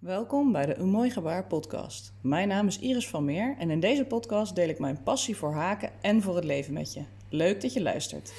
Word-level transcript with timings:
Welkom 0.00 0.52
bij 0.52 0.66
de 0.66 0.76
Een 0.76 0.88
Mooi 0.88 1.10
Gebaar 1.10 1.46
podcast. 1.46 2.12
Mijn 2.20 2.48
naam 2.48 2.66
is 2.66 2.78
Iris 2.78 3.08
van 3.08 3.24
Meer 3.24 3.56
en 3.58 3.70
in 3.70 3.80
deze 3.80 4.04
podcast 4.04 4.54
deel 4.54 4.68
ik 4.68 4.78
mijn 4.78 5.02
passie 5.02 5.36
voor 5.36 5.52
haken 5.52 5.90
en 6.00 6.22
voor 6.22 6.34
het 6.34 6.44
leven 6.44 6.72
met 6.72 6.92
je. 6.92 7.02
Leuk 7.28 7.60
dat 7.60 7.72
je 7.72 7.82
luistert. 7.82 8.32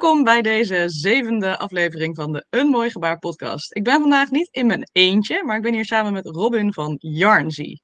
Welkom 0.00 0.24
bij 0.24 0.42
deze 0.42 0.84
zevende 0.88 1.56
aflevering 1.56 2.16
van 2.16 2.32
de 2.32 2.46
Een 2.50 2.66
Mooi 2.66 2.90
Gebaar 2.90 3.18
podcast. 3.18 3.76
Ik 3.76 3.84
ben 3.84 4.00
vandaag 4.00 4.30
niet 4.30 4.48
in 4.50 4.66
mijn 4.66 4.88
eentje, 4.92 5.44
maar 5.44 5.56
ik 5.56 5.62
ben 5.62 5.72
hier 5.72 5.84
samen 5.84 6.12
met 6.12 6.26
Robin 6.26 6.72
van 6.72 6.96
Yarnzy. 7.00 7.76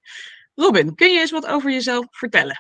Robin, 0.54 0.94
kun 0.94 1.12
je 1.12 1.20
eens 1.20 1.30
wat 1.30 1.46
over 1.46 1.70
jezelf 1.70 2.06
vertellen? 2.10 2.56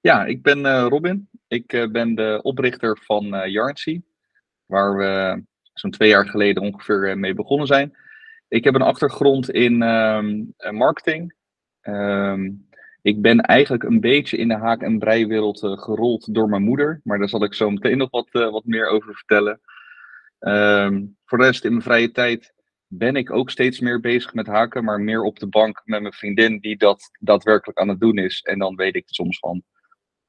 Ja, 0.00 0.24
ik 0.24 0.42
ben 0.42 0.58
uh, 0.58 0.86
Robin. 0.88 1.28
Ik 1.48 1.72
uh, 1.72 1.90
ben 1.90 2.14
de 2.14 2.40
oprichter 2.42 2.98
van 3.02 3.24
uh, 3.24 3.98
waar 4.66 4.96
we 4.96 5.42
zo'n 5.72 5.90
twee 5.90 6.08
jaar 6.08 6.28
geleden 6.28 6.62
ongeveer 6.62 7.18
mee 7.18 7.34
begonnen 7.34 7.66
zijn. 7.66 7.96
Ik 8.48 8.64
heb 8.64 8.74
een 8.74 8.82
achtergrond 8.82 9.50
in 9.50 9.82
um, 9.82 10.54
marketing. 10.70 11.34
Um, 11.82 12.68
ik 13.02 13.22
ben 13.22 13.40
eigenlijk 13.40 13.82
een 13.82 14.00
beetje 14.00 14.36
in 14.36 14.48
de 14.48 14.56
haak- 14.56 14.82
en 14.82 14.98
breiwereld 14.98 15.62
uh, 15.62 15.78
gerold 15.78 16.34
door 16.34 16.48
mijn 16.48 16.62
moeder. 16.62 17.00
Maar 17.04 17.18
daar 17.18 17.28
zal 17.28 17.44
ik 17.44 17.54
zo 17.54 17.70
meteen 17.70 17.98
nog 17.98 18.10
wat, 18.10 18.28
uh, 18.32 18.50
wat 18.50 18.64
meer 18.64 18.88
over 18.88 19.14
vertellen. 19.14 19.60
Um, 20.38 21.16
voor 21.24 21.38
de 21.38 21.44
rest, 21.44 21.64
in 21.64 21.70
mijn 21.70 21.82
vrije 21.82 22.10
tijd 22.10 22.54
ben 22.86 23.16
ik 23.16 23.32
ook 23.32 23.50
steeds 23.50 23.80
meer 23.80 24.00
bezig 24.00 24.34
met 24.34 24.46
haken. 24.46 24.84
Maar 24.84 25.00
meer 25.00 25.22
op 25.22 25.38
de 25.38 25.46
bank 25.46 25.82
met 25.84 26.00
mijn 26.00 26.12
vriendin 26.12 26.58
die 26.58 26.76
dat 26.76 27.10
daadwerkelijk 27.20 27.78
aan 27.78 27.88
het 27.88 28.00
doen 28.00 28.18
is. 28.18 28.40
En 28.40 28.58
dan 28.58 28.76
weet 28.76 28.94
ik 28.94 29.04
soms 29.06 29.38
van, 29.38 29.62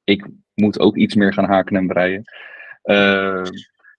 ik 0.04 0.26
moet 0.54 0.80
ook 0.80 0.96
iets 0.96 1.14
meer 1.14 1.32
gaan 1.32 1.48
haken 1.48 1.76
en 1.76 1.86
breien. 1.86 2.24
Uh, 2.84 3.46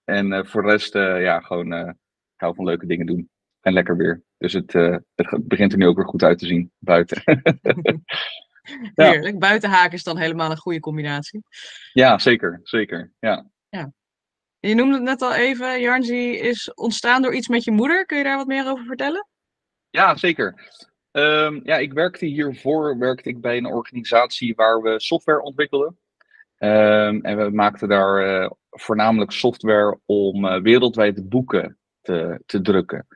en 0.03 0.31
uh, 0.31 0.43
voor 0.43 0.61
de 0.61 0.67
rest, 0.67 0.93
ja, 0.93 1.39
gewoon, 1.39 1.73
ik 1.73 1.95
hou 2.35 2.55
van 2.55 2.65
leuke 2.65 2.85
dingen 2.85 3.05
doen. 3.05 3.29
En 3.61 3.73
lekker 3.73 3.97
weer. 3.97 4.23
Dus 4.37 4.53
het, 4.53 4.73
het 4.73 5.47
begint 5.47 5.71
er 5.71 5.77
nu 5.77 5.87
ook 5.87 5.95
weer 5.95 6.05
goed 6.05 6.23
uit 6.23 6.39
te 6.39 6.45
zien 6.45 6.71
buiten. 6.79 7.23
Heerlijk. 8.95 9.39
Buitenhaken 9.39 9.93
is 9.93 10.03
dan 10.03 10.17
helemaal 10.17 10.51
een 10.51 10.57
goede 10.57 10.79
combinatie. 10.79 11.43
Ja, 11.93 12.19
zeker. 12.19 12.59
Zeker. 12.63 13.11
Ja. 13.19 13.45
ja. 13.69 13.91
Je 14.59 14.75
noemde 14.75 14.93
het 14.93 15.03
net 15.03 15.21
al 15.21 15.33
even, 15.33 15.81
Jarnzy 15.81 16.13
is 16.41 16.73
ontstaan 16.73 17.21
door 17.21 17.33
iets 17.33 17.47
met 17.47 17.63
je 17.63 17.71
moeder. 17.71 18.05
Kun 18.05 18.17
je 18.17 18.23
daar 18.23 18.37
wat 18.37 18.47
meer 18.47 18.67
over 18.67 18.85
vertellen? 18.85 19.27
Ja, 19.89 20.15
zeker. 20.15 20.71
Um, 21.11 21.61
ja, 21.63 21.77
ik 21.77 21.93
werkte 21.93 22.25
hiervoor 22.25 22.97
werkte 22.97 23.29
ik 23.29 23.41
bij 23.41 23.57
een 23.57 23.65
organisatie 23.65 24.55
waar 24.55 24.81
we 24.81 24.99
software 24.99 25.41
ontwikkelden. 25.41 25.97
Um, 26.57 27.21
en 27.21 27.37
we 27.37 27.49
maakten 27.49 27.87
daar 27.87 28.41
uh, 28.41 28.49
voornamelijk 28.69 29.31
software 29.31 29.99
om 30.05 30.45
uh, 30.45 30.61
wereldwijd 30.61 31.29
boeken 31.29 31.77
te, 32.01 32.41
te 32.45 32.61
drukken. 32.61 33.07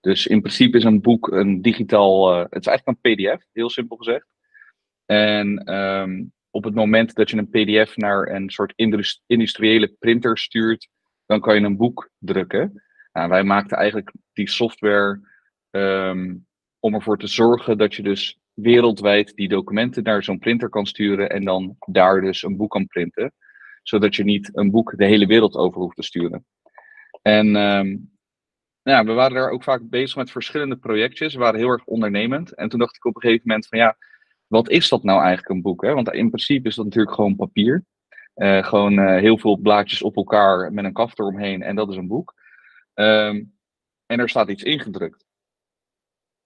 Dus 0.00 0.26
in 0.26 0.40
principe 0.40 0.76
is 0.76 0.84
een 0.84 1.00
boek 1.00 1.28
een 1.30 1.62
digitaal, 1.62 2.32
uh, 2.32 2.44
het 2.50 2.60
is 2.60 2.66
eigenlijk 2.66 2.98
een 3.02 3.14
PDF, 3.14 3.44
heel 3.52 3.70
simpel 3.70 3.96
gezegd. 3.96 4.26
En 5.12 5.74
um, 5.74 6.32
op 6.50 6.64
het 6.64 6.74
moment 6.74 7.14
dat 7.14 7.30
je 7.30 7.36
een 7.36 7.48
PDF 7.48 7.96
naar 7.96 8.28
een 8.28 8.50
soort 8.50 8.72
industriële 9.26 9.96
printer 9.98 10.38
stuurt, 10.38 10.88
dan 11.26 11.40
kan 11.40 11.54
je 11.54 11.60
een 11.60 11.76
boek 11.76 12.10
drukken. 12.18 12.82
Nou, 13.12 13.28
wij 13.28 13.44
maakten 13.44 13.76
eigenlijk 13.76 14.12
die 14.32 14.50
software 14.50 15.20
um, 15.70 16.46
om 16.78 16.94
ervoor 16.94 17.18
te 17.18 17.26
zorgen 17.26 17.78
dat 17.78 17.94
je 17.94 18.02
dus 18.02 18.38
wereldwijd 18.52 19.34
die 19.34 19.48
documenten 19.48 20.02
naar 20.02 20.24
zo'n 20.24 20.38
printer 20.38 20.68
kan 20.68 20.86
sturen 20.86 21.30
en 21.30 21.44
dan 21.44 21.76
daar 21.78 22.20
dus 22.20 22.42
een 22.42 22.56
boek 22.56 22.70
kan 22.70 22.86
printen. 22.86 23.32
Zodat 23.82 24.16
je 24.16 24.24
niet 24.24 24.56
een 24.56 24.70
boek 24.70 24.96
de 24.96 25.04
hele 25.04 25.26
wereld 25.26 25.54
over 25.54 25.80
hoeft 25.80 25.96
te 25.96 26.02
sturen. 26.02 26.46
En 27.22 27.56
um, 27.56 28.10
ja, 28.82 29.04
we 29.04 29.12
waren 29.12 29.36
daar 29.36 29.50
ook 29.50 29.62
vaak 29.62 29.88
bezig 29.88 30.16
met 30.16 30.30
verschillende 30.30 30.76
projectjes. 30.76 31.34
We 31.34 31.40
waren 31.40 31.60
heel 31.60 31.68
erg 31.68 31.84
ondernemend. 31.84 32.54
En 32.54 32.68
toen 32.68 32.78
dacht 32.78 32.96
ik 32.96 33.04
op 33.04 33.14
een 33.14 33.20
gegeven 33.20 33.42
moment 33.46 33.66
van 33.66 33.78
ja, 33.78 33.96
wat 34.52 34.70
is 34.70 34.88
dat 34.88 35.02
nou 35.02 35.20
eigenlijk 35.20 35.48
een 35.48 35.62
boek? 35.62 35.82
Hè? 35.82 35.94
Want 35.94 36.12
in 36.12 36.28
principe 36.28 36.68
is 36.68 36.74
dat 36.74 36.84
natuurlijk 36.84 37.14
gewoon 37.14 37.36
papier. 37.36 37.84
Uh, 38.34 38.64
gewoon 38.64 38.98
uh, 38.98 39.16
heel 39.16 39.38
veel 39.38 39.56
blaadjes 39.56 40.02
op 40.02 40.16
elkaar 40.16 40.72
met 40.72 40.84
een 40.84 40.92
kaft 40.92 41.18
eromheen 41.18 41.62
en 41.62 41.76
dat 41.76 41.88
is 41.88 41.96
een 41.96 42.06
boek. 42.06 42.34
Um, 42.94 43.54
en 44.06 44.20
er 44.20 44.28
staat 44.28 44.48
iets 44.48 44.62
ingedrukt. 44.62 45.24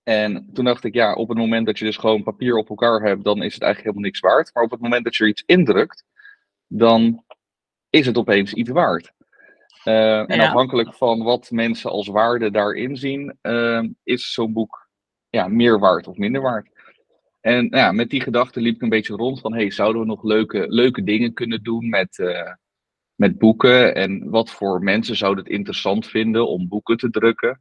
En 0.02 0.50
toen 0.52 0.64
dacht 0.64 0.84
ik, 0.84 0.94
ja, 0.94 1.14
op 1.14 1.28
het 1.28 1.38
moment 1.38 1.66
dat 1.66 1.78
je 1.78 1.84
dus 1.84 1.96
gewoon 1.96 2.22
papier 2.22 2.56
op 2.56 2.68
elkaar 2.68 3.00
hebt, 3.02 3.24
dan 3.24 3.42
is 3.42 3.54
het 3.54 3.62
eigenlijk 3.62 3.82
helemaal 3.82 4.02
niks 4.02 4.20
waard. 4.20 4.54
Maar 4.54 4.64
op 4.64 4.70
het 4.70 4.80
moment 4.80 5.04
dat 5.04 5.16
je 5.16 5.22
er 5.22 5.30
iets 5.30 5.42
indrukt, 5.46 6.04
dan 6.66 7.24
is 7.90 8.06
het 8.06 8.16
opeens 8.16 8.52
iets 8.52 8.70
waard. 8.70 9.12
Uh, 9.84 9.94
ja. 9.94 10.26
En 10.26 10.40
afhankelijk 10.40 10.94
van 10.94 11.22
wat 11.22 11.50
mensen 11.50 11.90
als 11.90 12.08
waarde 12.08 12.50
daarin 12.50 12.96
zien, 12.96 13.38
is 14.02 14.32
zo'n 14.32 14.52
boek 14.52 14.88
ja, 15.30 15.48
meer 15.48 15.78
waard 15.78 16.06
of 16.06 16.16
minder 16.16 16.42
waard. 16.42 16.75
En 17.46 17.68
nou 17.68 17.76
ja, 17.82 17.92
met 17.92 18.10
die 18.10 18.20
gedachte 18.20 18.60
liep 18.60 18.74
ik 18.74 18.82
een 18.82 18.88
beetje 18.88 19.16
rond 19.16 19.40
van, 19.40 19.54
hey, 19.54 19.70
zouden 19.70 20.02
we 20.02 20.06
nog 20.06 20.22
leuke, 20.22 20.64
leuke 20.68 21.02
dingen 21.02 21.32
kunnen 21.32 21.62
doen 21.62 21.88
met, 21.88 22.18
uh, 22.18 22.52
met 23.14 23.38
boeken? 23.38 23.94
En 23.94 24.30
wat 24.30 24.50
voor 24.50 24.82
mensen 24.82 25.16
zouden 25.16 25.44
het 25.44 25.52
interessant 25.52 26.06
vinden 26.06 26.48
om 26.48 26.68
boeken 26.68 26.96
te 26.96 27.10
drukken? 27.10 27.60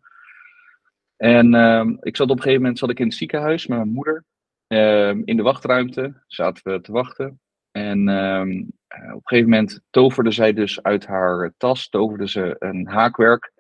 En 1.18 1.53
uh, 1.53 1.90
ik 2.00 2.16
zat 2.16 2.29
op 2.29 2.35
een 2.35 2.41
gegeven 2.41 2.62
moment 2.62 2.79
zat 2.79 2.90
ik 2.90 3.00
in 3.00 3.06
het 3.06 3.16
ziekenhuis 3.16 3.68
met 3.68 3.78
mijn 3.78 3.91
moeder. 3.91 4.23
Uh, 4.68 5.09
in 5.09 5.38
de 5.38 5.44
wachtruimte 5.44 6.23
zaten 6.28 6.72
we 6.72 6.81
te 6.81 6.91
wachten. 6.91 7.40
En 7.72 8.09
ehm, 8.09 8.59
op 8.90 9.16
een 9.16 9.22
gegeven 9.23 9.50
moment 9.50 9.81
toverde 9.90 10.31
zij 10.31 10.53
dus 10.53 10.84
uit 10.84 11.06
haar 11.06 11.53
tas, 11.57 11.90
toverde 11.90 12.29
ze 12.29 12.56
een 12.59 12.88
haakwerk 12.88 13.52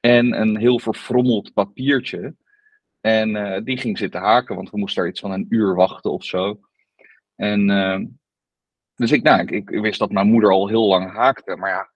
en 0.00 0.40
een 0.40 0.56
heel 0.56 0.78
verfrommeld 0.78 1.52
papiertje. 1.52 2.34
En 3.00 3.34
uh, 3.34 3.58
die 3.64 3.78
ging 3.78 3.98
zitten 3.98 4.20
haken, 4.20 4.56
want 4.56 4.70
we 4.70 4.78
moesten 4.78 5.02
daar 5.02 5.10
iets 5.10 5.20
van 5.20 5.30
een 5.30 5.46
uur 5.48 5.74
wachten 5.74 6.12
of 6.12 6.24
zo. 6.24 6.60
En 7.36 7.68
uh, 7.68 7.98
dus 8.94 9.12
ik, 9.12 9.22
nou, 9.22 9.40
ik, 9.40 9.50
ik, 9.50 9.80
wist 9.80 9.98
dat 9.98 10.10
mijn 10.10 10.26
moeder 10.26 10.50
al 10.50 10.68
heel 10.68 10.86
lang 10.86 11.12
haakte. 11.12 11.56
Maar 11.56 11.70
ja, 11.70 11.90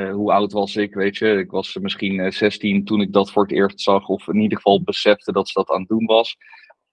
uh, 0.00 0.12
hoe 0.12 0.32
oud 0.32 0.52
was 0.52 0.76
ik, 0.76 0.94
weet 0.94 1.16
je? 1.16 1.38
Ik 1.38 1.50
was 1.50 1.74
misschien 1.74 2.32
16 2.32 2.84
toen 2.84 3.00
ik 3.00 3.12
dat 3.12 3.30
voor 3.30 3.42
het 3.42 3.52
eerst 3.52 3.80
zag. 3.80 4.08
Of 4.08 4.28
in 4.28 4.40
ieder 4.40 4.56
geval 4.56 4.82
besefte 4.82 5.32
dat 5.32 5.48
ze 5.48 5.58
dat 5.58 5.70
aan 5.70 5.80
het 5.80 5.88
doen 5.88 6.06
was. 6.06 6.36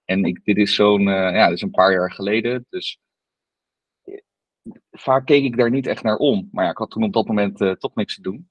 En 0.06 0.26
ik, 0.26 0.44
dit 0.44 0.58
is 0.58 0.76
zo'n, 0.76 1.02
ja, 1.02 1.46
dit 1.46 1.56
is 1.56 1.62
een 1.62 1.72
paar 1.72 1.92
jaar 1.92 2.12
geleden. 2.12 2.66
Dus 2.70 3.00
vaak 4.92 5.26
keek 5.26 5.44
ik 5.44 5.58
daar 5.58 5.70
niet 5.70 5.88
echt 5.88 6.04
naar 6.04 6.18
om. 6.18 6.50
Maar 6.52 6.66
ja, 6.66 6.72
ik 6.72 6.78
had 6.78 6.92
toen 6.92 7.04
op 7.04 7.14
dat 7.14 7.28
moment 7.28 7.58
toch 7.58 7.96
niks 7.96 8.16
te 8.16 8.22
doen. 8.22 8.50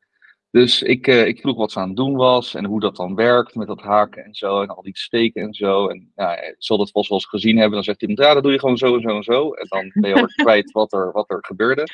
Dus 0.52 0.82
ik, 0.82 1.06
uh, 1.06 1.26
ik 1.26 1.40
vroeg 1.40 1.56
wat 1.56 1.72
ze 1.72 1.80
aan 1.80 1.88
het 1.88 1.96
doen 1.96 2.16
was 2.16 2.54
en 2.54 2.64
hoe 2.64 2.80
dat 2.80 2.96
dan 2.96 3.14
werkt 3.14 3.54
met 3.54 3.66
dat 3.66 3.80
haken 3.80 4.24
en 4.24 4.34
zo 4.34 4.62
en 4.62 4.68
al 4.68 4.82
die 4.82 4.98
steken 4.98 5.42
en 5.42 5.54
zo. 5.54 5.88
En 5.88 6.12
ja, 6.14 6.40
ik 6.40 6.54
zal 6.58 6.76
dat 6.78 6.90
wel 6.90 7.20
gezien 7.20 7.56
hebben. 7.56 7.74
Dan 7.74 7.84
zegt 7.84 8.02
iemand, 8.02 8.18
ja, 8.18 8.34
dat 8.34 8.42
doe 8.42 8.52
je 8.52 8.58
gewoon 8.58 8.76
zo 8.76 8.94
en 8.94 9.00
zo 9.00 9.16
en 9.16 9.22
zo. 9.22 9.52
En 9.52 9.66
dan 9.68 9.90
ben 9.94 10.10
je 10.10 10.20
al 10.20 10.26
kwijt 10.44 10.70
wat 10.70 10.92
er, 10.92 11.12
wat 11.12 11.30
er 11.30 11.38
gebeurde. 11.40 11.86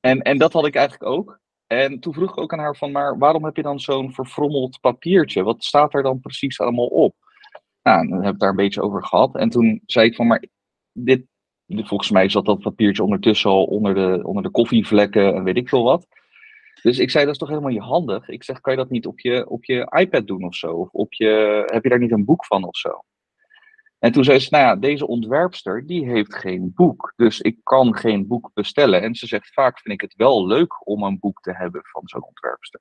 En, 0.00 0.22
en 0.22 0.38
dat 0.38 0.52
had 0.52 0.66
ik 0.66 0.74
eigenlijk 0.74 1.10
ook. 1.10 1.40
En 1.66 2.00
toen 2.00 2.12
vroeg 2.12 2.30
ik 2.30 2.38
ook 2.38 2.52
aan 2.52 2.58
haar 2.58 2.76
van, 2.76 2.92
maar 2.92 3.18
waarom 3.18 3.44
heb 3.44 3.56
je 3.56 3.62
dan 3.62 3.80
zo'n 3.80 4.12
verfrommeld 4.12 4.80
papiertje? 4.80 5.42
Wat 5.42 5.64
staat 5.64 5.94
er 5.94 6.02
dan 6.02 6.20
precies 6.20 6.60
allemaal 6.60 6.86
op? 6.86 7.14
Nou, 7.82 8.08
dan 8.08 8.24
heb 8.24 8.34
ik 8.34 8.40
daar 8.40 8.50
een 8.50 8.56
beetje 8.56 8.82
over 8.82 9.04
gehad. 9.04 9.36
En 9.36 9.50
toen 9.50 9.82
zei 9.86 10.06
ik 10.06 10.14
van, 10.14 10.26
maar 10.26 10.44
dit, 10.92 11.24
volgens 11.66 12.10
mij 12.10 12.28
zat 12.28 12.44
dat 12.44 12.60
papiertje 12.60 13.02
ondertussen 13.02 13.50
al 13.50 13.64
onder 13.64 13.94
de, 13.94 14.20
onder 14.22 14.42
de 14.42 14.50
koffievlekken 14.50 15.34
en 15.34 15.44
weet 15.44 15.56
ik 15.56 15.68
veel 15.68 15.84
wat. 15.84 16.06
Dus 16.82 16.98
ik 16.98 17.10
zei, 17.10 17.24
dat 17.24 17.32
is 17.32 17.40
toch 17.40 17.48
helemaal 17.48 17.70
je 17.70 17.80
handig? 17.80 18.28
Ik 18.28 18.44
zeg, 18.44 18.60
kan 18.60 18.72
je 18.72 18.78
dat 18.78 18.90
niet 18.90 19.06
op 19.06 19.20
je, 19.20 19.48
op 19.48 19.64
je 19.64 19.92
iPad 19.98 20.26
doen 20.26 20.44
of 20.44 20.54
zo? 20.54 20.72
Of 20.72 20.88
op 20.92 21.12
je, 21.12 21.62
heb 21.66 21.82
je 21.82 21.88
daar 21.88 21.98
niet 21.98 22.12
een 22.12 22.24
boek 22.24 22.44
van 22.44 22.64
of 22.64 22.76
zo? 22.76 23.04
En 23.98 24.12
toen 24.12 24.24
zei 24.24 24.38
ze, 24.38 24.48
nou 24.50 24.64
ja, 24.64 24.76
deze 24.76 25.06
ontwerpster, 25.06 25.86
die 25.86 26.08
heeft 26.10 26.34
geen 26.34 26.72
boek. 26.74 27.12
Dus 27.16 27.40
ik 27.40 27.58
kan 27.62 27.96
geen 27.96 28.26
boek 28.26 28.50
bestellen. 28.54 29.02
En 29.02 29.14
ze 29.14 29.26
zegt, 29.26 29.52
vaak 29.52 29.80
vind 29.80 29.94
ik 29.94 30.00
het 30.00 30.14
wel 30.14 30.46
leuk 30.46 30.86
om 30.86 31.02
een 31.02 31.18
boek 31.18 31.40
te 31.40 31.52
hebben 31.52 31.80
van 31.84 32.02
zo'n 32.04 32.24
ontwerpster. 32.24 32.80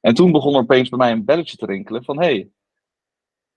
En 0.00 0.14
toen 0.14 0.32
begon 0.32 0.54
er 0.54 0.60
opeens 0.60 0.88
bij 0.88 0.98
mij 0.98 1.12
een 1.12 1.24
belletje 1.24 1.56
te 1.56 1.66
rinkelen 1.66 2.04
van, 2.04 2.20
hé, 2.20 2.24
hey, 2.24 2.50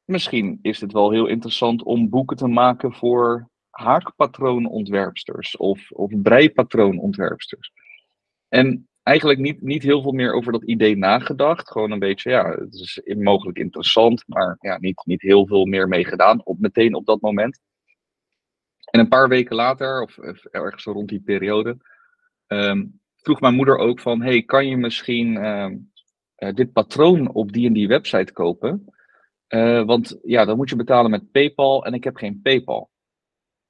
misschien 0.06 0.60
is 0.62 0.82
het 0.82 0.94
wel 0.94 1.12
heel 1.12 1.28
interessant 1.28 1.84
om 1.84 2.10
boeken 2.10 2.38
te 2.38 2.48
maken 2.48 2.94
voor 2.94 3.50
haakpatroonontwerpsters 3.70 5.58
of, 5.58 5.92
of 5.92 6.12
breipatroonontwerpsters. 6.22 7.72
En 8.48 8.88
eigenlijk 9.08 9.40
niet, 9.40 9.62
niet 9.62 9.84
heel 9.84 10.02
veel 10.02 10.12
meer 10.12 10.34
over 10.34 10.52
dat 10.52 10.64
idee 10.64 10.98
nagedacht. 10.98 11.72
Gewoon 11.72 11.92
een 11.92 12.00
beetje, 12.00 12.30
ja, 12.30 12.50
het 12.50 12.74
is 12.74 13.02
mogelijk 13.18 13.58
interessant, 13.58 14.24
maar 14.28 14.58
ja, 14.60 14.78
niet, 14.80 15.02
niet 15.06 15.22
heel 15.22 15.48
veel 15.48 15.66
meer 15.66 15.88
mee 15.88 16.06
gedaan, 16.06 16.46
op, 16.46 16.60
meteen 16.60 16.96
op 16.96 17.06
dat 17.06 17.22
moment. 17.22 17.60
En 18.92 19.00
een 19.00 19.08
paar 19.08 19.30
weken 19.30 19.56
later, 19.56 20.02
of, 20.02 20.18
ergens 20.52 20.84
rond 20.84 21.10
die 21.10 21.22
periode, 21.22 21.78
ehm, 22.48 22.86
vroeg 23.16 23.40
mijn 23.40 23.56
moeder 23.56 23.78
ook 23.78 24.00
van, 24.00 24.22
hey, 24.22 24.42
kan 24.44 24.68
je 24.68 24.78
misschien 24.78 25.38
ehm, 25.38 25.78
eh, 26.36 26.54
dit 26.54 26.72
patroon 26.72 27.34
op 27.34 27.52
die 27.52 27.68
en 27.68 27.74
die 27.74 27.88
website 27.88 28.34
kopen? 28.34 28.94
Eh, 29.48 29.84
want 29.84 30.20
ja, 30.24 30.46
dan 30.46 30.58
moet 30.58 30.70
je 30.70 30.76
betalen 30.76 31.12
met 31.12 31.32
PayPal 31.32 31.86
en 31.86 31.94
ik 31.94 32.04
heb 32.04 32.16
geen 32.16 32.40
PayPal. 32.42 32.90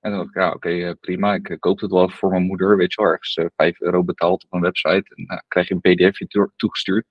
En 0.07 0.13
dan 0.13 0.21
dacht 0.21 0.35
ik, 0.35 0.41
ja, 0.41 0.51
oké, 0.51 0.69
eh, 0.69 0.93
prima. 0.99 1.33
Ik 1.33 1.49
eh, 1.49 1.59
koop 1.59 1.79
het 1.79 1.91
wel 1.91 2.09
voor 2.09 2.29
mijn 2.29 2.43
moeder, 2.43 2.77
weet 2.77 2.93
je 2.93 3.01
wel. 3.01 3.11
Ergens 3.11 3.35
uh, 3.35 3.45
5 3.55 3.81
euro 3.81 4.03
betaald 4.03 4.43
op 4.43 4.53
een 4.53 4.61
website. 4.61 5.15
En 5.15 5.25
dan 5.25 5.43
krijg 5.47 5.67
je 5.67 5.73
een 5.73 5.95
pdfje 5.95 6.51
toegestuurd. 6.55 7.05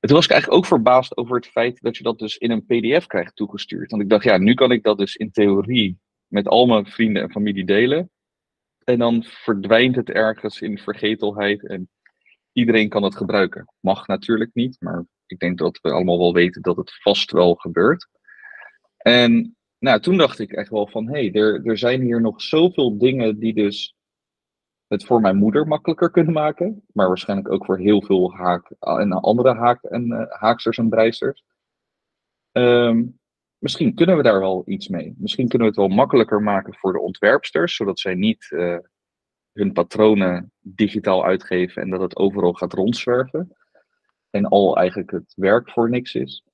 Toen 0.00 0.16
was 0.16 0.24
ik 0.24 0.30
eigenlijk 0.30 0.60
ook 0.62 0.68
verbaasd 0.68 1.16
over 1.16 1.36
het 1.36 1.46
feit 1.46 1.80
dat 1.80 1.96
je 1.96 2.02
dat 2.02 2.18
dus 2.18 2.36
in 2.36 2.50
een 2.50 2.64
pdf 2.64 3.06
krijgt 3.06 3.36
toegestuurd. 3.36 3.90
Want 3.90 4.02
ik 4.02 4.08
dacht, 4.08 4.24
ja, 4.24 4.38
nu 4.38 4.54
kan 4.54 4.72
ik 4.72 4.82
dat 4.82 4.98
dus 4.98 5.16
in 5.16 5.30
theorie 5.30 5.98
met 6.26 6.48
al 6.48 6.66
mijn 6.66 6.86
vrienden 6.86 7.22
en 7.22 7.30
familie 7.30 7.64
delen. 7.64 8.10
En 8.84 8.98
dan 8.98 9.24
verdwijnt 9.24 9.96
het 9.96 10.10
ergens 10.10 10.60
in 10.60 10.78
vergetelheid 10.78 11.66
en 11.66 11.90
iedereen 12.52 12.88
kan 12.88 13.02
het 13.02 13.16
gebruiken. 13.16 13.72
Mag 13.80 14.06
natuurlijk 14.06 14.50
niet, 14.54 14.76
maar 14.80 15.04
ik 15.26 15.38
denk 15.38 15.58
dat 15.58 15.78
we 15.82 15.90
allemaal 15.90 16.18
wel 16.18 16.32
weten 16.32 16.62
dat 16.62 16.76
het 16.76 17.02
vast 17.02 17.30
wel 17.30 17.54
gebeurt. 17.54 18.08
En 18.96 19.56
nou, 19.82 20.00
toen 20.00 20.16
dacht 20.16 20.38
ik 20.38 20.52
echt 20.52 20.70
wel 20.70 20.86
van, 20.86 21.06
hé, 21.06 21.12
hey, 21.12 21.32
er, 21.32 21.66
er 21.66 21.78
zijn 21.78 22.00
hier 22.00 22.20
nog 22.20 22.42
zoveel 22.42 22.98
dingen 22.98 23.38
die 23.38 23.54
dus 23.54 23.96
het 24.86 25.04
voor 25.04 25.20
mijn 25.20 25.36
moeder 25.36 25.66
makkelijker 25.66 26.10
kunnen 26.10 26.32
maken. 26.32 26.84
Maar 26.92 27.08
waarschijnlijk 27.08 27.50
ook 27.50 27.64
voor 27.64 27.78
heel 27.78 28.02
veel 28.02 28.34
haak 28.34 28.70
en 28.78 29.12
andere 29.12 29.54
haak 29.54 29.82
en, 29.82 30.06
uh, 30.06 30.24
haaksters 30.28 30.78
en 30.78 30.88
breisters. 30.88 31.44
Ehm, 32.52 33.04
misschien 33.58 33.94
kunnen 33.94 34.16
we 34.16 34.22
daar 34.22 34.40
wel 34.40 34.62
iets 34.66 34.88
mee. 34.88 35.14
Misschien 35.18 35.48
kunnen 35.48 35.68
we 35.68 35.74
het 35.74 35.88
wel 35.88 35.96
makkelijker 35.96 36.42
maken 36.42 36.74
voor 36.74 36.92
de 36.92 37.00
ontwerpsters, 37.00 37.76
zodat 37.76 38.00
zij 38.00 38.14
niet 38.14 38.50
uh, 38.50 38.78
hun 39.52 39.72
patronen 39.72 40.52
digitaal 40.58 41.24
uitgeven 41.24 41.82
en 41.82 41.90
dat 41.90 42.00
het 42.00 42.16
overal 42.16 42.52
gaat 42.52 42.72
rondzwerven. 42.72 43.56
En 44.30 44.46
al 44.46 44.76
eigenlijk 44.76 45.10
het 45.10 45.32
werk 45.36 45.70
voor 45.70 45.90
niks 45.90 46.14
is. 46.14 46.44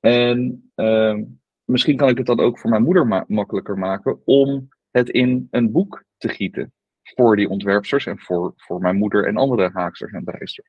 En 0.00 0.70
uh, 0.76 1.18
misschien 1.64 1.96
kan 1.96 2.08
ik 2.08 2.16
het 2.16 2.26
dan 2.26 2.40
ook 2.40 2.58
voor 2.58 2.70
mijn 2.70 2.82
moeder 2.82 3.06
ma 3.06 3.24
makkelijker 3.28 3.78
maken 3.78 4.26
om 4.26 4.68
het 4.90 5.08
in 5.08 5.48
een 5.50 5.72
boek 5.72 6.04
te 6.16 6.28
gieten. 6.28 6.72
Voor 7.02 7.36
die 7.36 7.48
ontwerpsters 7.48 8.06
en 8.06 8.18
voor, 8.18 8.52
voor 8.56 8.80
mijn 8.80 8.96
moeder 8.96 9.26
en 9.26 9.36
andere 9.36 9.70
haaksters 9.72 10.12
en 10.12 10.24
breisters. 10.24 10.68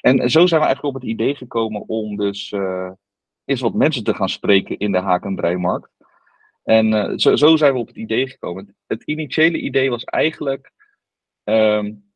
En 0.00 0.30
zo 0.30 0.46
zijn 0.46 0.60
we 0.60 0.66
eigenlijk 0.66 0.96
op 0.96 1.02
het 1.02 1.10
idee 1.10 1.34
gekomen 1.34 1.88
om 1.88 2.16
dus 2.16 2.52
uh, 2.52 2.90
eens 3.44 3.60
wat 3.60 3.74
mensen 3.74 4.04
te 4.04 4.14
gaan 4.14 4.28
spreken 4.28 4.78
in 4.78 4.92
de 4.92 4.98
haak- 4.98 5.24
en 5.24 5.34
breimarkt. 5.34 5.90
En 6.62 6.92
uh, 6.92 7.12
zo, 7.16 7.36
zo, 7.36 7.56
zijn 7.56 7.72
we 7.72 7.78
op 7.78 7.86
het 7.86 7.96
idee 7.96 8.28
gekomen. 8.28 8.76
Het 8.86 9.02
initiële 9.02 9.58
idee 9.58 9.90
was 9.90 10.04
eigenlijk 10.04 10.72
um, 11.44 12.12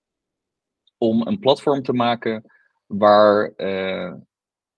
om 0.99 1.27
een 1.27 1.39
platform 1.39 1.83
te 1.83 1.93
maken 1.93 2.53
waar 2.87 3.53
uh, 3.57 4.15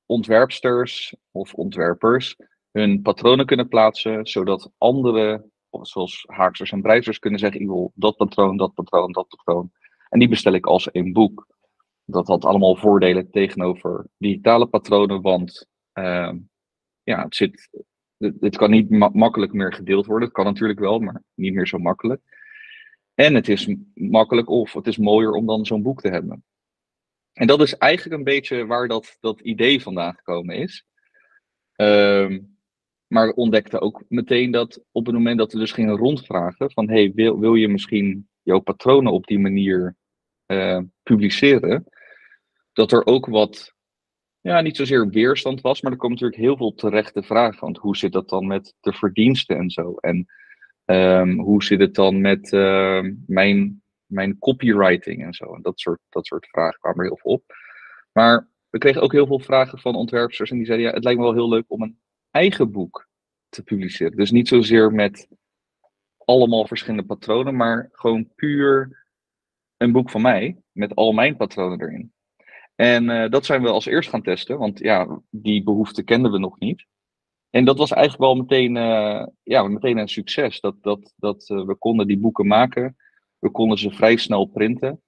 ontwerpsters 0.06 1.14
of 1.30 1.54
ontwerpers 1.54 2.36
hun 2.72 3.02
patronen 3.02 3.46
kunnen 3.46 3.68
plaatsen, 3.68 4.26
zodat 4.26 4.72
andere, 4.78 5.50
zoals 5.70 6.24
haaksters 6.26 6.72
en 6.72 6.82
breisters, 6.82 7.18
kunnen 7.18 7.38
zeggen: 7.40 7.60
ik 7.60 7.66
wil 7.66 7.92
dat 7.94 8.16
patroon, 8.16 8.56
dat 8.56 8.74
patroon, 8.74 9.12
dat 9.12 9.28
patroon. 9.28 9.70
En 10.08 10.18
die 10.18 10.28
bestel 10.28 10.52
ik 10.52 10.66
als 10.66 10.90
één 10.90 11.12
boek. 11.12 11.46
Dat 12.04 12.26
had 12.26 12.44
allemaal 12.44 12.76
voordelen 12.76 13.30
tegenover 13.30 14.06
digitale 14.16 14.66
patronen, 14.66 15.22
want 15.22 15.66
uh, 15.94 16.32
ja, 17.02 17.22
het 17.22 17.36
zit, 17.36 17.70
dit 18.16 18.56
kan 18.56 18.70
niet 18.70 18.90
ma 18.90 19.10
makkelijk 19.12 19.52
meer 19.52 19.72
gedeeld 19.72 20.06
worden. 20.06 20.24
Het 20.28 20.36
kan 20.36 20.44
natuurlijk 20.44 20.78
wel, 20.78 20.98
maar 20.98 21.22
niet 21.34 21.54
meer 21.54 21.66
zo 21.66 21.78
makkelijk. 21.78 22.20
En 23.14 23.34
het 23.34 23.48
is 23.48 23.74
makkelijk 23.94 24.48
of 24.48 24.72
het 24.72 24.86
is 24.86 24.96
mooier 24.96 25.32
om 25.32 25.46
dan 25.46 25.66
zo'n 25.66 25.82
boek 25.82 26.00
te 26.00 26.08
hebben. 26.08 26.44
En 27.32 27.46
dat 27.46 27.60
is 27.60 27.76
eigenlijk 27.76 28.18
een 28.18 28.24
beetje 28.24 28.66
waar 28.66 28.88
dat, 28.88 29.16
dat 29.20 29.40
idee 29.40 29.82
vandaan 29.82 30.14
gekomen 30.14 30.56
is. 30.56 30.86
Um, 31.76 32.51
maar 33.12 33.26
we 33.26 33.34
ontdekten 33.34 33.80
ook 33.80 34.02
meteen 34.08 34.50
dat 34.50 34.84
op 34.92 35.06
het 35.06 35.14
moment 35.14 35.38
dat 35.38 35.52
we 35.52 35.58
dus 35.58 35.72
gingen 35.72 35.96
rondvragen 35.96 36.70
van 36.70 36.88
hey, 36.88 37.12
wil, 37.14 37.38
wil 37.38 37.54
je 37.54 37.68
misschien 37.68 38.28
jouw 38.42 38.58
patronen 38.58 39.12
op 39.12 39.26
die 39.26 39.38
manier 39.38 39.96
uh, 40.46 40.78
publiceren, 41.02 41.84
dat 42.72 42.92
er 42.92 43.06
ook 43.06 43.26
wat, 43.26 43.74
ja, 44.40 44.60
niet 44.60 44.76
zozeer 44.76 45.08
weerstand 45.08 45.60
was, 45.60 45.80
maar 45.80 45.92
er 45.92 45.98
komen 45.98 46.16
natuurlijk 46.16 46.42
heel 46.42 46.56
veel 46.56 46.74
terechte 46.74 47.22
vragen. 47.22 47.60
Want 47.60 47.78
hoe 47.78 47.96
zit 47.96 48.12
dat 48.12 48.28
dan 48.28 48.46
met 48.46 48.74
de 48.80 48.92
verdiensten 48.92 49.56
en 49.56 49.70
zo? 49.70 49.94
En 49.94 50.26
um, 50.84 51.38
hoe 51.38 51.62
zit 51.62 51.80
het 51.80 51.94
dan 51.94 52.20
met 52.20 52.52
uh, 52.52 53.02
mijn, 53.26 53.82
mijn 54.06 54.38
copywriting 54.38 55.24
en 55.24 55.32
zo? 55.32 55.54
En 55.54 55.62
dat 55.62 55.80
soort, 55.80 56.00
dat 56.08 56.26
soort 56.26 56.48
vragen 56.48 56.80
kwamen 56.80 56.98
er 56.98 57.06
heel 57.06 57.18
veel 57.18 57.32
op. 57.32 57.44
Maar 58.12 58.48
we 58.70 58.78
kregen 58.78 59.02
ook 59.02 59.12
heel 59.12 59.26
veel 59.26 59.40
vragen 59.40 59.78
van 59.78 59.94
ontwerpers 59.94 60.50
en 60.50 60.56
die 60.56 60.66
zeiden, 60.66 60.86
ja, 60.86 60.92
het 60.94 61.04
lijkt 61.04 61.18
me 61.18 61.24
wel 61.24 61.34
heel 61.34 61.48
leuk 61.48 61.64
om 61.68 61.82
een 61.82 62.00
eigen 62.32 62.70
boek 62.70 63.08
te 63.48 63.62
publiceren. 63.62 64.16
Dus 64.16 64.30
niet 64.30 64.48
zozeer 64.48 64.92
met 64.92 65.28
allemaal 66.24 66.66
verschillende 66.66 67.06
patronen, 67.06 67.56
maar 67.56 67.88
gewoon 67.92 68.32
puur 68.34 69.00
een 69.76 69.92
boek 69.92 70.10
van 70.10 70.22
mij 70.22 70.56
met 70.72 70.94
al 70.94 71.12
mijn 71.12 71.36
patronen 71.36 71.80
erin. 71.80 72.12
En 72.74 73.04
uh, 73.04 73.28
dat 73.28 73.46
zijn 73.46 73.62
we 73.62 73.68
als 73.68 73.86
eerst 73.86 74.08
gaan 74.08 74.22
testen, 74.22 74.58
want 74.58 74.78
ja, 74.78 75.20
die 75.30 75.62
behoefte 75.62 76.02
kenden 76.02 76.32
we 76.32 76.38
nog 76.38 76.58
niet. 76.58 76.86
En 77.50 77.64
dat 77.64 77.78
was 77.78 77.90
eigenlijk 77.90 78.22
wel 78.22 78.34
meteen, 78.34 78.76
uh, 78.76 79.26
ja, 79.42 79.62
meteen 79.62 79.98
een 79.98 80.08
succes. 80.08 80.60
Dat, 80.60 80.82
dat, 80.82 81.12
dat 81.16 81.48
uh, 81.48 81.64
we 81.64 81.74
konden 81.74 82.06
die 82.06 82.18
boeken 82.18 82.46
maken. 82.46 82.96
We 83.38 83.50
konden 83.50 83.78
ze 83.78 83.90
vrij 83.90 84.16
snel 84.16 84.44
printen. 84.44 85.02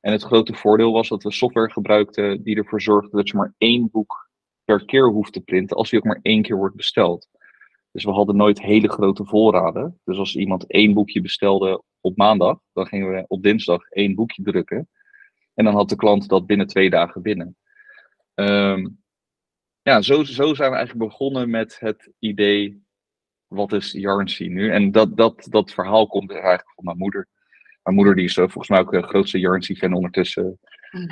En 0.00 0.12
het 0.12 0.22
grote 0.22 0.54
voordeel 0.54 0.92
was 0.92 1.08
dat 1.08 1.22
we 1.22 1.32
software 1.32 1.72
gebruikten 1.72 2.42
die 2.42 2.56
ervoor 2.56 2.82
zorgde 2.82 3.16
dat 3.16 3.28
je 3.28 3.36
maar 3.36 3.54
één 3.58 3.90
boek 3.90 4.27
per 4.68 4.84
keer 4.84 5.08
hoeft 5.08 5.32
te 5.32 5.40
printen, 5.40 5.76
als 5.76 5.90
die 5.90 5.98
ook 5.98 6.04
maar 6.04 6.18
één 6.22 6.42
keer 6.42 6.56
wordt 6.56 6.76
besteld. 6.76 7.28
Dus 7.92 8.04
we 8.04 8.10
hadden 8.10 8.36
nooit 8.36 8.60
hele 8.60 8.88
grote 8.88 9.24
voorraden. 9.24 10.00
Dus 10.04 10.18
als 10.18 10.36
iemand 10.36 10.70
één 10.70 10.94
boekje 10.94 11.20
bestelde 11.20 11.82
op 12.00 12.16
maandag, 12.16 12.58
dan 12.72 12.86
gingen 12.86 13.10
we 13.10 13.24
op 13.28 13.42
dinsdag 13.42 13.88
één 13.90 14.14
boekje 14.14 14.42
drukken. 14.42 14.88
En 15.54 15.64
dan 15.64 15.74
had 15.74 15.88
de 15.88 15.96
klant 15.96 16.28
dat 16.28 16.46
binnen 16.46 16.66
twee 16.66 16.90
dagen 16.90 17.22
binnen. 17.22 17.56
Um, 18.34 19.02
ja, 19.82 20.02
zo, 20.02 20.24
zo 20.24 20.54
zijn 20.54 20.70
we 20.70 20.76
eigenlijk 20.76 21.08
begonnen 21.10 21.50
met 21.50 21.80
het 21.80 22.12
idee, 22.18 22.82
wat 23.46 23.72
is 23.72 23.92
Yarnsea 23.92 24.48
nu? 24.48 24.70
En 24.72 24.92
dat, 24.92 25.16
dat, 25.16 25.46
dat 25.50 25.72
verhaal 25.72 26.06
komt 26.06 26.30
eigenlijk 26.30 26.72
van 26.74 26.84
mijn 26.84 26.98
moeder. 26.98 27.28
Mijn 27.82 27.96
moeder 27.96 28.14
die 28.14 28.24
is 28.24 28.36
uh, 28.36 28.44
volgens 28.44 28.68
mij 28.68 28.80
ook 28.80 28.90
de 28.90 29.02
grootste 29.02 29.38
Yarnsea-fan 29.38 29.92
ondertussen. 29.92 30.58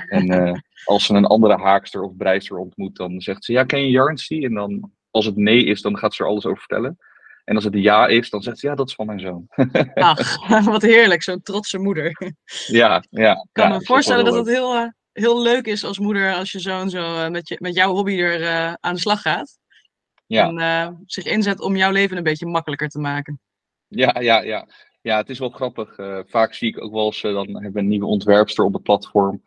En 0.09 0.33
uh, 0.33 0.53
als 0.85 1.07
ze 1.07 1.15
een 1.15 1.25
andere 1.25 1.57
haakster 1.57 2.03
of 2.03 2.17
breister 2.17 2.59
ontmoet, 2.59 2.97
dan 2.97 3.21
zegt 3.21 3.45
ze, 3.45 3.53
ja, 3.53 3.65
ken 3.65 3.81
je 3.81 3.91
Yarnsea? 3.91 4.43
En 4.43 4.55
dan 4.55 4.91
als 5.11 5.25
het 5.25 5.37
nee 5.37 5.65
is, 5.65 5.83
dan 5.83 5.99
gaat 5.99 6.15
ze 6.15 6.23
er 6.23 6.29
alles 6.29 6.47
over 6.47 6.59
vertellen. 6.59 6.99
En 7.45 7.55
als 7.55 7.65
het 7.65 7.75
ja 7.75 8.07
is, 8.07 8.31
dan 8.31 8.43
zegt 8.43 8.59
ze 8.59 8.67
ja, 8.67 8.75
dat 8.75 8.89
is 8.89 8.95
van 8.95 9.07
mijn 9.07 9.21
zoon. 9.21 9.47
Ach, 9.95 10.49
wat 10.65 10.83
heerlijk, 10.83 11.23
zo'n 11.23 11.43
trotse 11.43 11.79
moeder. 11.79 12.35
Ja, 12.67 13.05
ja. 13.11 13.33
Ik 13.33 13.49
kan 13.53 13.69
ja, 13.69 13.77
me 13.77 13.85
voorstellen 13.85 14.25
dat 14.25 14.35
het 14.35 14.47
heel, 14.47 14.75
uh, 14.75 14.89
heel 15.13 15.43
leuk 15.43 15.67
is 15.67 15.85
als 15.85 15.99
moeder, 15.99 16.35
als 16.35 16.53
je 16.53 16.61
zoon 16.61 16.91
zo 16.91 16.99
uh, 16.99 17.29
met, 17.29 17.49
je, 17.49 17.57
met 17.61 17.75
jouw 17.75 17.93
hobby 17.93 18.21
er 18.21 18.77
aan 18.81 18.95
de 18.95 19.01
slag 19.01 19.21
gaat. 19.21 19.59
Ja. 20.27 20.49
En 20.49 21.03
zich 21.07 21.25
inzet 21.25 21.61
om 21.61 21.77
jouw 21.77 21.91
leven 21.91 22.17
een 22.17 22.23
beetje 22.23 22.47
makkelijker 22.47 22.89
te 22.89 22.99
maken. 22.99 23.41
Ja, 23.89 24.21
ja, 24.21 24.43
ja. 24.43 24.69
Ja, 25.01 25.17
het 25.17 25.29
is 25.29 25.39
wel 25.39 25.51
grappig. 25.51 25.95
vaak 26.27 26.55
zie 26.55 26.69
ik 26.69 26.83
ook 26.83 26.93
wel 26.93 27.07
eens, 27.07 27.21
dan 27.21 27.53
hebben 27.53 27.73
we 27.73 27.79
een 27.79 27.89
nieuwe 27.89 28.07
ontwerpster 28.07 28.65
op 28.65 28.73
het 28.73 28.83
platform. 28.83 29.43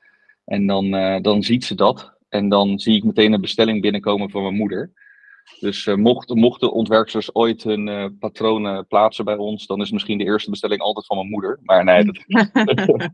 En 0.49 0.67
dan, 0.67 0.91
dan 1.21 1.43
ziet 1.43 1.65
ze 1.65 1.75
dat. 1.75 2.17
En 2.29 2.49
dan 2.49 2.79
zie 2.79 2.95
ik 2.95 3.03
meteen 3.03 3.33
een 3.33 3.41
bestelling 3.41 3.81
binnenkomen 3.81 4.29
van 4.29 4.41
mijn 4.41 4.55
moeder. 4.55 4.91
Dus 5.59 5.85
uh, 5.85 5.95
mocht, 5.95 6.29
mochten 6.29 6.71
ontwerpers 6.71 7.35
ooit 7.35 7.63
hun 7.63 7.87
uh, 7.87 8.05
patronen 8.19 8.87
plaatsen 8.87 9.25
bij 9.25 9.35
ons, 9.35 9.65
dan 9.65 9.81
is 9.81 9.91
misschien 9.91 10.17
de 10.17 10.23
eerste 10.23 10.49
bestelling 10.49 10.81
altijd 10.81 11.05
van 11.05 11.17
mijn 11.17 11.29
moeder. 11.29 11.59
Maar 11.63 11.83
nee, 11.83 12.05
dat, 12.05 12.23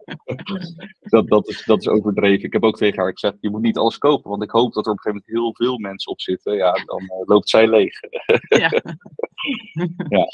dat, 1.02 1.28
dat, 1.28 1.48
is, 1.48 1.66
dat 1.66 1.80
is 1.80 1.88
overdreven. 1.88 2.46
Ik 2.46 2.54
heb 2.54 2.64
ook 2.64 2.78
tegen 2.78 3.02
haar 3.02 3.12
gezegd, 3.12 3.38
je 3.40 3.50
moet 3.50 3.62
niet 3.62 3.78
alles 3.78 3.98
kopen, 3.98 4.30
want 4.30 4.44
ik 4.44 4.50
hoop 4.50 4.74
dat 4.74 4.86
er 4.86 4.92
op 4.92 4.98
een 4.98 5.04
gegeven 5.04 5.32
moment 5.32 5.56
heel 5.56 5.68
veel 5.68 5.78
mensen 5.78 6.12
op 6.12 6.22
zitten. 6.22 6.56
Ja, 6.56 6.72
dan 6.72 7.02
uh, 7.02 7.26
loopt 7.26 7.50
zij 7.50 7.68
leeg. 7.68 8.00
ja. 8.64 8.70
ja. 10.18 10.26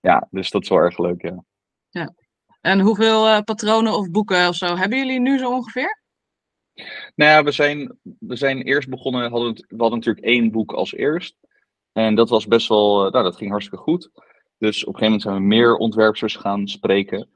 ja, 0.00 0.28
dus 0.30 0.50
dat 0.50 0.62
is 0.62 0.68
wel 0.68 0.78
erg 0.78 0.98
leuk, 0.98 1.22
ja. 1.22 1.44
ja. 1.90 2.14
En 2.60 2.80
hoeveel 2.80 3.44
patronen 3.44 3.92
of 3.92 4.10
boeken 4.10 4.48
of 4.48 4.54
zo 4.54 4.76
hebben 4.76 4.98
jullie 4.98 5.20
nu 5.20 5.38
zo 5.38 5.50
ongeveer? 5.50 6.01
Nou 7.14 7.30
ja, 7.30 7.42
we 7.42 7.50
zijn, 7.50 7.98
we 8.18 8.36
zijn 8.36 8.62
eerst 8.62 8.88
begonnen, 8.88 9.30
hadden, 9.30 9.54
we 9.54 9.76
hadden 9.76 9.98
natuurlijk 9.98 10.26
één 10.26 10.50
boek 10.50 10.72
als 10.72 10.92
eerst. 10.92 11.36
En 11.92 12.14
dat 12.14 12.28
was 12.28 12.46
best 12.46 12.68
wel, 12.68 13.10
nou 13.10 13.24
dat 13.24 13.36
ging 13.36 13.50
hartstikke 13.50 13.84
goed. 13.84 14.10
Dus 14.58 14.84
op 14.84 14.94
een 14.94 14.98
gegeven 14.98 15.04
moment 15.04 15.22
zijn 15.22 15.34
we 15.34 15.40
meer 15.40 15.76
ontwerpers 15.76 16.36
gaan 16.36 16.68
spreken. 16.68 17.28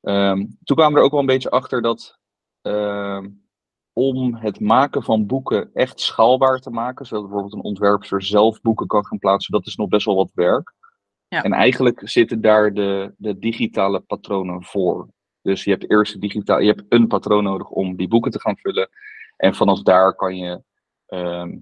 Um, 0.00 0.58
toen 0.64 0.76
kwamen 0.76 0.92
we 0.92 0.98
er 0.98 1.04
ook 1.04 1.10
wel 1.10 1.20
een 1.20 1.26
beetje 1.26 1.50
achter 1.50 1.82
dat 1.82 2.18
um, 2.62 3.44
om 3.92 4.34
het 4.34 4.60
maken 4.60 5.02
van 5.02 5.26
boeken 5.26 5.70
echt 5.72 6.00
schaalbaar 6.00 6.60
te 6.60 6.70
maken, 6.70 7.06
zodat 7.06 7.24
bijvoorbeeld 7.24 7.54
een 7.54 7.62
ontwerper 7.62 8.22
zelf 8.22 8.60
boeken 8.60 8.86
kan 8.86 9.06
gaan 9.06 9.18
plaatsen, 9.18 9.52
dat 9.52 9.66
is 9.66 9.76
nog 9.76 9.88
best 9.88 10.06
wel 10.06 10.16
wat 10.16 10.30
werk. 10.34 10.74
Ja. 11.28 11.42
En 11.42 11.52
eigenlijk 11.52 12.08
zitten 12.08 12.40
daar 12.40 12.74
de, 12.74 13.14
de 13.16 13.38
digitale 13.38 14.00
patronen 14.00 14.64
voor. 14.64 15.08
Dus 15.42 15.64
je 15.64 15.70
hebt 15.70 15.90
eerst 15.90 16.20
digitaal, 16.20 16.60
je 16.60 16.66
hebt 16.66 16.84
een 16.88 17.06
patroon 17.06 17.44
nodig 17.44 17.68
om 17.68 17.96
die 17.96 18.08
boeken 18.08 18.30
te 18.30 18.40
gaan 18.40 18.56
vullen. 18.56 18.88
En 19.36 19.54
vanaf 19.54 19.82
daar 19.82 20.14
kan 20.14 20.36
je, 20.36 20.62
ehm, 21.06 21.56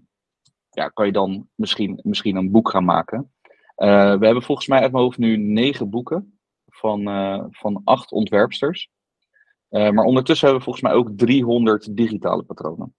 ja, 0.71 0.89
kan 0.89 1.07
je 1.07 1.13
dan 1.13 1.49
misschien, 1.55 2.01
misschien 2.03 2.37
een 2.37 2.51
boek 2.51 2.71
gaan 2.71 2.85
maken. 2.85 3.33
Uh, 3.77 3.87
we 4.19 4.25
hebben 4.25 4.43
volgens 4.43 4.67
mij 4.67 4.81
uit 4.81 4.93
mijn 4.93 5.05
hoofd 5.05 5.19
nu 5.19 5.37
negen 5.37 5.91
boeken 5.91 6.39
van, 6.67 7.09
uh, 7.09 7.45
van 7.51 7.81
acht 7.85 8.13
ontwerpsters. 8.13 8.91
Uh, 9.71 9.91
maar 9.91 10.05
ondertussen 10.05 10.49
hebben 10.49 10.67
we 10.67 10.73
volgens 10.73 10.93
mij 10.93 11.03
ook 11.03 11.11
300 11.17 11.97
digitale 11.97 12.43
patronen. 12.43 12.95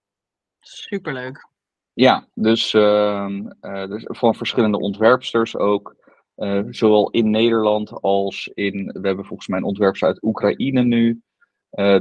Superleuk. 0.58 1.48
Ja, 1.92 2.28
dus, 2.34 2.74
ehm, 2.74 3.42
dus 3.60 4.04
van 4.06 4.34
verschillende 4.34 4.78
ontwerpsters 4.78 5.56
ook. 5.56 5.96
Zowel 6.70 7.10
in 7.10 7.30
Nederland 7.30 7.90
als 7.90 8.50
in. 8.54 8.84
We 9.00 9.06
hebben 9.06 9.24
volgens 9.24 9.48
mij 9.48 9.58
een 9.58 9.64
ontwerpster 9.64 10.08
uit 10.08 10.22
Oekraïne 10.22 10.82
nu. 10.82 11.22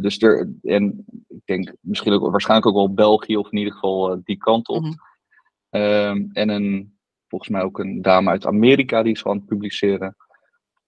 dus 0.01 0.21
er, 0.21 0.53
en 0.63 1.05
ik 1.27 1.41
denk 1.45 1.73
misschien 1.81 2.13
ook 2.13 2.31
waarschijnlijk 2.31 2.69
ook 2.69 2.75
wel 2.75 2.93
België, 2.93 3.37
of 3.37 3.51
in 3.51 3.57
ieder 3.57 3.73
geval 3.73 4.21
die 4.23 4.37
kant 4.37 4.67
op. 4.67 4.81
Mm 4.81 4.97
-hmm. 5.69 6.29
en 6.31 6.49
een 6.49 6.99
volgens 7.29 7.49
mij 7.49 7.61
ook 7.61 7.79
een 7.79 8.01
dame 8.01 8.29
uit 8.29 8.45
Amerika 8.45 9.03
die 9.03 9.13
is 9.13 9.25
aan 9.25 9.37
het 9.37 9.45
publiceren. 9.45 10.15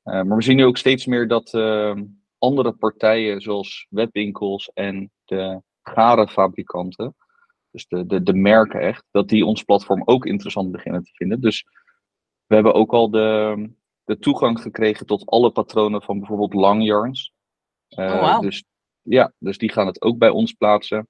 Maar 0.03 0.35
we 0.35 0.41
zien 0.41 0.55
nu 0.55 0.65
ook 0.65 0.77
steeds 0.77 1.05
meer 1.05 1.27
dat 1.27 1.53
uh, 1.53 1.95
andere 2.37 2.71
partijen, 2.71 3.41
zoals 3.41 3.87
webwinkels 3.89 4.71
en 4.73 5.11
de 5.25 5.61
garenfabrikanten, 5.81 7.15
dus 7.71 7.87
de, 7.87 8.05
de, 8.05 8.23
de 8.23 8.33
merken 8.33 8.79
echt, 8.79 9.05
dat 9.11 9.29
die 9.29 9.45
ons 9.45 9.63
platform 9.63 10.01
ook 10.05 10.25
interessant 10.25 10.71
beginnen 10.71 11.03
te 11.03 11.11
vinden. 11.13 11.41
Dus 11.41 11.65
we 12.51 12.57
hebben 12.57 12.73
ook 12.73 12.91
al 12.91 13.09
de, 13.09 13.69
de 14.03 14.19
toegang 14.19 14.61
gekregen 14.61 15.05
tot 15.05 15.25
alle 15.25 15.51
patronen 15.51 16.01
van 16.01 16.17
bijvoorbeeld 16.17 16.53
Langyarns. 16.53 17.33
Uh, 17.89 18.05
oh, 18.05 18.33
wow. 18.33 18.41
Dus 18.41 18.63
ja, 19.01 19.33
dus 19.37 19.57
die 19.57 19.71
gaan 19.71 19.87
het 19.87 20.01
ook 20.01 20.17
bij 20.17 20.29
ons 20.29 20.53
plaatsen. 20.53 21.07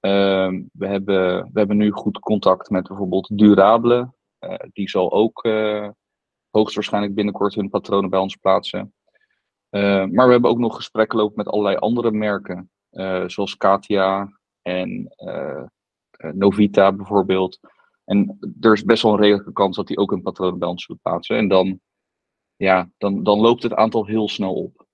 Uh, 0.00 0.48
we, 0.72 0.86
hebben, 0.86 1.42
we 1.52 1.58
hebben 1.58 1.76
nu 1.76 1.90
goed 1.90 2.18
contact 2.18 2.70
met 2.70 2.88
bijvoorbeeld 2.88 3.38
Durable. 3.38 4.12
Uh, 4.40 4.54
die 4.72 4.88
zal 4.88 5.12
ook 5.12 5.44
uh, 5.44 5.88
hoogstwaarschijnlijk 6.50 7.14
binnenkort 7.14 7.54
hun 7.54 7.70
patronen 7.70 8.10
bij 8.10 8.20
ons 8.20 8.36
plaatsen. 8.36 8.94
Maar 9.70 10.26
we 10.26 10.32
hebben 10.32 10.50
ook 10.50 10.58
nog 10.58 10.76
gesprekken 10.76 11.18
lopen 11.18 11.36
met 11.36 11.48
allerlei 11.48 11.76
andere 11.76 12.10
merken, 12.10 12.70
zoals 13.26 13.56
Katia 13.56 14.38
en 14.62 15.14
Novita 16.32 16.92
bijvoorbeeld. 16.92 17.58
En 18.06 18.38
er 18.60 18.72
is 18.72 18.84
best 18.84 19.02
wel 19.02 19.12
een 19.12 19.20
redelijke 19.20 19.52
kans 19.52 19.76
dat 19.76 19.86
die 19.86 19.98
ook 19.98 20.22
bij 20.58 20.68
ons 20.68 20.84
zullen 20.84 21.00
plaatsen. 21.02 21.36
En 21.36 21.48
dan, 21.48 21.80
ja, 22.56 22.90
dan, 22.98 23.22
dan 23.22 23.40
loopt 23.40 23.62
het 23.62 23.74
aantal 23.74 24.06
heel 24.06 24.28
snel 24.28 24.54
op. 24.54 24.86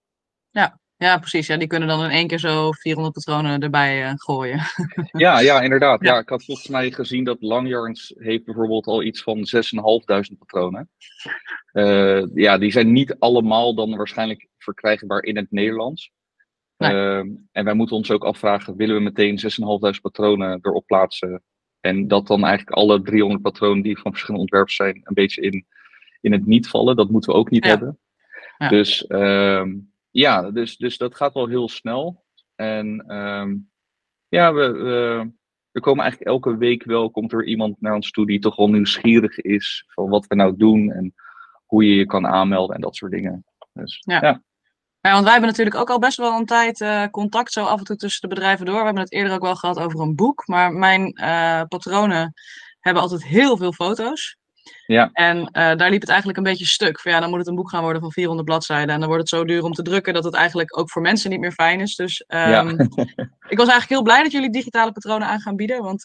Ja, 0.50 0.80
ja, 0.96 1.18
precies. 1.18 1.46
Ja, 1.46 1.56
die 1.56 1.66
kunnen 1.66 1.88
dan 1.88 2.04
in 2.04 2.10
één 2.10 2.26
keer 2.26 2.38
zo 2.38 2.72
400 2.72 3.14
patronen 3.14 3.60
erbij 3.60 4.04
uh, 4.04 4.12
gooien. 4.14 4.60
ja, 5.24 5.40
ja, 5.40 5.60
inderdaad. 5.60 6.02
Ja. 6.02 6.18
ik 6.18 6.28
had 6.28 6.44
volgens 6.44 6.68
mij 6.68 6.90
gezien 6.90 7.24
dat 7.24 7.42
Langyarns 7.42 8.14
heeft 8.16 8.44
bijvoorbeeld 8.44 8.86
al 8.86 9.02
iets 9.02 9.22
van 9.22 9.38
6.500 9.38 10.38
patronen. 10.38 10.90
Uh, 11.72 12.26
ja, 12.34 12.58
die 12.58 12.72
zijn 12.72 12.92
niet 12.92 13.16
allemaal 13.18 13.74
dan 13.74 13.96
waarschijnlijk 13.96 14.48
verkrijgbaar 14.58 15.22
in 15.22 15.36
het 15.36 15.50
Nederlands. 15.50 16.10
Nee. 16.76 16.92
Uh, 16.92 17.18
en 17.52 17.64
wij 17.64 17.74
moeten 17.74 17.96
ons 17.96 18.10
ook 18.10 18.24
afvragen, 18.24 18.76
willen 18.76 18.96
we 18.96 19.02
meteen 19.02 19.40
6.500 19.94 20.00
patronen 20.00 20.58
erop 20.62 20.86
plaatsen? 20.86 21.42
En 21.82 22.08
dat 22.08 22.26
dan 22.26 22.44
eigenlijk 22.44 22.76
alle 22.76 23.02
300 23.02 23.42
patronen 23.42 23.82
die 23.82 23.98
van 23.98 24.10
verschillende 24.10 24.42
ontwerpen 24.42 24.74
zijn, 24.74 25.00
een 25.04 25.14
beetje 25.14 25.40
in, 25.40 25.66
in 26.20 26.32
het 26.32 26.46
niet 26.46 26.68
vallen. 26.68 26.96
Dat 26.96 27.10
moeten 27.10 27.32
we 27.32 27.38
ook 27.38 27.50
niet 27.50 27.64
ja. 27.64 27.70
hebben. 27.70 27.98
Ja. 28.58 28.68
Dus... 28.68 29.06
Ehm, 29.06 29.70
ja, 30.12 30.50
dus, 30.50 30.76
dus 30.76 30.98
dat 30.98 31.14
gaat 31.14 31.34
wel 31.34 31.46
heel 31.46 31.68
snel. 31.68 32.24
En 32.54 33.16
um, 33.16 33.70
ja, 34.28 34.52
we, 34.52 34.72
we, 34.72 35.30
er 35.72 35.80
komen 35.80 36.02
eigenlijk 36.02 36.30
elke 36.30 36.56
week 36.56 36.84
wel, 36.84 37.10
komt 37.10 37.32
er 37.32 37.44
iemand 37.44 37.80
naar 37.80 37.94
ons 37.94 38.10
toe 38.10 38.26
die 38.26 38.38
toch 38.38 38.56
wel 38.56 38.70
nieuwsgierig 38.70 39.38
is 39.38 39.84
van 39.86 40.08
wat 40.08 40.26
we 40.26 40.34
nou 40.34 40.56
doen 40.56 40.90
en 40.90 41.14
hoe 41.66 41.84
je 41.84 41.94
je 41.94 42.06
kan 42.06 42.26
aanmelden 42.26 42.74
en 42.76 42.82
dat 42.82 42.96
soort 42.96 43.12
dingen. 43.12 43.44
Dus, 43.72 44.02
ja. 44.04 44.20
ja. 44.20 44.42
Ja, 45.02 45.12
want 45.12 45.22
wij 45.22 45.32
hebben 45.32 45.50
natuurlijk 45.50 45.76
ook 45.76 45.90
al 45.90 45.98
best 45.98 46.16
wel 46.16 46.36
een 46.36 46.46
tijd 46.46 46.80
uh, 46.80 47.04
contact 47.10 47.52
zo 47.52 47.64
af 47.64 47.78
en 47.78 47.84
toe 47.84 47.96
tussen 47.96 48.28
de 48.28 48.34
bedrijven 48.34 48.66
door. 48.66 48.78
We 48.78 48.84
hebben 48.84 49.02
het 49.02 49.12
eerder 49.12 49.32
ook 49.32 49.42
wel 49.42 49.56
gehad 49.56 49.78
over 49.78 50.00
een 50.00 50.14
boek. 50.14 50.46
Maar 50.46 50.72
mijn 50.72 51.18
uh, 51.20 51.62
patronen 51.68 52.32
hebben 52.80 53.02
altijd 53.02 53.24
heel 53.24 53.56
veel 53.56 53.72
foto's. 53.72 54.36
Ja. 54.86 55.10
En 55.12 55.38
uh, 55.38 55.46
daar 55.52 55.90
liep 55.90 56.00
het 56.00 56.08
eigenlijk 56.08 56.38
een 56.38 56.44
beetje 56.44 56.66
stuk. 56.66 57.00
Van, 57.00 57.12
ja, 57.12 57.20
dan 57.20 57.28
moet 57.30 57.38
het 57.38 57.48
een 57.48 57.54
boek 57.54 57.70
gaan 57.70 57.82
worden 57.82 58.02
van 58.02 58.12
400 58.12 58.48
bladzijden. 58.48 58.94
En 58.94 59.00
dan 59.00 59.08
wordt 59.08 59.30
het 59.30 59.40
zo 59.40 59.44
duur 59.44 59.62
om 59.62 59.72
te 59.72 59.82
drukken 59.82 60.14
dat 60.14 60.24
het 60.24 60.34
eigenlijk 60.34 60.78
ook 60.78 60.90
voor 60.90 61.02
mensen 61.02 61.30
niet 61.30 61.40
meer 61.40 61.52
fijn 61.52 61.80
is. 61.80 61.96
Dus 61.96 62.24
um, 62.28 62.38
ja. 62.38 62.62
ik 63.52 63.58
was 63.58 63.68
eigenlijk 63.68 63.88
heel 63.88 64.02
blij 64.02 64.22
dat 64.22 64.32
jullie 64.32 64.50
digitale 64.50 64.92
patronen 64.92 65.28
aan 65.28 65.40
gaan 65.40 65.56
bieden. 65.56 65.82
Want, 65.82 66.04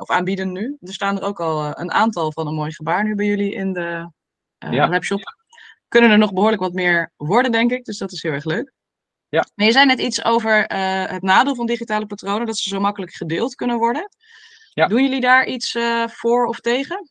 of 0.00 0.10
aanbieden 0.10 0.52
nu. 0.52 0.76
Er 0.80 0.92
staan 0.92 1.16
er 1.16 1.24
ook 1.24 1.40
al 1.40 1.78
een 1.78 1.92
aantal 1.92 2.32
van 2.32 2.46
een 2.46 2.54
mooi 2.54 2.72
gebaar 2.72 3.04
nu 3.04 3.14
bij 3.14 3.26
jullie 3.26 3.54
in 3.54 3.72
de 3.72 4.10
ja. 4.58 4.88
webshop. 4.88 5.37
Kunnen 5.88 6.10
er 6.10 6.18
nog 6.18 6.32
behoorlijk 6.32 6.62
wat 6.62 6.72
meer 6.72 7.12
worden, 7.16 7.52
denk 7.52 7.70
ik. 7.70 7.84
Dus 7.84 7.98
dat 7.98 8.12
is 8.12 8.22
heel 8.22 8.32
erg 8.32 8.44
leuk. 8.44 8.72
Ja. 9.28 9.46
Maar 9.54 9.66
je 9.66 9.72
zei 9.72 9.86
net 9.86 10.00
iets 10.00 10.24
over 10.24 10.64
het 11.12 11.22
nadeel 11.22 11.54
van 11.54 11.66
digitale 11.66 12.06
patronen. 12.06 12.46
Dat 12.46 12.56
ze 12.56 12.68
zo 12.68 12.80
makkelijk 12.80 13.12
gedeeld 13.12 13.54
kunnen 13.54 13.78
worden. 13.78 14.08
Ja. 14.72 14.86
Doen 14.86 15.02
jullie 15.02 15.20
daar 15.20 15.46
iets 15.46 15.78
voor 16.06 16.46
of 16.46 16.60
tegen? 16.60 17.08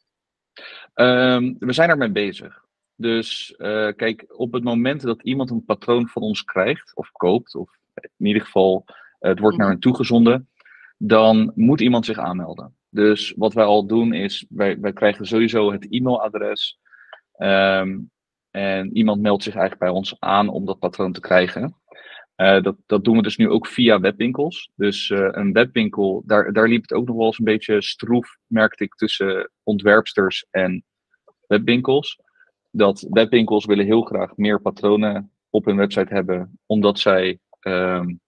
Um, 0.93 1.55
we 1.59 1.73
zijn 1.73 1.89
ermee 1.89 2.11
bezig. 2.11 2.65
Dus 2.95 3.53
uh, 3.57 3.91
kijk, 3.95 4.25
op 4.27 4.53
het 4.53 4.63
moment 4.63 5.01
dat 5.01 5.23
iemand 5.23 5.49
een 5.49 5.65
patroon 5.65 6.07
van 6.07 6.21
ons 6.21 6.43
krijgt, 6.43 6.91
of 6.95 7.11
koopt, 7.11 7.55
of 7.55 7.77
in 8.17 8.25
ieder 8.25 8.41
geval 8.41 8.85
het 9.19 9.39
wordt 9.39 9.57
naar 9.57 9.69
hen 9.69 9.79
toegezonden, 9.79 10.49
dan 10.97 11.51
moet 11.55 11.81
iemand 11.81 12.05
zich 12.05 12.17
aanmelden. 12.17 12.75
Dus 12.89 13.33
wat 13.35 13.53
wij 13.53 13.65
al 13.65 13.85
doen 13.85 14.13
is, 14.13 14.45
wij, 14.49 14.79
wij 14.79 14.93
krijgen 14.93 15.27
sowieso 15.27 15.71
het 15.71 15.87
e-mailadres. 15.89 16.79
Um, 17.37 18.11
en 18.51 18.97
iemand 18.97 19.21
meldt 19.21 19.43
zich 19.43 19.53
eigenlijk 19.53 19.83
bij 19.83 19.93
ons 19.93 20.15
aan 20.19 20.49
om 20.49 20.65
dat 20.65 20.79
patroon 20.79 21.11
te 21.11 21.19
krijgen. 21.19 21.75
Uh, 22.37 22.61
dat, 22.61 22.75
dat 22.85 23.03
doen 23.03 23.15
we 23.15 23.21
dus 23.21 23.37
nu 23.37 23.49
ook 23.49 23.67
via 23.67 23.99
webwinkels. 23.99 24.71
Dus 24.75 25.09
uh, 25.09 25.27
een 25.31 25.53
webwinkel, 25.53 26.23
daar, 26.25 26.53
daar 26.53 26.67
liep 26.67 26.81
het 26.81 26.93
ook 26.93 27.07
nog 27.07 27.15
wel 27.15 27.25
eens 27.25 27.39
een 27.39 27.45
beetje 27.45 27.81
stroef, 27.81 28.37
merkte 28.45 28.83
ik, 28.83 28.95
tussen 28.95 29.51
ontwerpsters 29.63 30.47
en 30.51 30.83
webwinkels. 31.47 32.19
Dat 32.71 33.07
webwinkels 33.09 33.65
willen 33.65 33.85
heel 33.85 34.01
graag 34.01 34.35
meer 34.35 34.61
patronen 34.61 35.31
op 35.49 35.65
hun 35.65 35.77
website 35.77 36.13
hebben, 36.13 36.59
omdat 36.65 36.99
zij 36.99 37.39
um, 37.59 38.19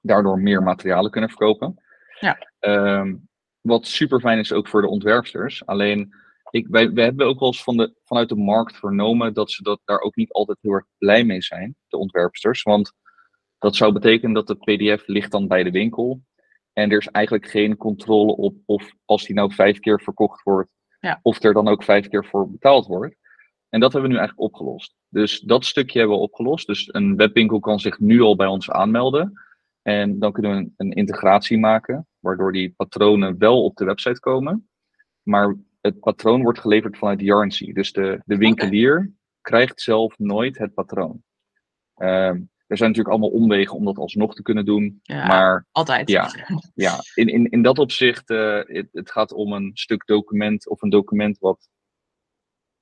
daardoor 0.00 0.38
meer 0.38 0.62
materialen 0.62 1.10
kunnen 1.10 1.30
verkopen. 1.30 1.82
Ja. 2.20 2.46
Um, 2.60 3.28
wat 3.60 3.86
super 3.86 4.20
fijn 4.20 4.38
is 4.38 4.52
ook 4.52 4.68
voor 4.68 4.82
de 4.82 4.88
ontwerpsters. 4.88 5.66
Alleen, 5.66 6.14
ik, 6.50 6.66
wij, 6.66 6.92
wij 6.92 7.04
hebben 7.04 7.26
ook 7.26 7.38
wel 7.38 7.48
eens 7.48 7.62
van 7.62 7.76
de, 7.76 7.94
vanuit 8.04 8.28
de 8.28 8.36
markt 8.36 8.76
vernomen 8.76 9.34
dat 9.34 9.50
ze 9.50 9.62
dat, 9.62 9.80
daar 9.84 10.00
ook 10.00 10.16
niet 10.16 10.32
altijd 10.32 10.58
heel 10.60 10.72
erg 10.72 10.86
blij 10.98 11.24
mee 11.24 11.42
zijn, 11.42 11.76
de 11.88 11.96
ontwerpsters. 11.96 12.62
Want 12.62 12.92
dat 13.58 13.76
zou 13.76 13.92
betekenen 13.92 14.34
dat 14.34 14.46
de 14.46 14.54
PDF 14.54 15.06
ligt 15.06 15.30
dan 15.30 15.48
bij 15.48 15.62
de 15.62 15.70
winkel. 15.70 16.22
En 16.72 16.90
er 16.90 16.98
is 16.98 17.08
eigenlijk 17.08 17.50
geen 17.50 17.76
controle 17.76 18.36
op 18.36 18.56
of 18.66 18.92
als 19.04 19.26
die 19.26 19.34
nou 19.34 19.54
vijf 19.54 19.78
keer 19.78 20.00
verkocht 20.00 20.42
wordt, 20.42 20.70
ja. 21.00 21.18
of 21.22 21.42
er 21.42 21.52
dan 21.52 21.68
ook 21.68 21.84
vijf 21.84 22.08
keer 22.08 22.26
voor 22.26 22.50
betaald 22.50 22.86
wordt. 22.86 23.16
En 23.68 23.80
dat 23.80 23.92
hebben 23.92 24.10
we 24.10 24.16
nu 24.16 24.20
eigenlijk 24.20 24.52
opgelost. 24.52 24.94
Dus 25.08 25.40
dat 25.40 25.64
stukje 25.64 25.98
hebben 25.98 26.16
we 26.16 26.22
opgelost. 26.22 26.66
Dus 26.66 26.94
een 26.94 27.16
webwinkel 27.16 27.60
kan 27.60 27.80
zich 27.80 27.98
nu 27.98 28.20
al 28.20 28.36
bij 28.36 28.46
ons 28.46 28.70
aanmelden. 28.70 29.32
En 29.82 30.18
dan 30.18 30.32
kunnen 30.32 30.50
we 30.50 30.56
een, 30.56 30.74
een 30.76 30.92
integratie 30.92 31.58
maken, 31.58 32.06
waardoor 32.18 32.52
die 32.52 32.72
patronen 32.76 33.38
wel 33.38 33.64
op 33.64 33.76
de 33.76 33.84
website 33.84 34.20
komen. 34.20 34.68
Maar 35.22 35.56
het 35.80 36.00
patroon 36.00 36.42
wordt 36.42 36.58
geleverd 36.58 36.98
vanuit 36.98 37.20
Yarnsey. 37.20 37.72
Dus 37.72 37.92
de, 37.92 38.22
de 38.24 38.36
winkelier 38.36 38.96
okay. 38.96 39.12
krijgt 39.40 39.80
zelf 39.80 40.18
nooit 40.18 40.58
het 40.58 40.74
patroon. 40.74 41.22
Um, 41.96 42.50
er 42.70 42.76
zijn 42.76 42.90
natuurlijk 42.90 43.16
allemaal 43.16 43.40
omwegen 43.40 43.76
om 43.76 43.84
dat 43.84 43.98
alsnog 43.98 44.34
te 44.34 44.42
kunnen 44.42 44.64
doen. 44.64 45.00
Ja, 45.02 45.26
maar 45.26 45.66
altijd. 45.72 46.08
Ja, 46.08 46.30
ja 46.74 46.98
in, 47.14 47.28
in, 47.28 47.50
in 47.50 47.62
dat 47.62 47.78
opzicht, 47.78 48.30
uh, 48.30 48.60
het, 48.64 48.88
het, 48.92 49.10
gaat 49.10 49.32
om 49.32 49.52
een 49.52 49.70
stuk 49.74 50.06
document 50.06 50.68
of 50.68 50.82
een 50.82 50.90
document 50.90 51.38
wat, 51.38 51.68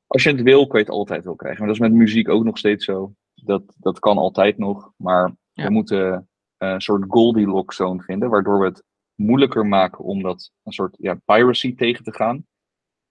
als 0.07 0.23
je 0.23 0.31
het 0.31 0.43
wil, 0.43 0.67
kan 0.67 0.79
je 0.81 0.87
het 0.87 0.95
altijd 0.95 1.25
wel 1.25 1.35
krijgen. 1.35 1.59
Maar 1.59 1.69
dat 1.69 1.77
is 1.77 1.89
met 1.89 1.99
muziek 1.99 2.29
ook 2.29 2.45
nog 2.45 2.59
steeds 2.59 2.85
zo. 2.85 3.15
Dat, 3.35 3.63
dat 3.77 3.99
kan 3.99 4.19
altijd 4.19 4.59
nog, 4.59 4.93
maar 4.97 5.37
ja. 5.53 5.65
we 5.65 5.71
moeten 5.71 6.29
een 6.57 6.81
soort 6.81 7.05
Goldilocks 7.09 7.77
zone 7.77 8.03
vinden, 8.03 8.31
waardoor 8.31 8.59
we 8.59 8.65
het 8.65 8.83
moeilijker 9.15 9.67
maken 9.67 10.05
om 10.05 10.23
dat 10.23 10.53
een 10.63 10.73
soort 10.73 10.97
ja, 10.99 11.21
piracy 11.25 11.75
tegen 11.75 12.05
te 12.05 12.13
gaan. 12.13 12.47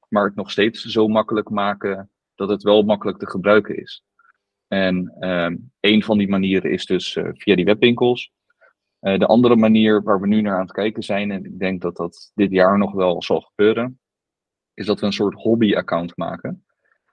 Maar 0.08 0.26
het 0.26 0.36
nog 0.36 0.52
steeds 0.52 0.82
zo 0.82 1.08
makkelijk 1.08 1.50
maken 1.50 2.10
dat 2.36 2.50
het 2.50 2.64
wel 2.64 2.84
makkelijk 2.84 3.18
te 3.18 3.30
gebruiken 3.30 3.78
is. 3.78 4.04
En 4.68 5.28
um, 5.28 5.72
een 5.80 6.04
van 6.04 6.18
die 6.18 6.28
manieren 6.28 6.72
is 6.72 6.86
dus 6.86 7.16
uh, 7.16 7.30
via 7.34 7.56
die 7.56 7.66
webwinkels. 7.66 8.32
Uh, 9.02 9.20
de 9.20 9.26
andere 9.26 9.56
manier 9.56 10.04
waar 10.04 10.20
we 10.20 10.28
nu 10.28 10.42
naar 10.42 10.54
aan 10.54 10.62
het 10.62 10.72
kijken 10.72 11.04
zijn, 11.04 11.32
en 11.32 11.46
ik 11.46 11.60
denk 11.60 11.82
dat 11.82 11.96
dat 11.96 12.32
dit 12.36 12.52
jaar 12.52 12.78
nog 12.78 12.94
wel 12.94 13.22
zal 13.22 13.42
gebeuren, 13.42 14.00
is 14.74 14.86
dat 14.86 15.00
we 15.00 15.06
een 15.06 15.14
soort 15.14 15.34
hobby-account 15.34 16.18
maken. 16.18 16.66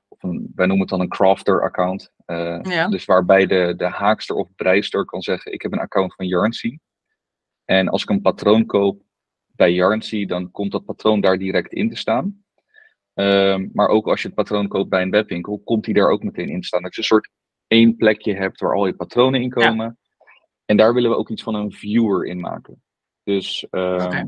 Of 0.09 0.23
een, 0.23 0.53
wij 0.55 0.67
noemen 0.67 0.81
het 0.81 0.89
dan 0.89 1.01
een 1.01 1.09
crafter-account. 1.09 2.13
Uh, 2.27 2.61
Ja. 2.63 2.89
Dus 2.89 3.05
waarbij 3.05 3.47
de, 3.47 3.75
de 3.77 3.89
haakster 3.89 4.37
of 4.37 4.55
breister 4.55 5.05
kan 5.05 5.23
zeggen: 5.23 5.53
Ik 5.53 5.63
heb 5.63 5.73
een 5.73 5.79
account 5.79 6.15
van 6.15 6.27
Yarnsey. 6.27 6.81
En 7.65 7.89
als 7.89 8.03
ik 8.03 8.09
een 8.09 8.21
patroon 8.21 8.67
koop 8.67 9.03
bij 9.47 9.73
Yarnsey, 9.73 10.27
dan 10.27 10.51
komt 10.51 10.73
dat 10.73 10.85
patroon 10.85 11.21
daar 11.21 11.39
direct 11.39 11.73
in 11.73 11.89
te 11.89 11.97
staan. 11.97 12.44
Ehm, 13.15 13.69
maar 13.73 13.89
ook 13.89 14.07
als 14.07 14.21
je 14.21 14.27
het 14.27 14.37
patroon 14.37 14.69
koopt 14.69 14.89
bij 14.89 15.03
een 15.03 15.11
webwinkel, 15.11 15.61
komt 15.65 15.85
die 15.85 15.95
daar 15.95 16.09
ook 16.09 16.23
meteen 16.23 16.49
in 16.49 16.63
staan. 16.63 16.83
Dat 16.83 16.95
je 16.95 17.01
een 17.01 17.07
soort 17.07 17.31
één 17.67 17.97
plekje 17.97 18.35
hebt 18.35 18.61
waar 18.61 18.75
al 18.75 18.87
je 18.87 18.95
patronen 18.95 19.43
in 19.43 19.51
komen. 19.51 19.99
En 20.65 20.77
daar 20.77 20.95
willen 20.95 21.11
we 21.11 21.17
ook 21.17 21.31
iets 21.31 21.43
van 21.43 21.55
een 21.55 21.73
viewer 21.73 22.27
in 22.27 22.41
maken. 22.41 22.83
Dus 23.23 23.67
ehm, 23.71 24.27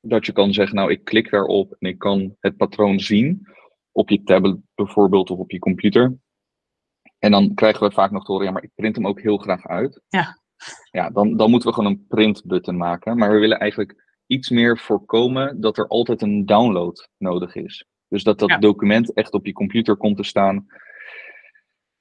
dat 0.00 0.26
je 0.26 0.32
kan 0.32 0.52
zeggen, 0.52 0.76
nou 0.76 0.90
ik 0.90 1.04
klik 1.04 1.30
daarop 1.30 1.76
en 1.78 1.88
ik 1.88 1.98
kan 1.98 2.36
het 2.40 2.56
patroon 2.56 3.00
zien. 3.00 3.46
Op 3.92 4.10
je 4.10 4.22
tablet 4.22 4.56
bijvoorbeeld 4.74 5.30
of 5.30 5.38
op 5.38 5.50
je 5.50 5.58
computer. 5.58 6.16
En 7.18 7.30
dan 7.30 7.54
krijgen 7.54 7.88
we 7.88 7.94
vaak 7.94 8.10
nog 8.10 8.24
te 8.24 8.32
horen, 8.32 8.46
ja 8.46 8.52
maar 8.52 8.62
ik 8.62 8.74
print 8.74 8.96
hem 8.96 9.06
ook 9.06 9.20
heel 9.20 9.36
graag 9.36 9.66
uit. 9.66 10.00
Ja. 10.08 10.40
Ja, 10.90 11.10
dan, 11.10 11.36
dan 11.36 11.50
moeten 11.50 11.68
we 11.68 11.74
gewoon 11.74 11.90
een 11.90 12.06
print 12.08 12.44
button 12.44 12.76
maken. 12.76 13.16
Maar 13.16 13.32
we 13.32 13.38
willen 13.38 13.58
eigenlijk 13.58 14.20
iets 14.26 14.50
meer 14.50 14.78
voorkomen 14.78 15.60
dat 15.60 15.78
er 15.78 15.88
altijd 15.88 16.22
een 16.22 16.46
download 16.46 17.08
nodig 17.18 17.54
is. 17.54 17.86
Dus 18.08 18.22
dat 18.22 18.38
dat 18.38 18.48
Ja. 18.48 18.58
document 18.58 19.12
echt 19.12 19.32
op 19.32 19.46
je 19.46 19.52
computer 19.52 19.96
komt 19.96 20.16
te 20.16 20.22
staan. 20.22 20.66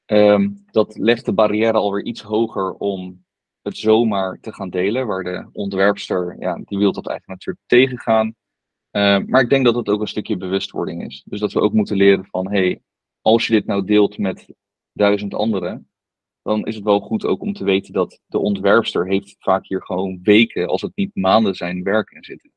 Ehm, 0.05 0.49
dat 0.65 0.97
legt 0.97 1.25
de 1.25 1.33
barrière 1.33 1.77
alweer 1.77 2.03
iets 2.03 2.21
hoger 2.21 2.73
om 2.73 3.25
het 3.61 3.77
zomaar 3.77 4.37
te 4.41 4.53
gaan 4.53 4.69
delen. 4.69 5.07
Waar 5.07 5.23
de 5.23 5.49
ontwerpster, 5.51 6.35
ja, 6.39 6.53
die 6.63 6.77
wil 6.77 6.91
dat 6.91 7.07
eigenlijk 7.07 7.39
natuurlijk 7.39 7.65
tegengaan. 7.67 8.35
Ehm, 8.91 9.25
maar 9.27 9.41
ik 9.41 9.49
denk 9.49 9.65
dat 9.65 9.75
het 9.75 9.89
ook 9.89 10.01
een 10.01 10.07
stukje 10.07 10.37
bewustwording 10.37 11.05
is. 11.05 11.23
Dus 11.25 11.39
dat 11.39 11.53
we 11.53 11.59
ook 11.59 11.73
moeten 11.73 11.97
leren 11.97 12.25
van, 12.25 12.51
hey, 12.51 12.81
als 13.21 13.47
je 13.47 13.53
dit 13.53 13.65
nou 13.65 13.85
deelt 13.85 14.17
met 14.17 14.53
duizend 14.93 15.33
anderen, 15.33 15.89
dan 16.41 16.65
is 16.65 16.75
het 16.75 16.83
wel 16.83 16.99
goed 16.99 17.25
ook 17.25 17.41
om 17.41 17.53
te 17.53 17.63
weten 17.63 17.93
dat 17.93 18.19
de 18.25 18.39
ontwerpster 18.39 19.07
heeft 19.07 19.35
vaak 19.39 19.67
hier 19.67 19.81
gewoon 19.83 20.19
weken, 20.23 20.67
als 20.67 20.81
het 20.81 20.91
niet 20.95 21.15
maanden 21.15 21.55
zijn, 21.55 21.83
werk 21.83 22.09
in 22.09 22.23
zitten. 22.23 22.51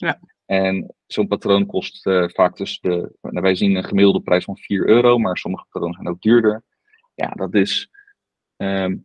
Ja. 0.00 0.20
En 0.46 0.94
zo'n 1.06 1.26
patroon 1.26 1.66
kost 1.66 2.06
eh, 2.06 2.28
vaak 2.28 2.56
tussen 2.56 2.90
de, 2.90 3.16
nou, 3.20 3.40
wij 3.40 3.54
zien 3.54 3.76
een 3.76 3.84
gemiddelde 3.84 4.20
prijs 4.20 4.44
van 4.44 4.56
4 4.56 4.88
euro, 4.88 5.18
maar 5.18 5.38
sommige 5.38 5.64
patronen 5.70 5.94
zijn 5.94 6.08
ook 6.08 6.20
duurder. 6.20 6.62
Ja, 7.14 7.28
dat 7.28 7.54
is, 7.54 7.90
ehm, 8.56 8.96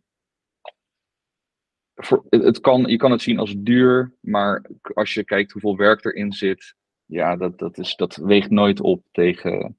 voor, 1.94 2.24
het 2.28 2.60
kan, 2.60 2.82
je 2.82 2.96
kan 2.96 3.10
het 3.10 3.22
zien 3.22 3.38
als 3.38 3.54
duur, 3.58 4.14
maar 4.20 4.70
als 4.94 5.14
je 5.14 5.24
kijkt 5.24 5.52
hoeveel 5.52 5.76
werk 5.76 6.04
erin 6.04 6.32
zit, 6.32 6.74
ja, 7.04 7.36
dat, 7.36 7.58
dat, 7.58 7.78
is, 7.78 7.94
dat 7.96 8.16
weegt 8.16 8.50
nooit 8.50 8.80
op 8.80 9.04
tegen, 9.12 9.78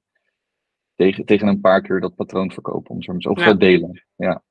tegen, 0.94 1.24
tegen 1.24 1.48
een 1.48 1.60
paar 1.60 1.82
keer 1.82 2.00
dat 2.00 2.14
patroon 2.14 2.52
verkopen, 2.52 2.90
om 2.94 3.02
zo 3.02 3.12
maar 3.12 3.20
te. 3.20 3.28
Of 3.30 3.44
Ja. 3.44 3.54
delen. 3.54 4.04
Ja. 4.16 4.42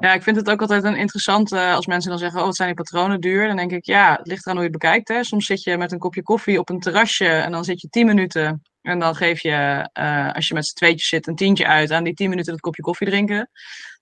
Ja, 0.00 0.12
ik 0.14 0.22
vind 0.22 0.36
het 0.36 0.50
ook 0.50 0.60
altijd 0.60 0.84
een 0.84 0.96
interessant 0.96 1.52
eh, 1.52 1.74
als 1.74 1.86
mensen 1.86 2.10
dan 2.10 2.18
zeggen, 2.18 2.40
oh, 2.40 2.46
wat 2.46 2.56
zijn 2.56 2.68
die 2.68 2.76
patronen 2.76 3.20
duur? 3.20 3.46
Dan 3.46 3.56
denk 3.56 3.70
ik, 3.72 3.84
ja, 3.86 4.16
het 4.16 4.26
ligt 4.26 4.42
eraan 4.44 4.56
hoe 4.56 4.64
je 4.66 4.70
het 4.70 4.80
bekijkt. 4.80 5.08
Hè. 5.08 5.24
Soms 5.24 5.46
zit 5.46 5.62
je 5.62 5.76
met 5.76 5.92
een 5.92 5.98
kopje 5.98 6.22
koffie 6.22 6.58
op 6.58 6.68
een 6.70 6.80
terrasje 6.80 7.28
en 7.28 7.52
dan 7.52 7.64
zit 7.64 7.80
je 7.80 7.88
10 7.88 8.06
minuten. 8.06 8.62
En 8.82 8.98
dan 8.98 9.14
geef 9.14 9.40
je, 9.40 9.88
eh, 9.92 10.32
als 10.32 10.48
je 10.48 10.54
met 10.54 10.66
z'n 10.66 10.74
tweetjes 10.74 11.08
zit, 11.08 11.26
een 11.26 11.36
tientje 11.36 11.66
uit 11.66 11.90
aan 11.90 12.04
die 12.04 12.14
10 12.14 12.28
minuten 12.28 12.52
dat 12.52 12.60
kopje 12.60 12.82
koffie 12.82 13.06
drinken. 13.06 13.50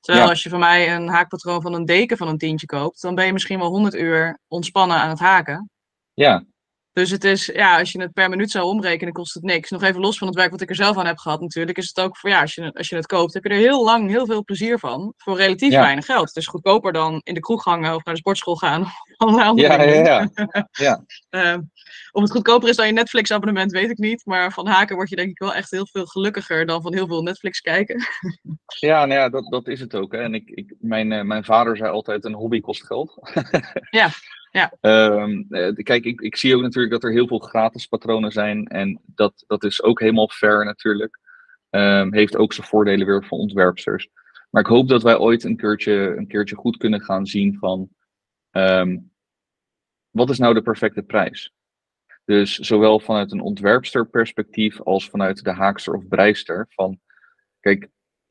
Terwijl 0.00 0.25
Ja. 0.25 0.30
als 0.30 0.42
je 0.42 0.49
van 0.49 0.59
mij 0.59 0.94
een 0.94 1.09
haakpatroon 1.09 1.62
van 1.62 1.75
een 1.75 1.85
deken 1.85 2.16
van 2.16 2.28
een 2.28 2.38
tientje 2.38 2.66
koopt, 2.66 3.02
dan 3.02 3.14
ben 3.14 3.26
je 3.26 3.32
misschien 3.32 3.59
wel 3.59 3.68
100 3.68 3.94
uur 3.94 4.38
ontspannen 4.49 4.97
aan 4.97 5.09
het 5.09 5.18
haken. 5.18 5.70
Ja, 6.14 6.44
Dus 6.92 7.11
het 7.11 7.25
is, 7.25 7.47
ja, 7.47 7.78
als 7.78 7.92
je 7.92 8.00
het 8.00 8.12
per 8.12 8.28
minuut 8.28 8.50
zou 8.50 8.64
omrekenen, 8.64 9.12
kost 9.12 9.35
het 9.35 9.42
niks. 9.42 9.70
Nog 9.70 9.82
even 9.82 10.00
los 10.00 10.18
van 10.18 10.26
het 10.26 10.37
werk 10.37 10.50
wat 10.50 10.61
ik 10.61 10.68
er 10.68 10.75
zelf 10.75 10.97
aan 10.97 11.06
heb 11.06 11.18
gehad 11.18 11.40
natuurlijk, 11.40 11.78
is 11.78 11.88
het 11.88 12.00
ook 12.00 12.16
voor, 12.16 12.30
ja, 12.30 12.40
als 12.40 12.54
je, 12.54 12.62
het- 12.62 12.76
als 12.76 12.88
je 12.88 12.97
het 12.97 13.06
koopt, 13.06 13.35
heb 13.35 13.44
je 13.44 13.49
er 13.50 13.56
heel 13.56 13.85
lang 13.85 14.09
heel 14.11 14.26
veel 14.26 14.44
plezier 14.44 14.78
van. 14.78 15.14
Voor 15.16 15.37
relatief 15.37 15.73
Ja. 15.73 15.80
weinig 15.80 16.04
geld. 16.04 16.26
Het 16.28 16.37
is 16.37 16.47
goedkoper 16.47 16.92
dan 16.92 17.20
in 17.25 17.35
de 17.35 17.40
kroeg 17.40 17.64
hangen 17.64 17.94
of 17.94 18.04
naar 18.04 18.14
de 18.14 18.20
sportschool 18.20 18.56
gaan. 18.56 18.82
Of 19.20 19.26
allerlei 19.26 19.49
andere 19.49 19.68
ja, 19.68 19.76
dingen 19.78 20.04
ja, 20.04 20.30
ja. 20.35 20.68
ja. 20.73 21.04
Eh, 21.40 21.58
of 22.12 22.23
het 22.23 22.30
goedkoper 22.30 22.69
is 22.69 22.76
dan 22.76 22.86
je 22.86 22.93
Netflix 22.93 23.30
abonnement, 23.32 23.73
weet 23.73 23.91
ik 23.91 23.99
niet. 23.99 24.23
Maar 24.26 24.52
van 24.52 24.67
haken 24.67 24.97
word 24.97 25.08
je 25.08 25.17
denk 25.17 25.30
ik 25.30 25.38
wel 25.38 25.54
echt 25.54 25.71
heel 25.71 25.86
veel 25.86 26.06
gelukkiger 26.06 26.67
dan 26.67 26.82
van 26.82 26.95
heel 26.95 27.06
veel 27.06 27.23
Netflix 27.23 27.60
kijken. 27.60 28.02
Ja, 28.80 29.06
nou 29.06 29.21
ja, 29.21 29.28
dat, 29.28 29.50
dat 29.50 29.69
is 29.69 29.80
het 29.80 29.95
ook. 29.95 30.12
Hè. 30.12 30.19
En 30.19 30.34
ik, 30.34 30.49
ik, 30.49 30.75
mijn, 30.78 31.12
eh, 31.12 31.23
mijn 31.23 31.45
vader 31.45 31.76
zei 31.76 31.91
altijd: 31.91 32.25
een 32.25 32.34
hobby 32.34 32.60
kost 32.60 32.86
geld. 32.86 33.19
Ja, 33.91 34.08
ja. 34.50 34.73
Ehm, 34.80 35.43
eh, 35.49 35.75
kijk, 35.75 36.04
ik, 36.04 36.21
ik 36.21 36.36
zie 36.36 36.56
ook 36.56 36.63
natuurlijk 36.63 36.93
dat 36.93 37.04
er 37.04 37.13
heel 37.13 37.26
veel 37.26 37.39
gratis 37.39 37.86
patronen 37.86 38.32
zijn. 38.32 38.67
En 38.67 39.00
dat, 39.06 39.45
dat 39.47 39.65
is 39.65 39.82
ook 39.82 40.00
helemaal 40.00 40.28
fair 40.28 40.65
natuurlijk. 40.65 41.19
Ehm, 41.71 42.13
heeft 42.13 42.36
ook 42.36 42.52
zijn 42.52 42.67
voordelen 42.67 43.06
weer 43.06 43.25
voor 43.25 43.39
ontwerpsters. 43.39 44.08
Maar 44.50 44.63
ik 44.63 44.69
hoop 44.69 44.89
dat 44.89 45.02
wij 45.02 45.19
ooit 45.19 45.45
een 45.45 45.56
keertje, 45.56 46.15
een 46.17 46.26
keertje 46.26 46.56
goed 46.56 46.76
kunnen 46.76 47.00
gaan 47.00 47.26
zien 47.26 47.58
van. 47.58 47.89
ehm, 48.50 48.99
wat 50.10 50.30
is 50.30 50.39
nou 50.39 50.54
de 50.54 50.63
perfecte 50.63 51.02
prijs? 51.02 51.52
Dus 52.25 52.54
zowel 52.54 53.00
vanuit 53.00 53.32
een 53.32 53.41
ontwerpster-perspectief 53.41 54.80
als 54.80 55.08
vanuit 55.08 55.45
de 55.45 55.52
haakster 55.52 55.95
of 55.95 56.08
breister. 56.08 56.67
Van, 56.69 57.00
kijk, 57.60 57.89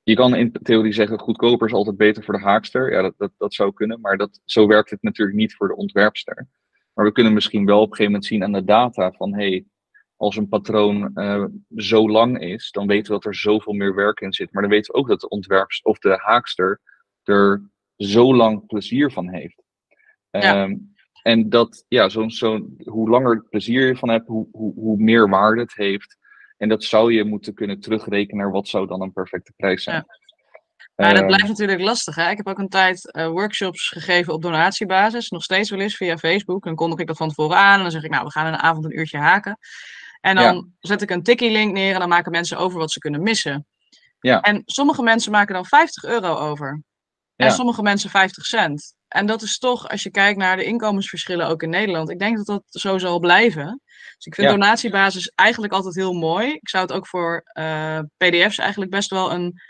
je 0.10 0.16
kan 0.16 0.36
in 0.36 0.52
theorie 0.52 0.94
zeggen, 0.94 1.20
goedkoper 1.20 1.68
is 1.68 1.74
altijd 1.74 1.98
beter 1.98 2.24
voor 2.24 2.34
de 2.34 2.44
haakster. 2.44 2.92
Ja, 2.92 3.02
dat, 3.02 3.14
dat, 3.18 3.32
dat 3.38 3.54
zou 3.54 3.74
kunnen, 3.74 4.02
maar 4.02 4.18
dat, 4.18 4.42
zo 4.46 4.68
werkt 4.68 4.90
het 4.90 5.02
natuurlijk 5.02 5.38
niet 5.38 5.56
voor 5.56 5.68
de 5.68 5.76
ontwerpster. 5.76 6.48
Maar 6.94 7.06
we 7.06 7.12
kunnen 7.12 7.34
misschien 7.34 7.66
wel 7.66 7.82
op 7.82 7.90
een 7.90 7.96
gegeven 7.96 8.12
moment 8.12 8.26
zien 8.26 8.44
aan 8.44 8.52
de 8.52 8.64
data 8.64 9.12
van, 9.12 9.34
hey, 9.34 9.66
als 10.16 10.36
een 10.36 10.48
patroon 10.48 11.16
eh, 11.16 11.46
zo 11.76 12.10
lang 12.10 12.40
is, 12.40 12.72
dan 12.72 12.88
weten 12.88 13.06
we 13.06 13.20
dat 13.20 13.26
er 13.26 13.36
zoveel 13.36 13.74
meer 13.74 13.96
werk 13.96 14.20
in 14.20 14.34
zit. 14.34 14.54
Maar 14.54 14.62
dan 14.62 14.72
weten 14.72 14.94
we 14.94 15.00
ook 15.00 15.08
dat 15.08 15.20
de 15.20 15.30
ontwerpster 15.30 15.92
of 15.92 16.00
de 16.00 16.18
haakster 16.18 16.82
er 17.24 17.70
zo 17.96 18.36
lang 18.36 18.66
plezier 18.66 19.12
van 19.12 19.30
heeft. 19.30 19.64
Ja. 20.32 20.64
Ehm, 20.64 20.76
en 21.22 21.50
dat, 21.50 21.86
ja, 21.88 22.10
zo'n, 22.10 22.32
zo'n, 22.32 22.82
hoe 22.84 23.10
langer 23.10 23.46
plezier 23.50 23.88
je 23.88 23.96
van 23.96 24.10
hebt, 24.10 24.28
hoe, 24.28 24.48
hoe, 24.52 24.74
hoe 24.74 24.98
meer 24.98 25.30
waarde 25.30 25.62
het 25.62 25.74
heeft. 25.74 26.18
En 26.60 26.70
dat 26.70 26.84
zou 26.84 27.14
je 27.14 27.24
moeten 27.24 27.54
kunnen 27.54 27.80
terugrekenen 27.80 28.44
naar 28.44 28.52
wat 28.52 28.68
zou 28.68 28.88
dan 28.88 29.02
een 29.02 29.14
perfecte 29.14 29.54
prijs 29.56 29.84
zijn. 29.84 30.06
Maar 30.96 31.10
dat 31.10 31.18
Ehm, 31.18 31.28
blijft 31.28 31.48
natuurlijk 31.48 31.82
lastig. 31.82 32.16
Hè? 32.16 32.30
Ik 32.30 32.38
heb 32.38 32.48
ook 32.48 32.58
een 32.58 32.70
tijd 32.70 33.12
eh, 33.12 33.28
workshops 33.28 33.88
gegeven 33.88 34.34
op 34.34 34.42
donatiebasis. 34.42 35.30
Nog 35.30 35.44
steeds 35.44 35.70
wel 35.70 35.80
eens 35.80 35.96
via 35.96 36.18
Facebook. 36.18 36.64
Dan 36.64 36.76
kondig 36.76 37.00
ik 37.00 37.08
dat 37.08 37.18
van 37.18 37.28
tevoren 37.28 37.58
aan. 37.58 37.76
En 37.76 37.82
dan 37.82 37.92
zeg 37.92 38.04
ik, 38.04 38.10
nou, 38.10 38.26
we 38.26 38.32
gaan 38.32 38.48
in 38.48 38.54
een 38.54 38.60
avond 38.60 38.86
een 38.86 39.00
uurtje 39.00 39.18
haken. 39.18 39.58
En 40.22 40.36
dan 40.36 40.72
zet 40.80 41.02
ik 41.02 41.10
een 41.10 41.24
tikkie-link 41.24 41.74
neer. 41.74 41.94
En 41.94 42.00
dan 42.00 42.10
maken 42.10 42.32
mensen 42.32 42.58
over 42.58 42.80
wat 42.80 42.92
ze 42.92 43.00
kunnen 43.00 43.22
missen. 43.22 43.68
Ja. 44.20 44.42
En 44.42 44.62
sommige 44.66 45.04
mensen 45.04 45.32
maken 45.32 45.54
dan 45.54 45.66
50 45.66 46.04
euro 46.04 46.36
over. 46.36 46.82
En 47.40 47.46
Ja. 47.48 47.52
sommige 47.54 47.82
mensen 47.82 48.10
50 48.10 48.46
cent. 48.46 48.94
En 49.08 49.26
dat 49.26 49.42
is 49.42 49.58
toch, 49.58 49.88
als 49.90 50.04
je 50.04 50.12
kijkt 50.12 50.38
naar 50.38 50.56
de 50.58 50.64
inkomensverschillen 50.64 51.48
ook 51.48 51.64
in 51.64 51.70
Nederland. 51.70 52.10
Ik 52.10 52.20
denk 52.20 52.38
dat 52.38 52.46
dat 52.46 52.64
zo 52.70 52.98
zal 52.98 53.20
blijven. 53.20 53.82
Dus 54.16 54.26
ik 54.26 54.36
vind 54.36 54.48
Ja. 54.50 54.54
donatiebasis 54.54 55.32
eigenlijk 55.36 55.74
altijd 55.74 55.96
heel 55.96 56.14
mooi. 56.14 56.52
Ik 56.54 56.70
zou 56.70 56.84
het 56.84 56.94
ook 56.94 57.08
voor 57.08 57.42
eh, 57.46 58.00
PDF's 58.18 58.58
eigenlijk 58.58 58.92
best 58.92 59.10
wel 59.10 59.32
een 59.32 59.62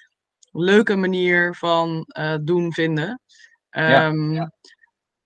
leuke 0.52 0.96
manier 0.96 1.56
van 1.56 2.04
eh, 2.08 2.36
doen 2.42 2.74
vinden. 2.74 3.22
Ja, 3.70 4.08
Ehm, 4.08 4.48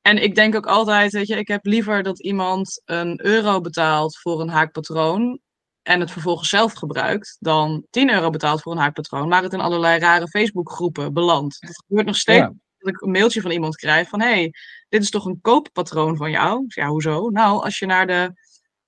En 0.02 0.24
ik 0.24 0.36
denk 0.36 0.56
ook 0.56 0.66
altijd, 0.68 1.12
weet 1.12 1.28
je, 1.28 1.38
ik 1.38 1.48
heb 1.48 1.66
liever 1.66 2.04
dat 2.04 2.22
iemand 2.22 2.82
een 2.86 3.26
euro 3.26 3.62
betaalt 3.62 4.18
voor 4.18 4.42
een 4.42 4.50
haakpatroon 4.50 5.40
en 5.84 6.00
het 6.00 6.12
vervolgens 6.12 6.50
zelf 6.50 6.74
gebruikt, 6.74 7.38
dan 7.40 7.86
10 7.90 8.10
euro 8.10 8.30
betaalt 8.30 8.62
voor 8.62 8.72
een 8.72 8.78
haakpatroon, 8.78 9.28
maar 9.28 9.44
het 9.44 9.54
in 9.54 9.60
allerlei 9.60 10.00
rare 10.00 10.28
Facebookgroepen 10.28 11.14
belandt. 11.14 11.62
Dat 11.62 11.84
gebeurt 11.88 12.06
nog 12.08 12.16
steeds 12.16 12.40
Ja. 12.40 12.54
dat 12.78 12.94
ik 12.94 13.02
een 13.02 13.12
mailtje 13.12 13.42
van 13.42 13.52
iemand 13.52 13.76
krijg 13.76 14.10
van, 14.10 14.22
hey, 14.22 14.54
dit 14.90 15.02
is 15.02 15.10
toch 15.10 15.26
een 15.26 15.42
kooppatroon 15.42 16.18
van 16.18 16.32
jou? 16.32 16.64
Ja, 16.68 16.88
hoezo? 16.88 17.30
Nou, 17.30 17.64
als 17.64 17.80
je 17.80 17.86
naar 17.86 18.08
de 18.08 18.34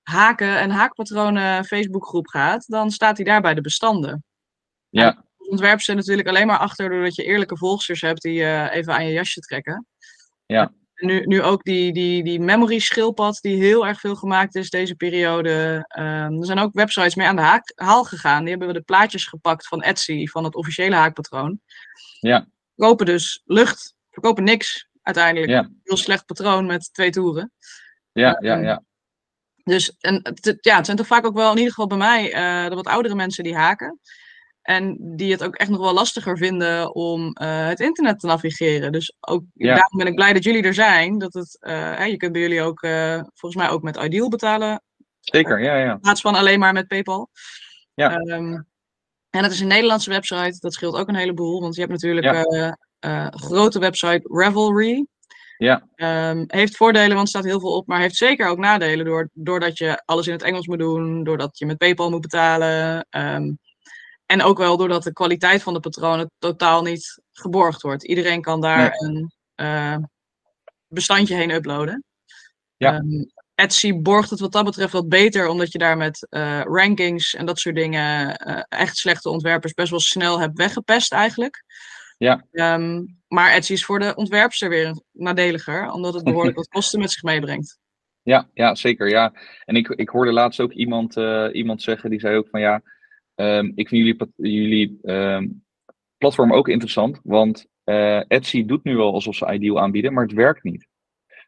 haken 0.02 0.58
en 0.58 0.70
haakpatronen 0.70 1.64
Facebookgroep 1.64 2.26
gaat, 2.26 2.64
dan 2.66 2.90
staat 2.90 3.16
hij 3.16 3.26
daar 3.26 3.40
bij 3.40 3.54
de 3.54 3.60
bestanden. 3.60 4.24
Ja, 4.88 5.24
Ontwerp 5.36 5.80
ze 5.80 5.94
natuurlijk 5.94 6.28
alleen 6.28 6.46
maar 6.46 6.58
achter 6.58 6.88
doordat 6.90 7.14
je 7.14 7.24
eerlijke 7.24 7.56
volgsters 7.56 8.00
hebt 8.00 8.22
die 8.22 8.42
eh, 8.44 8.74
even 8.76 8.94
aan 8.94 9.06
je 9.06 9.12
jasje 9.12 9.40
trekken. 9.40 9.86
Ja. 10.46 10.72
Nu, 10.96 11.26
nu 11.26 11.42
ook 11.42 11.62
die, 11.62 11.92
die, 11.92 12.24
die 12.24 12.40
memory 12.40 12.78
schildpad 12.78 13.38
die 13.40 13.56
heel 13.56 13.86
erg 13.86 14.00
veel 14.00 14.14
gemaakt 14.14 14.54
is 14.54 14.70
deze 14.70 14.94
periode. 14.94 15.84
Ehm, 15.88 16.38
er 16.40 16.46
zijn 16.46 16.58
ook 16.58 16.72
websites 16.72 17.14
mee 17.14 17.26
aan 17.26 17.36
de 17.36 17.42
haak, 17.42 17.72
haal 17.74 18.04
gegaan. 18.04 18.40
Die 18.40 18.50
hebben 18.50 18.68
we 18.68 18.74
de 18.74 18.80
plaatjes 18.80 19.26
gepakt 19.26 19.68
van 19.68 19.82
Etsy, 19.82 20.26
van 20.26 20.44
het 20.44 20.54
officiële 20.54 20.94
haakpatroon. 20.94 21.60
Ja. 22.20 22.46
Verkopen 22.76 23.06
dus 23.06 23.42
lucht, 23.44 23.94
verkopen 24.10 24.44
niks 24.44 24.88
uiteindelijk. 25.02 25.52
Ja. 25.52 25.70
Heel 25.82 25.96
slecht 25.96 26.26
patroon 26.26 26.66
met 26.66 26.92
twee 26.92 27.10
toeren. 27.10 27.52
ja, 28.12 28.38
ja, 28.40 28.56
ja. 28.56 28.82
Dus 29.64 29.96
en, 30.00 30.22
ja, 30.60 30.76
het 30.76 30.84
zijn 30.84 30.96
toch 30.96 31.06
vaak 31.06 31.26
ook 31.26 31.34
wel, 31.34 31.50
in 31.50 31.56
ieder 31.56 31.72
geval 31.72 31.86
bij 31.86 31.98
mij, 31.98 32.32
eh, 32.32 32.68
de 32.68 32.74
wat 32.74 32.86
oudere 32.86 33.14
mensen 33.14 33.44
die 33.44 33.56
haken. 33.56 34.00
En 34.66 34.96
die 35.16 35.32
het 35.32 35.44
ook 35.44 35.54
echt 35.54 35.70
nog 35.70 35.80
wel 35.80 35.92
lastiger 35.94 36.36
vinden 36.38 36.94
om 36.94 37.32
eh, 37.32 37.66
het 37.66 37.80
internet 37.80 38.18
te 38.20 38.26
navigeren. 38.26 38.92
Dus 38.92 39.14
ook, 39.20 39.42
Ja. 39.54 39.74
daarom 39.74 39.98
ben 39.98 40.06
ik 40.06 40.14
blij 40.14 40.32
dat 40.32 40.44
jullie 40.44 40.62
er 40.62 40.74
zijn. 40.74 41.18
Dat 41.18 41.32
het, 41.34 41.56
eh, 41.60 42.06
je 42.06 42.16
kunt 42.16 42.32
bij 42.32 42.40
jullie 42.40 42.62
ook 42.62 42.82
eh, 42.82 43.20
volgens 43.34 43.62
mij 43.62 43.68
ook 43.70 43.82
met 43.82 43.96
Ideal 43.96 44.28
betalen. 44.28 44.82
Zeker, 45.20 45.62
ja, 45.62 45.76
ja. 45.76 45.92
In 45.92 46.00
plaats 46.00 46.20
van 46.20 46.34
alleen 46.34 46.58
maar 46.58 46.72
met 46.72 46.86
PayPal. 46.88 47.28
Ja. 47.94 48.16
Ehm, 48.16 48.60
En 49.30 49.42
dat 49.42 49.50
is 49.50 49.60
een 49.60 49.66
Nederlandse 49.66 50.10
website. 50.10 50.56
Dat 50.60 50.72
scheelt 50.74 50.96
ook 50.96 51.08
een 51.08 51.14
heleboel. 51.16 51.60
Want 51.60 51.74
je 51.74 51.80
hebt 51.80 51.92
natuurlijk 51.92 52.26
Ja. 52.26 52.76
een 53.00 53.32
grote 53.38 53.78
website 53.78 54.20
Revelry. 54.32 55.06
Ja. 55.58 55.88
Ehm, 55.94 56.44
heeft 56.46 56.76
voordelen, 56.76 57.08
want 57.14 57.20
er 57.22 57.28
staat 57.28 57.44
heel 57.44 57.60
veel 57.60 57.76
op. 57.76 57.86
Maar 57.86 58.00
heeft 58.00 58.16
zeker 58.16 58.48
ook 58.48 58.58
nadelen. 58.58 59.04
Door, 59.04 59.28
doordat 59.32 59.78
je 59.78 60.02
alles 60.04 60.26
in 60.26 60.32
het 60.32 60.42
Engels 60.42 60.66
moet 60.66 60.78
doen. 60.78 61.24
Doordat 61.24 61.58
je 61.58 61.66
met 61.66 61.78
PayPal 61.78 62.10
moet 62.10 62.20
betalen. 62.20 63.06
ehm, 63.10 63.52
en 64.26 64.42
ook 64.42 64.58
wel 64.58 64.76
doordat 64.76 65.02
de 65.02 65.12
kwaliteit 65.12 65.62
van 65.62 65.74
de 65.74 65.80
patronen 65.80 66.30
totaal 66.38 66.82
niet 66.82 67.22
geborgd 67.32 67.82
wordt. 67.82 68.04
Iedereen 68.04 68.40
kan 68.40 68.60
daar 68.60 68.92
een 68.96 69.32
eh, 69.54 69.96
bestandje 70.88 71.34
heen 71.34 71.50
uploaden. 71.50 72.04
Ja. 72.76 72.94
Ehm, 72.94 73.24
Etsy 73.54 73.94
borgt 73.94 74.30
het 74.30 74.40
wat 74.40 74.52
dat 74.52 74.64
betreft 74.64 74.92
wat 74.92 75.08
beter, 75.08 75.48
omdat 75.48 75.72
je 75.72 75.78
daar 75.78 75.96
met 75.96 76.26
eh, 76.30 76.60
rankings 76.60 77.34
en 77.34 77.46
dat 77.46 77.58
soort 77.58 77.74
dingen 77.74 78.36
eh, 78.36 78.62
echt 78.68 78.96
slechte 78.96 79.30
ontwerpers 79.30 79.72
best 79.72 79.90
wel 79.90 80.00
snel 80.00 80.40
hebt 80.40 80.58
weggepest 80.58 81.12
eigenlijk. 81.12 81.64
Ja. 82.18 82.46
Ehm, 82.52 83.04
maar 83.28 83.52
Etsy 83.52 83.72
is 83.72 83.84
voor 83.84 83.98
de 83.98 84.14
ontwerpster 84.14 84.68
weer 84.68 85.02
nadeliger, 85.12 85.90
omdat 85.90 86.14
het 86.14 86.24
behoorlijk 86.24 86.56
wat 86.62 86.68
kosten 86.68 87.00
met 87.00 87.10
zich 87.10 87.22
meebrengt. 87.22 87.78
Ja, 88.22 88.48
ja, 88.54 88.74
zeker. 88.74 89.08
Ja. 89.08 89.32
En 89.64 89.76
ik, 89.76 89.88
ik 89.88 90.08
hoorde 90.08 90.32
laatst 90.32 90.60
ook 90.60 90.72
iemand, 90.72 91.16
iemand 91.52 91.82
zeggen, 91.82 92.10
die 92.10 92.20
zei 92.20 92.36
ook 92.36 92.48
van 92.48 92.60
ja, 92.60 92.82
ehm, 93.36 93.72
ik 93.74 93.88
vind 93.88 94.04
jullie, 94.04 94.32
jullie 94.36 94.98
ehm, 95.02 95.48
platform 96.18 96.52
ook 96.52 96.68
interessant, 96.68 97.20
want 97.22 97.66
eh, 97.84 98.20
Etsy 98.28 98.64
doet 98.64 98.84
nu 98.84 98.96
wel 98.96 99.12
alsof 99.12 99.34
ze 99.34 99.52
Ideal 99.52 99.80
aanbieden, 99.80 100.12
maar 100.12 100.24
het 100.24 100.32
werkt 100.32 100.62
niet. 100.62 100.88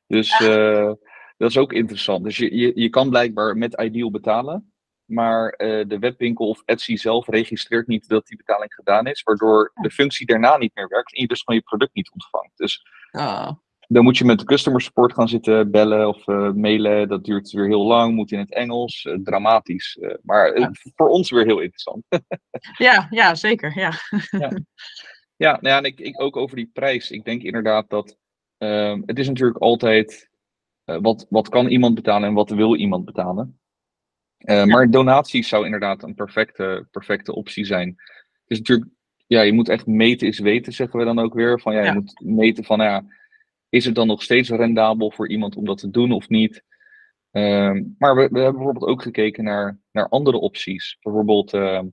Dus 0.07 0.31
eh, 0.41 0.93
dat 1.37 1.51
is 1.51 1.59
ook 1.59 1.73
interessant. 1.73 2.25
Dus 2.25 2.37
je, 2.37 2.57
je, 2.57 2.73
je 2.75 2.89
kan 2.89 3.09
blijkbaar 3.09 3.57
met 3.57 3.81
Ideal 3.81 4.11
betalen, 4.11 4.73
maar 5.05 5.49
eh, 5.49 5.89
de 5.89 5.99
webwinkel 5.99 6.49
of 6.49 6.63
Etsy 6.65 6.97
zelf 6.97 7.27
registreert 7.27 7.87
niet 7.87 8.09
dat 8.09 8.27
die 8.27 8.37
betaling 8.37 8.75
gedaan 8.75 9.07
is, 9.07 9.23
waardoor 9.23 9.73
de 9.75 9.91
functie 9.91 10.27
daarna 10.27 10.57
niet 10.57 10.75
meer 10.75 10.89
werkt 10.89 11.15
en 11.15 11.21
je 11.21 11.27
dus 11.27 11.43
gewoon 11.43 11.61
je 11.61 11.67
product 11.67 11.95
niet 11.95 12.11
ontvangt. 12.11 12.57
Dus 12.57 12.83
Ah, 13.11 13.51
dan 13.91 14.05
moet 14.05 14.17
je 14.19 14.25
met 14.25 14.39
de 14.39 14.45
customer 14.45 14.81
support 14.81 15.13
gaan 15.13 15.29
zitten 15.29 15.71
bellen 15.71 16.09
of 16.09 16.29
eh, 16.29 16.53
mailen. 16.53 17.09
Dat 17.09 17.25
duurt 17.25 17.51
weer 17.51 17.67
heel 17.67 17.87
lang, 17.87 18.15
moet 18.15 18.33
in 18.33 18.39
het 18.39 18.55
Engels. 18.55 19.05
eh, 19.05 19.15
dramatisch. 19.23 19.99
eh, 20.01 20.15
maar 20.23 20.59
Ja. 20.59 20.71
voor 20.95 21.09
ons 21.09 21.31
weer 21.31 21.45
heel 21.45 21.61
interessant. 21.61 22.05
ja, 22.79 23.07
ja, 23.11 23.35
zeker. 23.35 23.79
Ja. 23.79 23.93
ja, 25.37 25.51
nou 25.51 25.69
ja, 25.69 25.77
en 25.79 25.85
ik, 25.85 26.01
ik 26.01 26.21
ook 26.23 26.37
over 26.37 26.57
die 26.57 26.71
prijs. 26.73 27.11
Ik 27.11 27.25
denk 27.25 27.43
inderdaad 27.43 27.91
dat 27.91 28.17
ehm, 28.59 29.03
het 29.07 29.19
is 29.19 29.29
natuurlijk 29.29 29.59
altijd 29.59 30.29
wat, 30.85 31.27
wat 31.29 31.49
kan 31.49 31.67
iemand 31.69 31.95
betalen 31.95 32.29
en 32.29 32.35
wat 32.35 32.51
wil 32.51 32.77
iemand 32.77 33.05
betalen. 33.05 33.61
Maar 34.65 34.91
donaties 34.91 35.49
zou 35.49 35.65
inderdaad 35.65 36.03
een 36.03 36.15
perfecte, 36.15 36.87
perfecte 36.91 37.35
optie 37.35 37.65
zijn. 37.65 37.89
Het 37.89 38.51
is 38.51 38.59
natuurlijk, 38.59 38.91
ja, 39.27 39.41
je 39.41 39.53
moet 39.53 39.69
echt 39.69 39.87
meten 39.87 40.27
is 40.29 40.39
weten, 40.39 40.73
zeggen 40.73 40.99
we 40.99 41.05
dan 41.05 41.19
ook 41.19 41.35
weer. 41.35 41.61
Van 41.61 41.73
ja, 41.75 41.81
je 41.81 41.87
Ja. 41.87 41.93
moet 41.95 42.21
meten 42.25 42.65
van 42.65 42.81
ja, 42.81 43.05
is 43.69 43.85
het 43.85 43.95
dan 43.95 44.07
nog 44.07 44.23
steeds 44.23 44.51
rendabel 44.51 45.11
voor 45.11 45.29
iemand 45.29 45.57
om 45.57 45.65
dat 45.65 45.79
te 45.79 45.91
doen 45.91 46.13
of 46.13 46.29
niet? 46.29 46.65
Ehm, 47.31 47.83
maar 47.99 48.17
we, 48.17 48.29
we 48.31 48.41
hebben 48.41 48.53
bijvoorbeeld 48.53 48.91
ook 48.91 49.03
gekeken 49.03 49.45
naar, 49.45 49.79
naar 49.93 50.09
andere 50.09 50.39
opties. 50.39 50.97
Bijvoorbeeld, 51.01 51.53
ehm, 51.53 51.87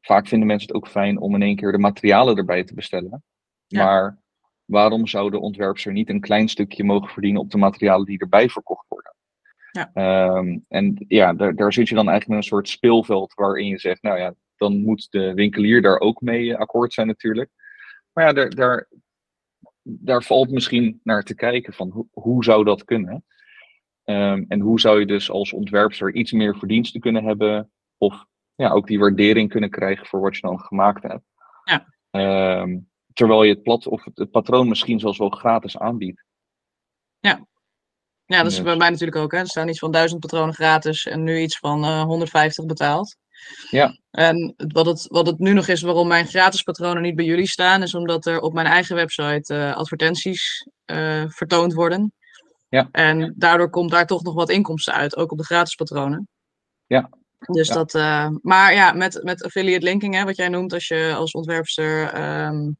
vaak 0.00 0.26
vinden 0.26 0.48
mensen 0.48 0.68
het 0.68 0.76
ook 0.76 0.88
fijn 0.88 1.20
om 1.20 1.34
in 1.34 1.42
één 1.42 1.56
keer 1.56 1.72
de 1.72 1.78
materialen 1.78 2.36
erbij 2.36 2.64
te 2.64 2.74
bestellen. 2.74 3.24
Ja. 3.66 3.84
Maar 3.84 4.18
waarom 4.64 5.06
zou 5.06 5.30
de 5.30 5.40
ontwerper 5.40 5.92
niet 5.92 6.08
een 6.08 6.20
klein 6.20 6.48
stukje 6.48 6.84
mogen 6.84 7.08
verdienen 7.08 7.40
op 7.40 7.50
de 7.50 7.58
materialen 7.58 8.06
die 8.06 8.18
erbij 8.18 8.48
verkocht 8.48 8.88
worden? 8.88 9.14
Ja. 9.70 9.90
Ehm, 9.94 10.58
en 10.68 11.04
ja, 11.08 11.32
daar, 11.32 11.54
daar 11.54 11.72
zit 11.72 11.88
je 11.88 11.94
dan 11.94 12.08
eigenlijk 12.08 12.28
met 12.28 12.38
een 12.38 12.56
soort 12.56 12.68
speelveld 12.68 13.34
waarin 13.34 13.66
je 13.66 13.78
zegt, 13.78 14.02
nou 14.02 14.18
ja, 14.18 14.34
dan 14.56 14.80
moet 14.80 15.06
de 15.10 15.34
winkelier 15.34 15.82
daar 15.82 16.00
ook 16.00 16.20
mee 16.20 16.52
eh, 16.52 16.58
akkoord 16.58 16.92
zijn 16.92 17.06
natuurlijk. 17.06 17.50
Maar 18.12 18.24
ja, 18.24 18.32
daar, 18.32 18.50
daar, 18.50 18.88
daar 20.00 20.22
valt 20.22 20.50
misschien 20.50 21.00
naar 21.02 21.22
te 21.22 21.34
kijken 21.34 21.72
van 21.72 21.90
hoe, 21.90 22.06
hoe 22.10 22.44
zou 22.44 22.64
dat 22.64 22.84
kunnen? 22.84 23.24
Ehm, 24.04 24.44
en 24.48 24.60
hoe 24.60 24.80
zou 24.80 25.00
je 25.00 25.06
dus 25.06 25.30
als 25.30 25.52
ontwerper 25.52 26.14
iets 26.14 26.32
meer 26.32 26.56
verdiensten 26.56 27.00
kunnen 27.00 27.24
hebben? 27.24 27.70
Of 27.98 28.26
ja, 28.54 28.70
ook 28.70 28.86
die 28.86 28.98
waardering 28.98 29.50
kunnen 29.50 29.70
krijgen 29.70 30.06
voor 30.06 30.20
wat 30.20 30.34
je 30.34 30.40
dan 30.40 30.60
gemaakt 30.60 31.02
hebt. 31.02 31.24
Ja. 31.64 31.86
Ehm, 32.10 32.78
terwijl 33.12 33.42
je 33.42 33.52
het 33.52 33.62
plat 33.62 33.86
of 33.86 34.04
het, 34.04 34.18
het 34.18 34.30
patroon 34.30 34.68
misschien 34.68 35.00
zelfs 35.00 35.18
wel 35.18 35.28
gratis 35.28 35.78
aanbiedt. 35.78 36.24
Ja, 38.30 38.42
dat 38.42 38.52
is 38.52 38.62
bij 38.62 38.76
mij 38.76 38.90
natuurlijk 38.90 39.18
ook. 39.18 39.32
Hè. 39.32 39.38
Er 39.38 39.46
staan 39.46 39.68
iets 39.68 39.78
van 39.78 39.90
1000 39.90 40.20
patronen 40.20 40.54
gratis 40.54 41.06
en 41.06 41.22
nu 41.22 41.40
iets 41.40 41.58
van 41.58 41.84
eh 41.84 42.02
150 42.02 42.66
betaald. 42.66 43.16
Ja. 43.70 43.98
En 44.10 44.54
wat 44.56 44.86
het, 44.86 45.06
wat 45.08 45.26
het 45.26 45.38
nu 45.38 45.52
nog 45.52 45.68
is 45.68 45.82
waarom 45.82 46.08
mijn 46.08 46.26
gratis 46.26 46.62
patronen 46.62 47.02
niet 47.02 47.14
bij 47.16 47.24
jullie 47.24 47.48
staan, 47.48 47.82
is 47.82 47.94
omdat 47.94 48.26
er 48.26 48.40
op 48.40 48.52
mijn 48.52 48.66
eigen 48.66 48.96
website 48.96 49.54
eh, 49.54 49.76
advertenties 49.76 50.68
eh, 50.84 51.24
vertoond 51.28 51.72
worden. 51.74 52.12
Ja. 52.68 52.88
En 52.92 53.34
daardoor 53.36 53.70
komt 53.70 53.90
daar 53.90 54.06
toch 54.06 54.22
nog 54.22 54.34
wat 54.34 54.50
inkomsten 54.50 54.94
uit, 54.94 55.16
ook 55.16 55.32
op 55.32 55.38
de 55.38 55.44
gratis 55.44 55.74
patronen. 55.74 56.28
Ja. 56.86 57.10
Dus 57.38 57.68
Ja. 57.68 57.74
dat, 57.74 57.94
eh, 57.94 58.28
maar 58.42 58.74
ja, 58.74 58.92
met, 58.92 59.20
met 59.22 59.42
affiliate 59.42 59.84
linking, 59.84 60.14
hè, 60.14 60.24
wat 60.24 60.36
jij 60.36 60.48
noemt, 60.48 60.72
als 60.72 60.88
je 60.88 61.14
als 61.16 61.32
ontwerpster 61.32 62.12
ehm, 62.12 62.70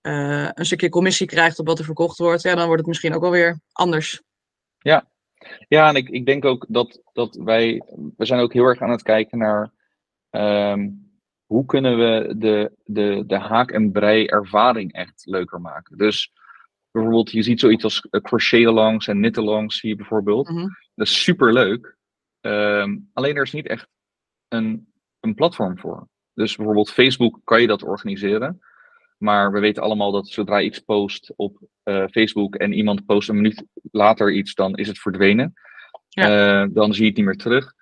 eh, 0.00 0.48
een 0.54 0.66
stukje 0.66 0.88
commissie 0.88 1.26
krijgt 1.26 1.58
op 1.58 1.66
wat 1.66 1.78
er 1.78 1.84
verkocht 1.84 2.18
wordt, 2.18 2.42
ja, 2.42 2.54
dan 2.54 2.64
wordt 2.66 2.80
het 2.80 2.88
misschien 2.88 3.14
ook 3.14 3.22
wel 3.22 3.30
weer 3.30 3.60
anders. 3.72 4.22
Ja, 4.78 5.08
en 5.68 5.94
ik, 5.94 6.08
ik 6.08 6.26
denk 6.26 6.44
ook 6.44 6.66
dat, 6.68 7.02
dat 7.12 7.34
wij, 7.34 7.82
we 8.16 8.24
zijn 8.24 8.40
ook 8.40 8.52
heel 8.52 8.64
erg 8.64 8.80
aan 8.80 8.90
het 8.90 9.02
kijken 9.02 9.38
naar 9.38 9.72
ehm, 10.30 10.88
hoe 11.46 11.64
kunnen 11.64 11.98
we 11.98 12.34
de, 12.38 12.72
de, 12.84 13.24
de 13.26 13.38
haak- 13.38 13.70
en 13.70 13.92
brei 13.92 14.26
ervaring 14.26 14.92
echt 14.92 15.22
leuker 15.26 15.60
maken. 15.60 15.98
Dus 15.98 16.32
bijvoorbeeld, 16.90 17.30
je 17.30 17.42
ziet 17.42 17.60
zoiets 17.60 17.84
als 17.84 18.00
eh, 18.10 18.20
crochet-alongs 18.20 19.08
en 19.08 19.16
knit-alongs 19.16 19.78
zie 19.78 19.88
je 19.88 19.96
bijvoorbeeld. 19.96 20.48
Mhm. 20.48 20.68
Dat 20.94 21.06
is 21.06 21.22
super 21.22 21.52
leuk. 21.52 21.96
alleen 23.12 23.36
er 23.36 23.42
is 23.42 23.52
niet 23.52 23.66
echt 23.66 23.88
een, 24.48 24.92
een 25.20 25.34
platform 25.34 25.78
voor. 25.78 26.08
Dus 26.34 26.56
bijvoorbeeld 26.56 26.90
Facebook 26.92 27.40
kan 27.44 27.60
je 27.60 27.66
dat 27.66 27.82
organiseren. 27.82 28.60
Maar 29.16 29.52
we 29.52 29.60
weten 29.60 29.82
allemaal 29.82 30.12
dat 30.12 30.28
zodra 30.28 30.58
je 30.58 30.66
iets 30.66 30.78
post 30.78 31.32
op 31.36 31.58
eh, 31.82 32.04
Facebook 32.10 32.54
en 32.54 32.72
iemand 32.72 33.06
post 33.06 33.28
een 33.28 33.34
minuut 33.34 33.64
later 33.90 34.32
iets, 34.32 34.54
dan 34.54 34.74
is 34.74 34.88
het 34.88 34.98
verdwenen. 34.98 35.52
Eh, 36.08 36.64
dan 36.70 36.92
zie 36.92 37.02
je 37.02 37.08
het 37.08 37.16
niet 37.16 37.26
meer 37.26 37.36
terug. 37.36 37.72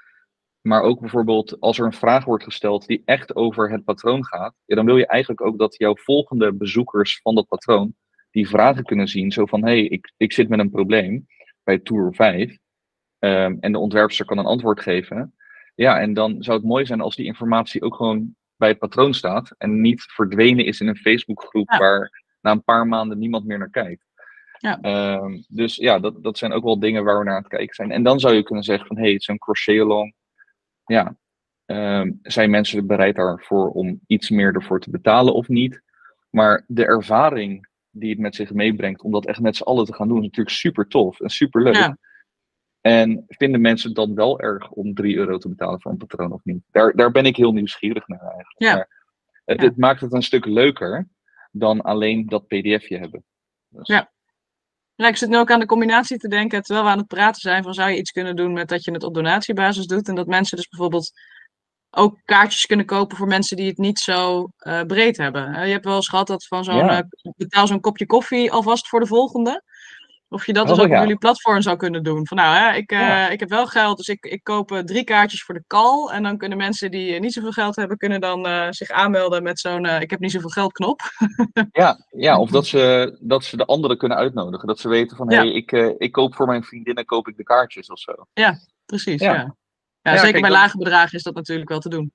Maar 0.61 0.83
ook 0.83 1.01
bijvoorbeeld 1.01 1.61
als 1.61 1.79
er 1.79 1.85
een 1.85 1.93
vraag 1.93 2.25
wordt 2.25 2.45
gesteld 2.45 2.87
die 2.87 3.03
echt 3.05 3.37
over 3.37 3.71
het 3.71 3.85
patroon 3.85 4.27
gaat, 4.27 4.55
ja, 4.65 4.75
dan 4.75 4.85
wil 4.85 4.97
je 4.97 5.07
eigenlijk 5.07 5.41
ook 5.41 5.59
dat 5.59 5.77
jouw 5.77 5.97
volgende 5.97 6.53
bezoekers 6.53 7.21
van 7.23 7.35
dat 7.35 7.49
patroon 7.49 7.95
die 8.31 8.49
vragen 8.49 8.85
kunnen 8.85 9.09
zien. 9.09 9.33
Zo 9.33 9.47
van, 9.47 9.65
hé, 9.65 9.71
hey, 9.71 9.85
ik, 9.85 10.13
ik 10.17 10.33
zit 10.33 10.49
met 10.49 10.59
een 10.59 10.71
probleem 10.71 11.27
bij 11.65 11.79
Tour 11.79 12.15
5 12.15 12.59
ehm, 13.19 13.57
en 13.61 13.73
de 13.73 13.79
ontwerpster 13.79 14.25
kan 14.25 14.39
een 14.39 14.45
antwoord 14.45 14.81
geven. 14.81 15.35
Ja, 15.75 16.01
en 16.01 16.15
dan 16.15 16.43
zou 16.43 16.57
het 16.57 16.67
mooi 16.67 16.87
zijn 16.87 17.01
als 17.01 17.17
die 17.17 17.27
informatie 17.27 17.83
ook 17.83 17.95
gewoon 17.95 18.35
bij 18.63 18.71
het 18.71 18.81
patroon 18.81 19.15
staat 19.15 19.55
en 19.59 19.81
niet 19.81 20.03
verdwenen 20.03 20.65
is 20.65 20.81
in 20.81 20.89
een 20.89 20.97
Facebookgroep 20.97 21.71
Ja. 21.71 21.79
waar 21.79 22.23
na 22.41 22.51
een 22.51 22.65
paar 22.65 22.87
maanden 22.87 23.19
niemand 23.19 23.45
meer 23.45 23.59
naar 23.59 23.71
kijkt. 23.71 24.05
Ja. 24.59 24.81
Ehm, 24.81 25.39
dus 25.49 25.77
ja, 25.77 25.99
dat, 25.99 26.23
dat 26.23 26.39
zijn 26.39 26.53
ook 26.53 26.65
wel 26.65 26.79
dingen 26.79 27.05
waar 27.05 27.19
we 27.19 27.25
naar 27.25 27.35
aan 27.35 27.43
het 27.43 27.51
kijken 27.51 27.75
zijn. 27.75 27.91
En 27.91 28.03
dan 28.03 28.21
zou 28.21 28.35
je 28.35 28.43
kunnen 28.43 28.65
zeggen 28.65 28.87
van, 28.87 28.97
hé, 28.97 29.03
hey, 29.03 29.21
zo'n 29.21 29.39
crochet-along, 29.39 30.15
ja, 30.85 31.17
ehm, 31.67 32.13
zijn 32.23 32.51
mensen 32.51 32.79
er 32.79 32.87
bereid 32.87 33.17
daarvoor 33.17 33.71
om 33.71 34.01
iets 34.07 34.31
meer 34.31 34.55
ervoor 34.55 34.81
te 34.81 34.91
betalen 34.91 35.35
of 35.35 35.49
niet? 35.49 35.83
Maar 36.31 36.65
de 36.67 36.85
ervaring 36.85 37.69
die 37.91 38.11
het 38.11 38.19
met 38.19 38.35
zich 38.35 38.53
meebrengt 38.53 39.03
om 39.03 39.13
dat 39.13 39.27
echt 39.27 39.41
met 39.41 39.57
z'n 39.57 39.63
allen 39.63 39.85
te 39.85 39.95
gaan 39.95 40.09
doen, 40.09 40.19
is 40.19 40.25
natuurlijk 40.25 40.57
super 40.57 40.89
tof 40.89 41.21
en 41.21 41.31
super 41.31 41.63
leuk. 41.63 41.75
Ja. 41.75 41.99
En 42.83 43.25
vinden 43.29 43.61
mensen 43.61 43.95
dan 43.95 44.15
wel 44.15 44.41
erg 44.41 44.71
om 44.71 44.95
3 44.95 45.17
euro 45.17 45.39
te 45.39 45.49
betalen 45.49 45.81
voor 45.81 45.91
een 45.91 45.97
patroon 45.97 46.33
of 46.33 46.45
niet? 46.45 46.63
Daar, 46.71 46.93
daar 46.97 47.11
ben 47.11 47.27
ik 47.27 47.37
heel 47.37 47.53
nieuwsgierig 47.53 48.09
naar 48.09 48.21
eigenlijk. 48.21 48.55
Ja. 48.59 48.75
Maar 48.75 48.89
het, 49.45 49.61
Ja. 49.61 49.67
het 49.67 49.77
maakt 49.77 50.01
het 50.01 50.13
een 50.13 50.23
stuk 50.23 50.45
leuker 50.47 51.09
dan 51.53 51.81
alleen 51.81 52.27
dat 52.27 52.47
pdfje 52.47 52.99
hebben. 52.99 53.25
Dus, 53.69 53.89
Ja. 53.89 54.11
Ja, 54.95 55.09
ik 55.09 55.17
zit 55.17 55.29
nu 55.29 55.39
ook 55.39 55.51
aan 55.51 55.61
de 55.61 55.67
combinatie 55.67 56.19
te 56.19 56.29
denken, 56.29 56.63
terwijl 56.63 56.87
we 56.87 56.93
aan 56.93 56.99
het 56.99 57.07
praten 57.07 57.41
zijn, 57.41 57.63
van 57.63 57.75
zou 57.75 57.91
je 57.91 57.97
iets 57.99 58.11
kunnen 58.11 58.37
doen 58.37 58.53
met 58.53 58.69
dat 58.69 58.85
je 58.85 58.93
het 58.93 59.03
op 59.03 59.15
donatiebasis 59.15 59.87
doet 59.87 60.09
en 60.09 60.15
dat 60.15 60.27
mensen 60.27 60.57
dus 60.57 60.69
bijvoorbeeld 60.69 61.13
ook 61.91 62.19
kaartjes 62.25 62.67
kunnen 62.67 62.87
kopen 62.87 63.17
voor 63.17 63.27
mensen 63.27 63.57
die 63.57 63.67
het 63.69 63.79
niet 63.79 63.99
zo 63.99 64.49
eh, 64.57 64.83
breed 64.83 65.17
hebben. 65.17 65.55
Eh, 65.55 65.67
je 65.67 65.73
hebt 65.73 65.85
wel 65.85 65.95
eens 65.95 66.09
gehad 66.09 66.27
dat 66.27 66.47
van 66.47 66.65
zo'n 66.65 66.77
Ja. 66.77 66.99
eh, 66.99 67.33
betaal 67.37 67.67
zo'n 67.67 67.81
kopje 67.81 68.07
koffie 68.07 68.53
alvast 68.53 68.89
voor 68.89 69.01
de 69.01 69.07
volgende. 69.07 69.63
Of 70.33 70.47
je 70.47 70.53
dat 70.53 70.67
dus 70.67 70.79
Oh, 70.79 70.85
ook 70.85 70.91
op 70.91 70.97
jullie 70.99 71.17
platform 71.17 71.63
zou 71.63 71.77
kunnen 71.77 72.03
doen. 72.03 72.27
Van 72.27 72.37
nou, 72.37 72.57
hè, 72.57 72.77
ik, 72.77 72.91
eh, 72.91 72.99
Ja. 72.99 73.29
ik 73.29 73.41
heb 73.41 73.49
wel 73.49 73.67
geld, 73.67 73.97
dus 73.97 74.09
ik, 74.09 74.25
ik 74.25 74.45
koop 74.45 74.73
eh, 74.73 74.79
drie 74.79 75.05
kaartjes 75.05 75.43
voor 75.43 75.55
de 75.55 75.65
call. 75.67 76.09
En 76.09 76.23
dan 76.23 76.37
kunnen 76.39 76.59
mensen 76.59 76.91
die 76.91 77.15
eh, 77.15 77.21
niet 77.21 77.33
zoveel 77.33 77.53
geld 77.53 77.77
hebben, 77.77 77.97
kunnen 77.97 78.21
dan 78.21 78.73
zich 78.75 78.91
aanmelden 78.91 79.43
met 79.43 79.61
zo'n 79.61 79.87
ik 79.87 80.11
heb 80.11 80.21
niet 80.21 80.31
zoveel 80.31 80.49
geld 80.49 80.73
knop. 80.73 81.01
ja, 81.73 82.07
ja, 82.11 82.39
of 82.39 82.51
dat 82.51 82.67
ze, 82.67 83.17
dat 83.21 83.45
ze 83.45 83.57
de 83.57 83.65
anderen 83.65 83.99
kunnen 83.99 84.19
uitnodigen. 84.19 84.67
Dat 84.67 84.79
ze 84.81 84.89
weten 84.89 85.17
van, 85.17 85.29
hé, 85.29 85.35
Ja. 85.35 85.43
hey, 85.43 85.53
ik, 85.53 85.73
ik 85.99 86.13
koop 86.13 86.35
voor 86.35 86.47
mijn 86.47 86.65
vriendinnen 86.65 87.05
koop 87.05 87.29
ik 87.29 87.37
de 87.37 87.43
kaartjes 87.45 87.91
of 87.91 87.99
zo. 87.99 88.13
Precies, 88.87 89.21
Ja. 89.21 89.33
ja. 89.33 89.41
ja. 89.41 89.57
Ja, 90.03 90.17
zeker 90.17 90.31
kijk, 90.31 90.43
bij 90.43 90.51
lage 90.51 90.79
bedragen 90.79 91.17
is 91.17 91.23
dat 91.23 91.35
natuurlijk 91.35 91.69
wel 91.69 91.79
te 91.81 91.89
doen. 91.89 92.13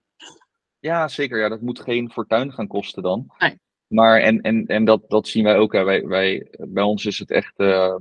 Ja, 0.80 1.08
zeker. 1.08 1.40
Ja, 1.40 1.50
dat 1.50 1.62
moet 1.62 1.80
geen 1.80 2.12
fortuin 2.12 2.54
gaan 2.54 2.68
kosten 2.68 3.04
dan. 3.04 3.34
Nee. 3.38 3.60
Maar, 3.88 4.20
en, 4.22 4.42
en, 4.42 4.66
en 4.66 4.86
dat, 4.86 5.10
dat 5.10 5.28
zien 5.28 5.44
wij 5.44 5.58
ook. 5.58 5.74
Hè. 5.74 5.84
Wij, 5.84 6.08
wij, 6.08 6.48
bij 6.58 6.84
ons 6.84 7.06
is 7.06 7.20
het 7.20 7.32
echt. 7.32 7.60
eh, 7.60 7.96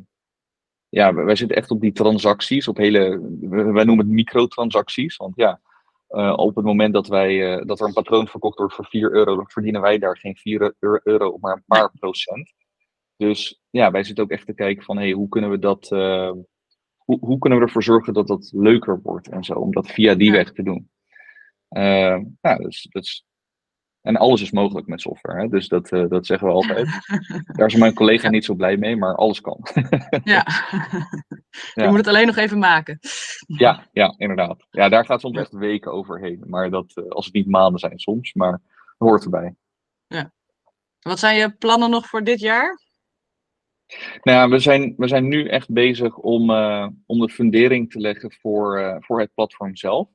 ja, 0.88 1.14
wij 1.14 1.36
zitten 1.36 1.56
echt 1.56 1.70
op 1.70 1.80
die 1.80 1.92
transacties. 1.92 2.68
Op 2.68 2.76
hele. 2.76 3.20
Wij 3.50 3.84
noemen 3.84 3.98
het 4.06 4.14
microtransacties. 4.14 5.16
Want 5.16 5.36
ja, 5.36 5.60
eh, 6.08 6.32
op 6.36 6.56
het 6.56 6.64
moment 6.64 6.92
dat, 6.94 7.06
wij, 7.06 7.54
eh, 7.56 7.66
dat 7.66 7.80
er 7.80 7.86
een 7.86 7.92
patroon 7.92 8.28
verkocht 8.28 8.58
wordt 8.58 8.74
voor 8.74 8.86
4 8.86 9.12
euro, 9.12 9.36
dan 9.36 9.50
verdienen 9.50 9.80
wij 9.80 9.98
daar 9.98 10.16
geen 10.18 10.36
4 10.36 10.74
euro, 11.02 11.36
maar 11.40 11.56
een 11.56 11.64
paar 11.66 11.90
procent. 11.98 12.52
Dus 13.16 13.60
ja, 13.70 13.90
wij 13.90 14.04
zitten 14.04 14.24
ook 14.24 14.30
echt 14.30 14.46
te 14.46 14.54
kijken 14.54 14.84
van 14.84 14.96
hey, 14.98 15.10
hoe 15.12 15.28
kunnen 15.28 15.50
we 15.50 15.58
dat. 15.58 15.88
hoe, 16.96 17.18
hoe 17.20 17.38
kunnen 17.38 17.58
we 17.58 17.64
ervoor 17.64 17.82
zorgen 17.82 18.12
dat 18.12 18.26
dat 18.26 18.50
leuker 18.54 19.00
wordt 19.02 19.28
en 19.28 19.44
zo, 19.44 19.52
om 19.52 19.72
dat 19.72 19.86
via 19.90 20.14
die 20.14 20.30
Ja. 20.30 20.36
weg 20.36 20.52
te 20.52 20.62
doen. 20.62 20.90
Ja, 22.40 22.56
dus, 22.58 22.86
dat 22.90 23.02
is, 23.04 23.24
en 24.06 24.16
alles 24.16 24.40
is 24.42 24.50
mogelijk 24.50 24.86
met 24.86 25.00
software, 25.00 25.40
hè? 25.40 25.48
dus 25.48 25.68
dat, 25.68 25.92
eh, 25.92 26.04
dat 26.08 26.26
zeggen 26.26 26.46
we 26.46 26.52
altijd. 26.52 26.88
Daar 27.56 27.66
is 27.66 27.74
mijn 27.74 27.94
collega 27.94 28.22
Ja. 28.24 28.30
niet 28.30 28.44
zo 28.44 28.54
blij 28.54 28.76
mee, 28.76 28.96
maar 28.96 29.14
alles 29.14 29.40
kan. 29.40 29.58
Ja. 30.24 30.46
Je 31.74 31.82
Ja. 31.82 31.88
moet 31.88 31.96
het 31.98 32.06
alleen 32.06 32.26
nog 32.26 32.36
even 32.36 32.58
maken. 32.58 32.98
ja, 33.46 33.86
ja, 33.92 34.14
inderdaad. 34.16 34.66
Ja, 34.70 34.88
daar 34.88 35.04
gaat 35.04 35.20
soms 35.20 35.38
echt 35.38 35.52
weken 35.52 35.92
overheen. 35.92 36.42
Maar 36.46 36.70
dat, 36.70 36.92
eh, 36.94 37.08
als 37.08 37.24
het 37.24 37.34
niet 37.34 37.46
maanden 37.50 37.80
zijn 37.80 37.98
soms, 37.98 38.34
maar 38.34 38.50
dat 38.50 39.08
hoort 39.08 39.24
erbij. 39.24 39.54
Wat 41.00 41.18
zijn 41.18 41.36
je 41.36 41.50
plannen 41.56 41.90
nog 41.90 42.06
voor 42.06 42.24
dit 42.24 42.40
jaar? 42.40 42.80
Nou 44.22 44.38
ja, 44.38 44.48
we 44.48 44.58
zijn, 44.58 44.94
we 44.96 45.08
zijn 45.08 45.28
nu 45.28 45.48
echt 45.48 45.70
bezig 45.72 46.16
om, 46.16 46.50
eh, 46.50 46.88
om 47.06 47.20
de 47.20 47.28
fundering 47.28 47.90
te 47.90 47.98
leggen 48.00 48.32
voor, 48.32 48.96
voor 49.00 49.20
het 49.20 49.34
platform 49.34 49.76
zelf. 49.76 50.08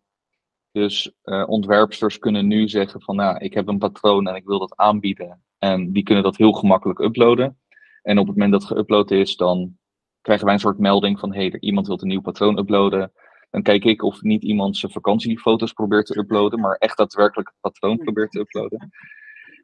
Dus 0.72 1.12
eh, 1.22 1.44
ontwerpsters 1.48 2.20
kunnen 2.20 2.48
nu 2.48 2.70
zeggen 2.70 3.02
van, 3.02 3.16
nou, 3.16 3.38
ik 3.38 3.54
heb 3.54 3.68
een 3.68 3.78
patroon 3.78 4.28
en 4.28 4.36
ik 4.36 4.46
wil 4.46 4.60
dat 4.60 4.76
aanbieden. 4.76 5.44
En 5.58 5.92
die 5.92 6.04
kunnen 6.04 6.24
dat 6.24 6.38
heel 6.38 6.52
gemakkelijk 6.52 7.00
uploaden. 7.00 7.60
En 8.02 8.18
op 8.18 8.28
het 8.28 8.36
moment 8.36 8.62
dat 8.62 8.74
geüpload 8.74 9.12
is, 9.12 9.36
dan 9.36 9.78
krijgen 10.22 10.46
wij 10.46 10.54
een 10.54 10.60
soort 10.60 10.78
melding 10.78 11.20
van, 11.20 11.34
hé, 11.34 11.48
hey, 11.48 11.60
iemand 11.60 11.88
wil 11.88 12.02
een 12.02 12.08
nieuw 12.08 12.22
patroon 12.22 12.58
uploaden. 12.58 13.12
Dan 13.50 13.62
kijk 13.62 13.84
ik 13.84 14.04
of 14.04 14.22
niet 14.22 14.44
iemand 14.44 14.78
zijn 14.78 14.92
vakantiefoto's 14.92 15.74
probeert 15.74 16.06
te 16.06 16.18
uploaden, 16.18 16.60
maar 16.60 16.76
echt 16.76 16.98
daadwerkelijk 16.98 17.48
het 17.48 17.60
patroon 17.60 17.98
probeert 17.98 18.32
te 18.32 18.40
uploaden. 18.40 18.90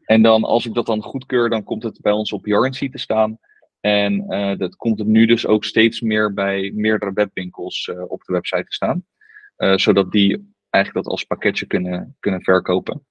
En 0.06 0.22
dan, 0.22 0.44
als 0.44 0.66
ik 0.66 0.74
dat 0.74 0.86
dan 0.86 1.02
goedkeur, 1.02 1.50
dan 1.50 1.64
komt 1.64 1.84
het 1.84 2.02
bij 2.02 2.12
ons 2.12 2.32
op 2.32 2.46
Yarnsea 2.46 2.90
te 2.90 2.98
staan. 2.98 3.40
En 3.80 4.26
eh, 4.28 4.58
dat 4.58 4.76
komt 4.76 5.00
het 5.00 5.08
nu 5.08 5.26
dus 5.26 5.48
ook 5.48 5.64
steeds 5.64 6.02
meer 6.02 6.34
bij 6.34 6.72
meerdere 6.76 7.14
webwinkels 7.14 7.88
eh, 7.88 8.12
op 8.12 8.24
de 8.24 8.34
website 8.34 8.64
te 8.64 8.74
staan. 8.74 9.06
Zodat 9.76 10.12
die 10.12 10.56
eigenlijk 10.70 11.06
dat 11.06 11.14
als 11.14 11.24
pakketje 11.24 11.66
kunnen, 11.66 12.16
kunnen 12.20 12.44
verkopen. 12.44 13.06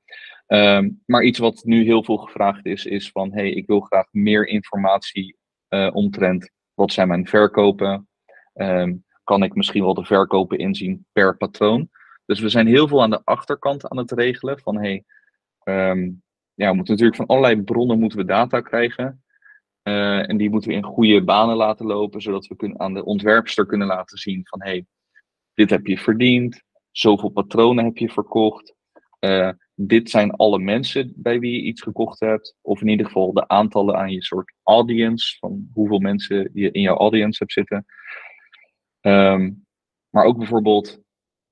Ehm, 0.46 0.90
maar 1.06 1.22
iets 1.22 1.38
wat 1.38 1.64
nu 1.64 1.84
heel 1.84 2.04
veel 2.04 2.16
gevraagd 2.16 2.66
is, 2.66 2.84
is 2.84 3.10
van 3.10 3.32
hey, 3.32 3.50
ik 3.50 3.66
wil 3.66 3.80
graag 3.80 4.06
meer 4.10 4.46
informatie 4.46 5.36
eh, 5.68 5.90
omtrent 5.92 6.50
wat 6.74 6.92
zijn 6.92 7.08
mijn 7.08 7.26
verkopen. 7.26 8.08
Ehm, 8.52 8.94
kan 9.24 9.42
ik 9.42 9.54
misschien 9.54 9.82
wel 9.82 9.94
de 9.94 10.04
verkopen 10.04 10.58
inzien 10.58 11.06
per 11.12 11.36
patroon. 11.36 11.88
Dus 12.26 12.40
we 12.40 12.48
zijn 12.48 12.66
heel 12.66 12.88
veel 12.88 13.02
aan 13.02 13.10
de 13.10 13.24
achterkant 13.24 13.88
aan 13.88 13.96
het 13.96 14.12
regelen 14.12 14.58
van 14.58 14.76
hey, 14.76 15.04
ehm, 15.62 16.10
ja, 16.54 16.70
we 16.70 16.76
moeten 16.76 16.92
natuurlijk 16.92 17.16
van 17.16 17.26
allerlei 17.26 17.62
bronnen 17.62 17.98
moeten 17.98 18.18
we 18.18 18.24
data 18.24 18.60
krijgen. 18.60 19.24
Eh, 19.82 20.28
en 20.28 20.36
die 20.36 20.50
moeten 20.50 20.70
we 20.70 20.76
in 20.76 20.82
goede 20.82 21.24
banen 21.24 21.56
laten 21.56 21.86
lopen, 21.86 22.20
zodat 22.20 22.46
we 22.46 22.56
kunnen, 22.56 22.80
aan 22.80 22.94
de 22.94 23.04
ontwerpster 23.04 23.66
kunnen 23.66 23.86
laten 23.86 24.18
zien 24.18 24.46
van 24.46 24.62
hey, 24.62 24.86
dit 25.54 25.70
heb 25.70 25.86
je 25.86 25.98
verdiend, 25.98 26.62
zoveel 26.98 27.28
patronen 27.28 27.84
heb 27.84 27.96
je 27.96 28.08
verkocht. 28.08 28.74
eh, 29.18 29.50
dit 29.74 30.10
zijn 30.10 30.30
alle 30.30 30.58
mensen 30.58 31.12
bij 31.16 31.38
wie 31.40 31.52
je 31.52 31.62
iets 31.62 31.82
gekocht 31.82 32.20
hebt. 32.20 32.56
Of 32.60 32.80
in 32.80 32.88
ieder 32.88 33.06
geval 33.06 33.32
de 33.32 33.48
aantallen 33.48 33.96
aan 33.96 34.10
je 34.12 34.22
soort 34.24 34.52
audience, 34.62 35.36
van 35.38 35.68
hoeveel 35.72 35.98
mensen 35.98 36.50
je 36.52 36.70
in 36.70 36.80
jouw 36.80 36.96
audience 36.96 37.38
hebt 37.38 37.52
zitten. 37.52 37.84
Ehm, 39.00 39.50
maar 40.10 40.24
ook 40.24 40.38
bijvoorbeeld 40.38 41.00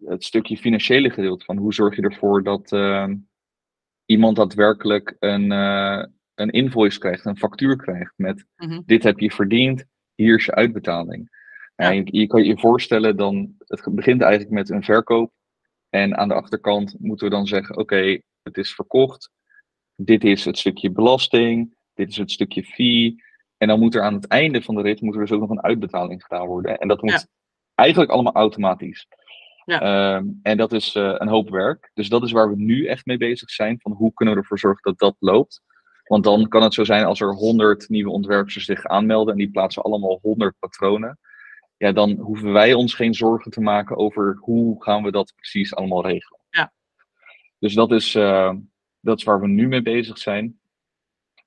het 0.04 0.24
stukje 0.24 0.57
financiële 0.57 1.11
gedeelte 1.11 1.44
van 1.44 1.57
hoe 1.57 1.74
zorg 1.74 1.96
je 1.96 2.02
ervoor 2.02 2.42
dat 2.42 2.72
ehm, 2.72 3.16
iemand 4.04 4.37
daadwerkelijk 4.37 5.16
een, 5.18 5.52
eh, 5.52 6.04
een 6.35 6.50
invoice 6.50 6.98
krijgt, 6.98 7.24
een 7.24 7.38
factuur 7.38 7.76
krijgt 7.76 8.12
met 8.16 8.44
Mhm. 8.57 8.80
dit 8.87 9.02
heb 9.02 9.18
je 9.18 9.30
verdiend, 9.30 9.85
hier 10.14 10.37
is 10.37 10.44
je 10.44 10.54
uitbetaling. 10.54 11.42
Ja, 11.77 11.89
Ja. 11.89 11.91
je, 11.91 12.03
je 12.19 12.27
kan 12.27 12.45
je 12.45 12.59
voorstellen, 12.59 13.17
dan, 13.17 13.55
het 13.59 13.87
begint 13.91 14.23
eigenlijk 14.23 14.53
met 14.53 14.71
een 14.71 14.83
verkoop. 14.83 15.33
En 15.89 16.17
aan 16.17 16.29
de 16.29 16.35
achterkant 16.35 16.95
moeten 16.99 17.29
we 17.29 17.35
dan 17.35 17.47
zeggen, 17.47 17.77
oké, 17.77 18.19
het 18.43 18.57
is 18.57 18.75
verkocht. 18.75 19.31
Dit 19.97 20.25
is 20.25 20.45
het 20.45 20.59
stukje 20.59 20.91
belasting. 20.91 21.75
Dit 21.95 22.09
is 22.09 22.17
het 22.17 22.31
stukje 22.31 22.65
fee. 22.65 23.23
En 23.57 23.69
dan 23.69 23.79
moet 23.81 23.95
er 23.95 24.03
aan 24.03 24.15
het 24.15 24.27
einde 24.27 24.63
van 24.63 24.75
de 24.75 24.83
rit 24.83 25.01
moet 25.01 25.15
er 25.15 25.21
dus 25.21 25.31
ook 25.33 25.41
nog 25.41 25.51
een 25.51 25.63
uitbetaling 25.63 26.23
gedaan 26.23 26.47
worden. 26.47 26.79
En 26.79 26.89
dat 26.89 27.03
moet 27.03 27.11
Ja. 27.13 27.27
eigenlijk 27.75 28.11
allemaal 28.11 28.33
automatisch. 28.35 29.07
Ja. 29.65 29.81
Ehm, 29.81 30.27
en 30.43 30.57
dat 30.57 30.73
is 30.73 30.95
eh, 30.95 31.15
een 31.19 31.29
hoop 31.29 31.49
werk. 31.51 31.91
Dus 31.95 32.09
dat 32.09 32.23
is 32.23 32.33
waar 32.33 32.51
we 32.51 32.57
nu 32.57 32.87
echt 32.87 33.07
mee 33.07 33.17
bezig 33.17 33.51
zijn. 33.51 33.81
Van 33.81 33.93
hoe 33.93 34.13
kunnen 34.15 34.35
we 34.35 34.41
ervoor 34.41 34.59
zorgen 34.59 34.83
dat 34.83 34.99
dat 34.99 35.17
loopt. 35.19 35.63
Want 36.05 36.25
dan 36.25 36.49
kan 36.49 36.63
het 36.63 36.75
zo 36.75 36.85
zijn 36.85 37.05
als 37.05 37.21
er 37.21 37.35
100 37.35 37.89
nieuwe 37.89 38.11
ontwerpers 38.11 38.65
zich 38.65 38.85
aanmelden 38.85 39.33
en 39.33 39.39
die 39.39 39.51
plaatsen 39.51 39.83
allemaal 39.83 40.19
100 40.23 40.55
patronen. 40.59 41.19
Ja, 41.77 41.93
dan 41.93 42.11
hoeven 42.19 42.53
wij 42.53 42.75
ons 42.75 42.95
geen 42.95 43.15
zorgen 43.15 43.51
te 43.51 43.61
maken 43.61 43.97
over 43.97 44.37
hoe 44.41 44.83
gaan 44.83 45.03
we 45.03 45.11
dat 45.11 45.33
precies 45.37 45.75
allemaal 45.75 46.07
regelen. 46.07 46.41
Ja. 46.51 46.73
Dus 47.59 47.75
dat 47.75 47.93
is, 47.93 48.15
eh, 48.15 48.55
dat 49.01 49.19
is 49.19 49.25
waar 49.25 49.41
we 49.41 49.47
nu 49.49 49.69
mee 49.69 49.83
bezig 49.83 50.19
zijn. 50.19 50.59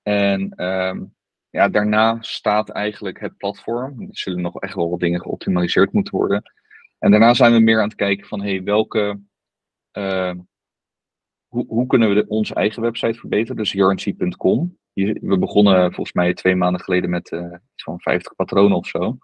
En 0.04 0.50
ehm, 0.56 1.04
ja, 1.50 1.70
daarna 1.70 2.18
staat 2.22 2.70
eigenlijk 2.70 3.20
het 3.20 3.38
platform. 3.38 4.02
Er 4.02 4.08
zullen 4.12 4.42
nog 4.42 4.60
echt 4.60 4.74
wel 4.76 4.90
wat 4.90 5.00
dingen 5.00 5.22
geoptimaliseerd 5.22 5.92
moeten 5.92 6.16
worden. 6.16 6.52
En 7.00 7.12
daarna 7.12 7.34
zijn 7.34 7.54
we 7.54 7.60
meer 7.60 7.78
aan 7.82 7.88
het 7.88 7.98
kijken 7.98 8.28
van 8.28 8.42
hey, 8.42 8.63
welke. 8.63 9.22
eh, 9.92 10.34
hoe, 11.48 11.66
hoe 11.68 11.88
kunnen 11.88 12.10
we 12.10 12.16
de, 12.16 12.28
onze 12.28 12.54
eigen 12.54 12.82
website 12.82 13.20
verbeteren? 13.20 13.56
Dus. 13.56 13.72
Hier- 14.94 15.18
We 15.22 15.38
begonnen 15.38 15.94
volgens 15.94 16.13
mij 16.16 16.34
twee 16.34 16.56
maanden 16.56 16.82
geleden 16.82 17.10
met 17.10 17.32
eh, 17.32 17.42
iets 17.74 17.84
van 17.84 18.00
50 18.00 18.36
patronen 18.36 18.78
of 18.78 18.88
zo. 18.88 19.18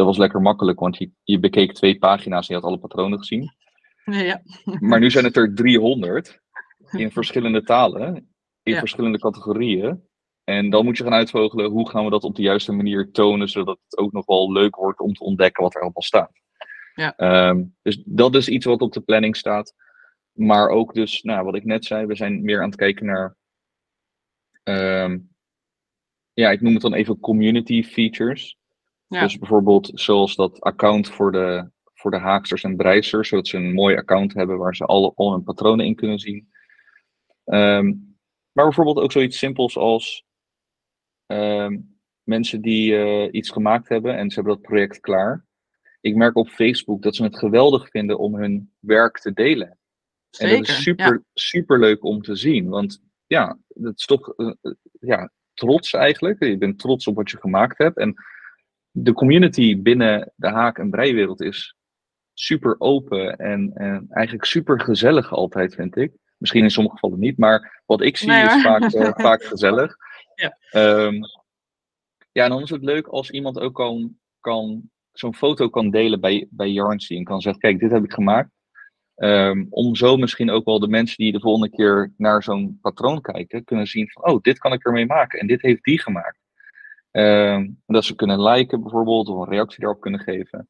Dat 0.00 0.08
was 0.08 0.18
lekker 0.18 0.40
makkelijk, 0.40 0.80
want 0.80 0.96
je, 0.96 1.10
je 1.22 1.38
bekeek 1.38 1.72
twee 1.72 1.98
pagina's 1.98 2.48
en 2.48 2.54
je 2.54 2.60
had 2.60 2.70
alle 2.70 2.80
patronen 2.80 3.18
gezien. 3.18 3.52
Ja, 4.04 4.42
Maar 4.80 5.00
nu 5.00 5.10
zijn 5.10 5.24
het 5.24 5.36
er 5.36 5.54
300 5.54 6.40
in 6.90 7.10
verschillende 7.18 7.62
talen, 7.62 8.14
in 8.62 8.72
Ja. 8.72 8.78
verschillende 8.78 9.18
categorieën. 9.18 10.02
En 10.44 10.70
dan 10.70 10.84
moet 10.84 10.96
je 10.96 11.02
gaan 11.02 11.12
uitvogelen 11.12 11.70
hoe 11.70 11.88
gaan 11.88 12.04
we 12.04 12.10
dat 12.10 12.24
op 12.24 12.36
de 12.36 12.42
juiste 12.42 12.72
manier 12.72 13.10
tonen, 13.10 13.48
zodat 13.48 13.78
het 13.88 13.98
ook 13.98 14.12
nog 14.12 14.26
wel 14.26 14.52
leuk 14.52 14.76
wordt 14.76 15.00
om 15.00 15.12
te 15.12 15.24
ontdekken 15.24 15.62
wat 15.62 15.74
er 15.74 15.80
allemaal 15.80 16.02
staat. 16.02 16.32
Ja. 16.94 17.16
Ehm, 17.16 17.64
dus 17.82 18.02
dat 18.04 18.34
is 18.34 18.48
iets 18.48 18.64
wat 18.64 18.80
op 18.80 18.92
de 18.92 19.00
planning 19.00 19.36
staat. 19.36 19.74
Maar 20.32 20.68
ook 20.68 20.94
dus, 20.94 21.22
nou, 21.22 21.44
wat 21.44 21.54
ik 21.54 21.64
net 21.64 21.84
zei, 21.84 22.06
we 22.06 22.14
zijn 22.16 22.42
meer 22.42 22.58
aan 22.62 22.68
het 22.68 22.78
kijken 22.78 23.06
naar, 23.06 23.36
ehm, 24.62 25.18
ja, 26.32 26.50
ik 26.50 26.60
noem 26.60 26.72
het 26.72 26.82
dan 26.82 26.94
even 26.94 27.20
community 27.20 27.82
features. 27.82 28.58
Ja. 29.10 29.22
Dus 29.22 29.38
bijvoorbeeld 29.38 29.90
zoals 29.94 30.34
dat 30.34 30.60
account 30.60 31.08
voor 31.08 31.32
de, 31.32 31.70
voor 31.94 32.10
de 32.10 32.18
haaksters 32.18 32.64
en 32.64 32.76
breisters, 32.76 33.28
zodat 33.28 33.48
ze 33.48 33.56
een 33.56 33.74
mooi 33.74 33.96
account 33.96 34.34
hebben 34.34 34.58
waar 34.58 34.76
ze 34.76 34.84
al, 34.84 35.12
al 35.16 35.32
hun 35.32 35.42
patronen 35.42 35.86
in 35.86 35.94
kunnen 35.94 36.18
zien. 36.18 36.48
Ehm, 37.44 37.86
maar 38.52 38.64
bijvoorbeeld 38.64 38.98
ook 38.98 39.12
zoiets 39.12 39.38
simpels 39.38 39.76
als 39.76 40.24
ehm, 41.26 41.78
mensen 42.22 42.60
die 42.60 42.96
eh, 42.96 43.28
iets 43.32 43.50
gemaakt 43.50 43.88
hebben 43.88 44.16
en 44.16 44.28
ze 44.28 44.34
hebben 44.34 44.54
dat 44.54 44.62
project 44.62 45.00
klaar. 45.00 45.46
Ik 46.00 46.14
merk 46.14 46.36
op 46.36 46.48
Facebook 46.48 47.02
dat 47.02 47.16
ze 47.16 47.22
het 47.22 47.38
geweldig 47.38 47.88
vinden 47.88 48.18
om 48.18 48.34
hun 48.34 48.72
werk 48.78 49.18
te 49.18 49.32
delen. 49.32 49.78
En 50.38 50.50
dat 50.50 50.68
is 50.68 50.82
super, 50.82 51.24
super 51.34 51.78
leuk 51.78 52.04
om 52.04 52.22
te 52.22 52.36
zien. 52.36 52.68
Want 52.68 53.02
ja, 53.26 53.58
dat 53.68 53.98
is 53.98 54.04
toch 54.04 54.34
eh, 54.36 54.52
eh, 54.60 54.72
ja, 55.00 55.30
trots 55.54 55.92
eigenlijk. 55.92 56.44
Je 56.44 56.58
bent 56.58 56.78
trots 56.78 57.06
op 57.06 57.16
wat 57.16 57.30
je 57.30 57.36
gemaakt 57.36 57.78
hebt. 57.78 57.96
En 57.96 58.14
de 58.90 59.12
community 59.12 59.82
binnen 59.82 60.32
de 60.36 60.48
haak- 60.48 60.78
en 60.78 60.90
breiwereld 60.90 61.40
is 61.40 61.74
super 62.34 62.74
open 62.78 63.36
en, 63.36 63.72
en 63.74 64.06
eigenlijk 64.10 64.46
super 64.46 64.80
gezellig 64.80 65.32
altijd, 65.32 65.74
vind 65.74 65.96
ik. 65.96 66.12
Misschien 66.38 66.62
in 66.62 66.70
sommige 66.70 66.94
gevallen 66.94 67.18
niet, 67.18 67.38
maar 67.38 67.82
wat 67.86 68.02
ik 68.02 68.16
zie 68.16 68.28
Nee, 68.28 68.44
is 68.44 68.62
vaak, 68.62 68.82
eh, 68.82 69.10
vaak 69.26 69.42
gezellig. 69.42 69.96
Ja. 70.34 70.56
Ehm, 70.70 71.14
ja, 72.32 72.44
en 72.44 72.50
dan 72.50 72.62
is 72.62 72.70
het 72.70 72.82
leuk 72.82 73.06
als 73.06 73.30
iemand 73.30 73.58
ook 73.58 73.74
kan, 73.74 74.16
kan 74.40 74.90
zo'n 75.12 75.34
foto 75.34 75.68
kan 75.68 75.90
delen 75.90 76.20
bij, 76.20 76.46
bij 76.50 76.70
Yarnsea 76.70 77.18
en 77.18 77.24
kan 77.24 77.40
zeggen, 77.40 77.60
kijk, 77.60 77.80
dit 77.80 77.90
heb 77.90 78.04
ik 78.04 78.12
gemaakt. 78.12 78.50
Ehm, 79.14 79.66
om 79.70 79.94
zo 79.96 80.16
misschien 80.16 80.50
ook 80.50 80.64
wel 80.64 80.80
de 80.80 80.88
mensen 80.88 81.16
die 81.16 81.32
de 81.32 81.40
volgende 81.40 81.76
keer 81.76 82.12
naar 82.16 82.42
zo'n 82.42 82.78
patroon 82.80 83.20
kijken, 83.20 83.64
kunnen 83.64 83.86
zien 83.86 84.10
van, 84.10 84.24
oh, 84.24 84.40
dit 84.40 84.58
kan 84.58 84.72
ik 84.72 84.86
ermee 84.86 85.06
maken 85.06 85.38
en 85.38 85.46
dit 85.46 85.62
heeft 85.62 85.84
die 85.84 86.00
gemaakt. 86.00 86.39
Ehm, 87.10 87.68
dat 87.86 88.04
ze 88.04 88.14
kunnen 88.14 88.42
liken 88.42 88.80
bijvoorbeeld, 88.80 89.28
of 89.28 89.38
een 89.46 89.52
reactie 89.52 89.80
daarop 89.80 90.00
kunnen 90.00 90.20
geven. 90.20 90.68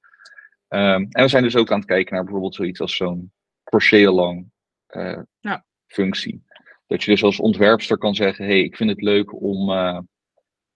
Ehm, 0.69 1.07
en 1.11 1.23
we 1.23 1.29
zijn 1.29 1.43
dus 1.43 1.57
ook 1.57 1.71
aan 1.73 1.79
het 1.79 1.89
kijken 1.89 2.15
naar 2.15 2.23
bijvoorbeeld 2.23 2.55
zoiets 2.55 2.81
als 2.81 2.97
zo'n 2.97 3.33
crochet 3.65 4.07
along. 4.07 4.51
eh, 4.87 5.19
Ja. 5.41 5.65
functie. 5.87 6.45
Dat 6.87 7.03
je 7.03 7.11
dus 7.11 7.23
als 7.23 7.41
ontwerpster 7.41 7.99
kan 7.99 8.15
zeggen, 8.15 8.45
hey, 8.45 8.61
ik 8.63 8.77
vind 8.77 8.91
het 8.91 9.01
leuk 9.03 9.43
om, 9.43 9.71
uh, 9.71 9.99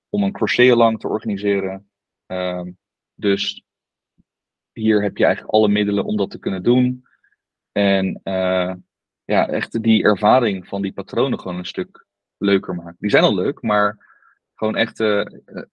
om 0.09 0.23
een 0.23 0.33
crochet 0.33 0.75
lang 0.77 1.01
te 1.01 1.09
organiseren. 1.09 1.91
Ehm, 2.27 2.71
dus 3.15 3.63
hier 4.73 5.03
heb 5.03 5.17
je 5.17 5.25
eigenlijk 5.25 5.55
alle 5.55 5.69
middelen 5.69 6.05
om 6.05 6.17
dat 6.17 6.31
te 6.31 6.39
kunnen 6.39 6.63
doen. 6.63 7.05
En 7.73 8.21
uh, 8.25 8.75
ja, 9.25 9.49
echt 9.49 9.83
die 9.83 10.03
ervaring 10.03 10.69
van 10.69 10.83
die 10.83 10.93
patronen 10.93 11.41
gewoon 11.41 11.59
een 11.59 11.65
stuk 11.67 12.07
leuker 12.37 12.75
maken. 12.75 12.97
Die 12.99 13.11
zijn 13.11 13.25
al 13.25 13.35
leuk, 13.35 13.63
maar 13.63 14.14
gewoon 14.55 14.77
echt 14.77 15.01
uh, 15.01 15.25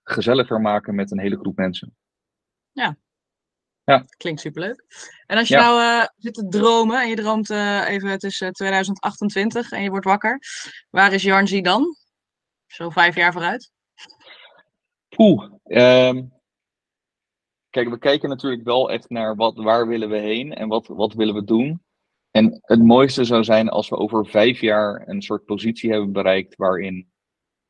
gezelliger 0.04 0.62
maken 0.62 0.96
met 0.96 1.12
een 1.12 1.20
hele 1.20 1.38
groep 1.38 1.58
mensen. 1.58 1.96
Ja. 2.72 2.98
Ja. 3.84 4.06
Klinkt 4.18 4.42
superleuk. 4.42 4.86
En 5.26 5.38
als 5.38 5.48
je 5.48 5.56
Ja. 5.56 5.62
nou 5.62 5.82
uh, 5.82 6.08
zit 6.18 6.34
te 6.34 6.48
dromen 6.48 7.02
en 7.02 7.10
je 7.10 7.16
droomt 7.16 7.50
uh, 7.50 7.90
even, 7.90 8.10
het 8.10 8.24
is 8.24 8.38
2028 8.52 9.72
en 9.72 9.84
je 9.84 9.90
wordt 9.90 10.06
wakker. 10.06 10.40
Waar 10.90 11.14
is 11.14 11.24
Jarnzi 11.24 11.62
dan? 11.62 11.96
Zo 12.68 12.90
vijf 12.90 13.16
jaar 13.16 13.32
vooruit? 13.32 13.72
Poeh. 15.10 15.52
Um, 15.64 16.34
kijk, 17.70 17.90
we 17.90 17.98
kijken 17.98 18.30
natuurlijk 18.30 18.64
wel 18.64 18.92
echt 18.92 19.10
naar 19.10 19.36
wat, 19.36 19.56
waar 19.56 19.88
willen 19.88 20.10
we 20.10 20.18
heen 20.18 20.54
en 20.54 20.68
wat, 20.68 20.88
wat 20.88 21.14
willen 21.14 21.36
we 21.36 21.44
doen. 21.44 21.84
En 22.32 22.60
het 22.62 22.84
mooiste 22.84 23.24
zou 23.24 23.44
zijn 23.44 23.70
als 23.70 23.90
we 23.90 23.96
over 23.96 24.26
vijf 24.26 24.60
jaar 24.62 25.08
een 25.08 25.22
soort 25.22 25.46
positie 25.46 25.92
hebben 25.92 26.12
bereikt 26.12 26.56
waarin 26.56 27.12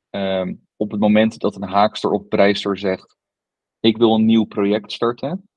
um, 0.10 0.68
op 0.82 0.92
het 0.92 1.00
moment 1.00 1.40
dat 1.40 1.56
een 1.56 1.70
haakster 1.70 2.12
of 2.12 2.28
prijster 2.28 2.78
zegt, 2.78 3.18
ik 3.80 3.98
wil 3.98 4.14
een 4.14 4.26
nieuw 4.26 4.44
project 4.44 4.92
starten, 4.92 5.50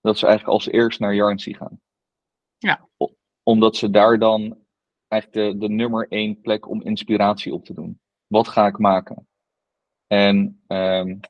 dat 0.00 0.18
ze 0.18 0.26
eigenlijk 0.26 0.54
als 0.54 0.68
eerst 0.72 1.00
naar 1.00 1.14
Jarncy 1.14 1.52
gaan. 1.52 1.80
Ja. 2.58 2.88
Omdat 3.42 3.76
ze 3.76 3.90
daar 3.90 4.18
dan 4.18 4.64
eigenlijk 5.08 5.52
de, 5.52 5.66
de 5.66 5.72
nummer 5.72 6.08
één 6.08 6.40
plek 6.40 6.68
om 6.68 6.82
inspiratie 6.82 7.54
op 7.54 7.64
te 7.64 7.74
doen. 7.74 8.00
Wat 8.26 8.48
ga 8.48 8.66
ik 8.66 8.78
maken? 8.78 9.28
En 10.06 10.62
um, 10.66 11.20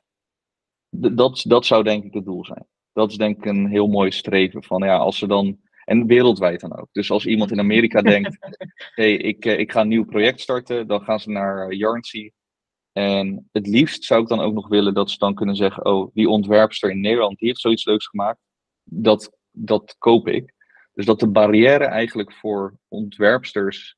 dat, 0.89 1.43
dat 1.47 1.65
zou 1.65 1.83
denk 1.83 2.03
ik 2.03 2.13
het 2.13 2.25
doel 2.25 2.45
zijn. 2.45 2.67
Dat 2.91 3.11
is 3.11 3.17
denk 3.17 3.37
ik 3.37 3.45
een 3.45 3.67
heel 3.67 3.87
mooi 3.87 4.11
streven 4.11 4.63
van 4.63 4.83
ja, 4.83 4.97
als 4.97 5.17
ze 5.17 5.27
dan 5.27 5.59
en 5.85 6.05
wereldwijd 6.05 6.59
dan 6.59 6.77
ook. 6.77 6.89
Dus 6.91 7.11
als 7.11 7.25
iemand 7.25 7.51
in 7.51 7.59
Amerika 7.59 8.01
denkt, 8.01 8.37
hey, 8.95 9.13
ik, 9.13 9.45
ik 9.45 9.71
ga 9.71 9.81
een 9.81 9.87
nieuw 9.87 10.05
project 10.05 10.39
starten, 10.39 10.87
dan 10.87 11.01
gaan 11.01 11.19
ze 11.19 11.29
naar 11.29 11.73
Yarnsey. 11.73 12.33
En 12.91 13.49
het 13.51 13.67
liefst 13.67 14.03
zou 14.03 14.21
ik 14.21 14.27
dan 14.27 14.39
ook 14.39 14.53
nog 14.53 14.67
willen 14.67 14.93
dat 14.93 15.11
ze 15.11 15.17
dan 15.17 15.35
kunnen 15.35 15.55
zeggen, 15.55 15.85
oh, 15.85 16.13
die 16.13 16.29
ontwerpster 16.29 16.89
in 16.89 17.01
Nederland, 17.01 17.37
die 17.37 17.47
heeft 17.47 17.59
zoiets 17.59 17.85
leuks 17.85 18.07
gemaakt. 18.07 18.39
Dat, 18.83 19.37
dat 19.51 19.95
koop 19.97 20.27
ik. 20.27 20.53
Dus 20.93 21.05
dat 21.05 21.19
de 21.19 21.27
barrière 21.27 21.85
eigenlijk 21.85 22.33
voor 22.33 22.77
ontwerpsters 22.87 23.97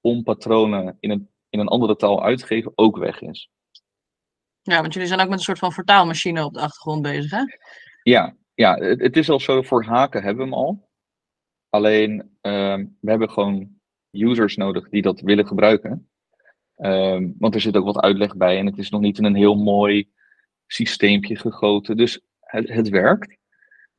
om 0.00 0.22
patronen 0.22 0.96
in 1.00 1.10
een, 1.10 1.30
in 1.48 1.58
een 1.58 1.68
andere 1.68 1.96
taal 1.96 2.24
uit 2.24 2.38
te 2.38 2.46
geven 2.46 2.72
ook 2.74 2.96
weg 2.96 3.20
is. 3.20 3.50
Ja, 4.62 4.80
want 4.80 4.92
jullie 4.92 5.08
zijn 5.08 5.20
ook 5.20 5.28
met 5.28 5.38
een 5.38 5.44
soort 5.44 5.58
van 5.58 5.72
vertaalmachine 5.72 6.44
op 6.44 6.54
de 6.54 6.60
achtergrond 6.60 7.02
bezig, 7.02 7.30
hè? 7.30 7.42
Ja, 8.02 8.36
ja 8.54 8.74
het, 8.74 9.00
het 9.00 9.16
is 9.16 9.30
al 9.30 9.40
zo, 9.40 9.62
voor 9.62 9.84
haken 9.84 10.22
hebben 10.22 10.44
we 10.44 10.50
hem 10.50 10.58
al. 10.58 10.88
Alleen, 11.68 12.36
uh, 12.42 12.76
we 13.00 13.10
hebben 13.10 13.30
gewoon 13.30 13.80
users 14.10 14.56
nodig 14.56 14.88
die 14.88 15.02
dat 15.02 15.20
willen 15.20 15.46
gebruiken. 15.46 16.08
Uh, 16.76 17.18
want 17.38 17.54
er 17.54 17.60
zit 17.60 17.76
ook 17.76 17.84
wat 17.84 18.00
uitleg 18.00 18.36
bij 18.36 18.58
en 18.58 18.66
het 18.66 18.78
is 18.78 18.90
nog 18.90 19.00
niet 19.00 19.18
in 19.18 19.24
een 19.24 19.34
heel 19.34 19.54
mooi 19.54 20.10
systeempje 20.66 21.36
gegoten. 21.36 21.96
Dus 21.96 22.20
het, 22.40 22.68
het 22.68 22.88
werkt. 22.88 23.36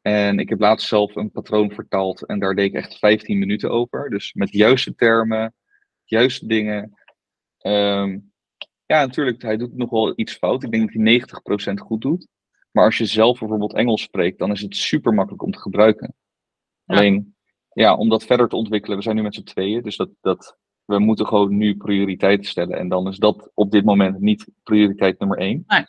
En 0.01 0.39
ik 0.39 0.49
heb 0.49 0.59
laatst 0.59 0.87
zelf 0.87 1.15
een 1.15 1.31
patroon 1.31 1.71
vertaald 1.71 2.25
en 2.25 2.39
daar 2.39 2.55
deed 2.55 2.65
ik 2.65 2.73
echt 2.73 2.97
15 2.97 3.39
minuten 3.39 3.71
over. 3.71 4.09
Dus 4.09 4.33
met 4.33 4.51
juiste 4.51 4.95
termen, 4.95 5.53
juiste 6.03 6.47
dingen. 6.47 6.99
Um, 7.61 8.33
ja, 8.85 9.05
natuurlijk, 9.05 9.41
hij 9.41 9.57
doet 9.57 9.75
nog 9.75 9.89
wel 9.89 10.13
iets 10.15 10.33
fout. 10.33 10.63
Ik 10.63 10.71
denk 10.71 10.93
dat 10.93 11.03
hij 11.03 11.71
90% 11.71 11.73
goed 11.73 12.01
doet. 12.01 12.27
Maar 12.71 12.85
als 12.85 12.97
je 12.97 13.05
zelf 13.05 13.39
bijvoorbeeld 13.39 13.73
Engels 13.73 14.01
spreekt, 14.01 14.39
dan 14.39 14.51
is 14.51 14.61
het 14.61 14.75
super 14.75 15.13
makkelijk 15.13 15.43
om 15.43 15.51
te 15.51 15.59
gebruiken. 15.59 16.15
Ja. 16.83 16.95
Alleen, 16.95 17.35
ja, 17.73 17.95
om 17.95 18.09
dat 18.09 18.25
verder 18.25 18.47
te 18.47 18.55
ontwikkelen, 18.55 18.97
we 18.97 19.03
zijn 19.03 19.15
nu 19.15 19.21
met 19.21 19.33
z'n 19.33 19.43
tweeën, 19.43 19.81
dus 19.81 19.95
dat, 19.95 20.09
dat, 20.21 20.57
we 20.85 20.99
moeten 20.99 21.27
gewoon 21.27 21.57
nu 21.57 21.77
prioriteiten 21.77 22.45
stellen. 22.45 22.77
En 22.77 22.89
dan 22.89 23.07
is 23.07 23.17
dat 23.17 23.51
op 23.53 23.71
dit 23.71 23.85
moment 23.85 24.19
niet 24.19 24.47
prioriteit 24.63 25.19
nummer 25.19 25.37
één. 25.37 25.63
Nee. 25.67 25.85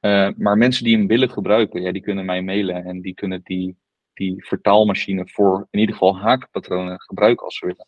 Uh, 0.00 0.28
maar 0.36 0.56
mensen 0.58 0.84
die 0.84 0.96
hem 0.96 1.06
willen 1.06 1.30
gebruiken, 1.30 1.82
ja, 1.82 1.92
die 1.92 2.02
kunnen 2.02 2.24
mij 2.24 2.42
mailen 2.42 2.84
en 2.84 3.00
die 3.00 3.14
kunnen 3.14 3.40
die, 3.44 3.76
die 4.12 4.44
vertaalmachine 4.46 5.28
voor 5.28 5.66
in 5.70 5.78
ieder 5.78 5.94
geval 5.94 6.18
haakpatronen 6.18 7.00
gebruiken 7.00 7.44
als 7.44 7.58
ze 7.58 7.66
willen. 7.66 7.86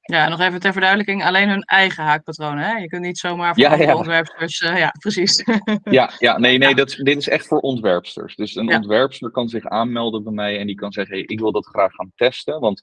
Ja, 0.00 0.28
nog 0.28 0.40
even 0.40 0.60
ter 0.60 0.72
verduidelijking, 0.72 1.24
alleen 1.24 1.48
hun 1.48 1.62
eigen 1.62 2.04
haakpatronen. 2.04 2.64
Hè? 2.64 2.76
Je 2.76 2.86
kunt 2.86 3.02
niet 3.02 3.18
zomaar 3.18 3.54
voor 3.54 3.62
Ja, 3.62 3.74
ja. 3.74 3.96
ontwerpers. 3.96 4.60
uh, 4.60 4.78
ja, 4.78 4.94
precies. 4.98 5.44
Ja, 5.82 6.10
ja 6.18 6.38
nee, 6.38 6.58
nee 6.58 6.74
dat, 6.74 6.90
dit 6.90 7.16
is 7.16 7.28
echt 7.28 7.46
voor 7.46 7.58
ontwerpsters. 7.58 8.36
Dus 8.36 8.54
een 8.54 8.74
ontwerpster 8.74 9.30
kan 9.30 9.48
zich 9.48 9.64
aanmelden 9.64 10.22
bij 10.24 10.32
mij 10.32 10.58
en 10.58 10.66
die 10.66 10.76
kan 10.76 10.92
zeggen, 10.92 11.14
hey, 11.14 11.24
ik 11.24 11.40
wil 11.40 11.52
dat 11.52 11.66
graag 11.66 11.92
gaan 11.92 12.12
testen. 12.14 12.60
Want 12.60 12.82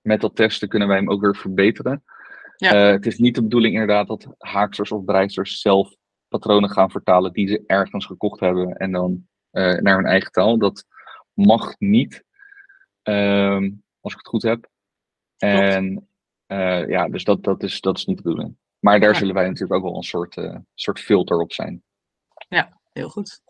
met 0.00 0.20
dat 0.20 0.36
testen 0.36 0.68
kunnen 0.68 0.88
wij 0.88 0.96
hem 0.96 1.10
ook 1.10 1.20
weer 1.20 1.36
verbeteren. 1.36 2.04
Ja. 2.62 2.72
Eh, 2.72 2.92
het 2.92 3.06
is 3.06 3.18
niet 3.18 3.34
de 3.34 3.42
bedoeling 3.42 3.72
inderdaad 3.72 4.06
dat 4.06 4.26
haaksters 4.38 4.92
of 4.92 5.04
breisters 5.04 5.60
zelf 5.60 5.94
patronen 6.28 6.70
gaan 6.70 6.90
vertalen 6.90 7.32
die 7.32 7.48
ze 7.48 7.62
ergens 7.66 8.06
gekocht 8.06 8.40
hebben 8.40 8.76
en 8.76 8.92
dan 8.92 9.26
eh, 9.50 9.78
naar 9.78 9.96
hun 9.96 10.06
eigen 10.06 10.32
taal. 10.32 10.58
Dat 10.58 10.84
mag 11.32 11.78
niet, 11.78 12.24
ehm, 13.02 13.70
als 14.00 14.12
ik 14.12 14.18
het 14.18 14.28
goed 14.28 14.42
heb. 14.42 14.68
En 15.36 16.08
eh, 16.46 16.88
ja, 16.88 17.08
dus 17.08 17.24
dat, 17.24 17.44
dat, 17.44 17.62
is, 17.62 17.80
dat 17.80 17.96
is 17.96 18.04
niet 18.04 18.16
de 18.16 18.22
bedoeling. 18.22 18.56
Maar 18.78 19.00
daar 19.00 19.12
Ja. 19.12 19.18
zullen 19.18 19.34
wij 19.34 19.46
natuurlijk 19.46 19.72
ook 19.72 19.82
wel 19.82 19.96
een 19.96 20.02
soort, 20.02 20.40
soort 20.74 21.00
filter 21.00 21.38
op 21.38 21.52
zijn. 21.52 21.82
Heel 22.92 23.08
goed. 23.08 23.40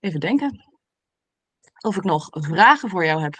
Even 0.00 0.20
denken. 0.20 0.72
Of 1.80 1.96
ik 1.96 2.04
nog 2.04 2.28
vragen 2.30 2.88
voor 2.88 3.04
jou 3.04 3.22
heb. 3.22 3.34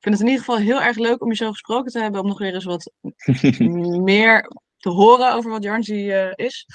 Ik 0.00 0.06
vind 0.06 0.18
het 0.18 0.24
in 0.24 0.30
ieder 0.32 0.44
geval 0.44 0.64
heel 0.64 0.82
erg 0.82 0.96
leuk 0.96 1.22
om 1.22 1.28
je 1.28 1.36
zo 1.36 1.50
gesproken 1.50 1.92
te 1.92 2.00
hebben. 2.00 2.20
Om 2.20 2.26
nog 2.26 2.38
weer 2.38 2.54
eens 2.54 2.64
wat 2.64 2.92
meer 4.12 4.50
te 4.78 4.88
horen 4.88 5.34
over 5.34 5.50
wat 5.50 5.62
Jarnzi 5.62 6.10
eh, 6.10 6.30
is. 6.34 6.66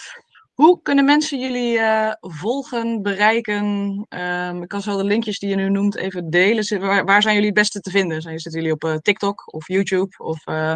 Hoe 0.54 0.82
kunnen 0.82 1.06
mensen 1.06 1.40
jullie 1.40 1.80
eh, 1.80 2.12
volgen, 2.20 3.02
bereiken? 3.02 4.06
Ehm, 4.10 4.62
ik 4.62 4.68
kan 4.68 4.82
zo 4.82 4.98
de 4.98 5.04
linkjes 5.04 5.40
die 5.40 5.50
je 5.50 5.56
nu 5.56 5.70
noemt 5.70 5.96
even 5.96 6.30
delen. 6.30 6.80
Waar, 6.80 7.06
waar 7.06 7.22
zijn 7.22 7.34
jullie 7.34 7.50
het 7.50 7.60
beste 7.60 7.80
te 7.80 7.90
vinden? 7.90 8.22
Zijn, 8.22 8.40
zitten 8.40 8.62
jullie 8.62 8.76
op 8.76 8.84
eh, 8.84 8.96
TikTok 8.96 9.54
of 9.54 9.68
YouTube? 9.68 10.18
Of, 10.18 10.46
eh, 10.48 10.76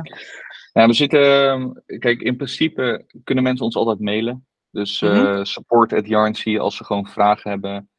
Ja, 0.74 0.88
we 0.88 0.94
zitten. 0.94 1.50
ehm, 1.50 2.00
Kijk, 2.00 2.22
in 2.22 2.36
principe 2.36 3.06
kunnen 3.24 3.44
mensen 3.44 3.66
ons 3.66 3.76
altijd 3.76 4.00
mailen. 4.00 4.48
Dus 4.72 5.02
Mhm. 5.02 5.44
support 5.44 5.94
at 5.94 6.46
als 6.58 6.78
ze 6.78 6.84
gewoon 6.86 7.08
vragen 7.08 7.50
hebben. 7.50 7.90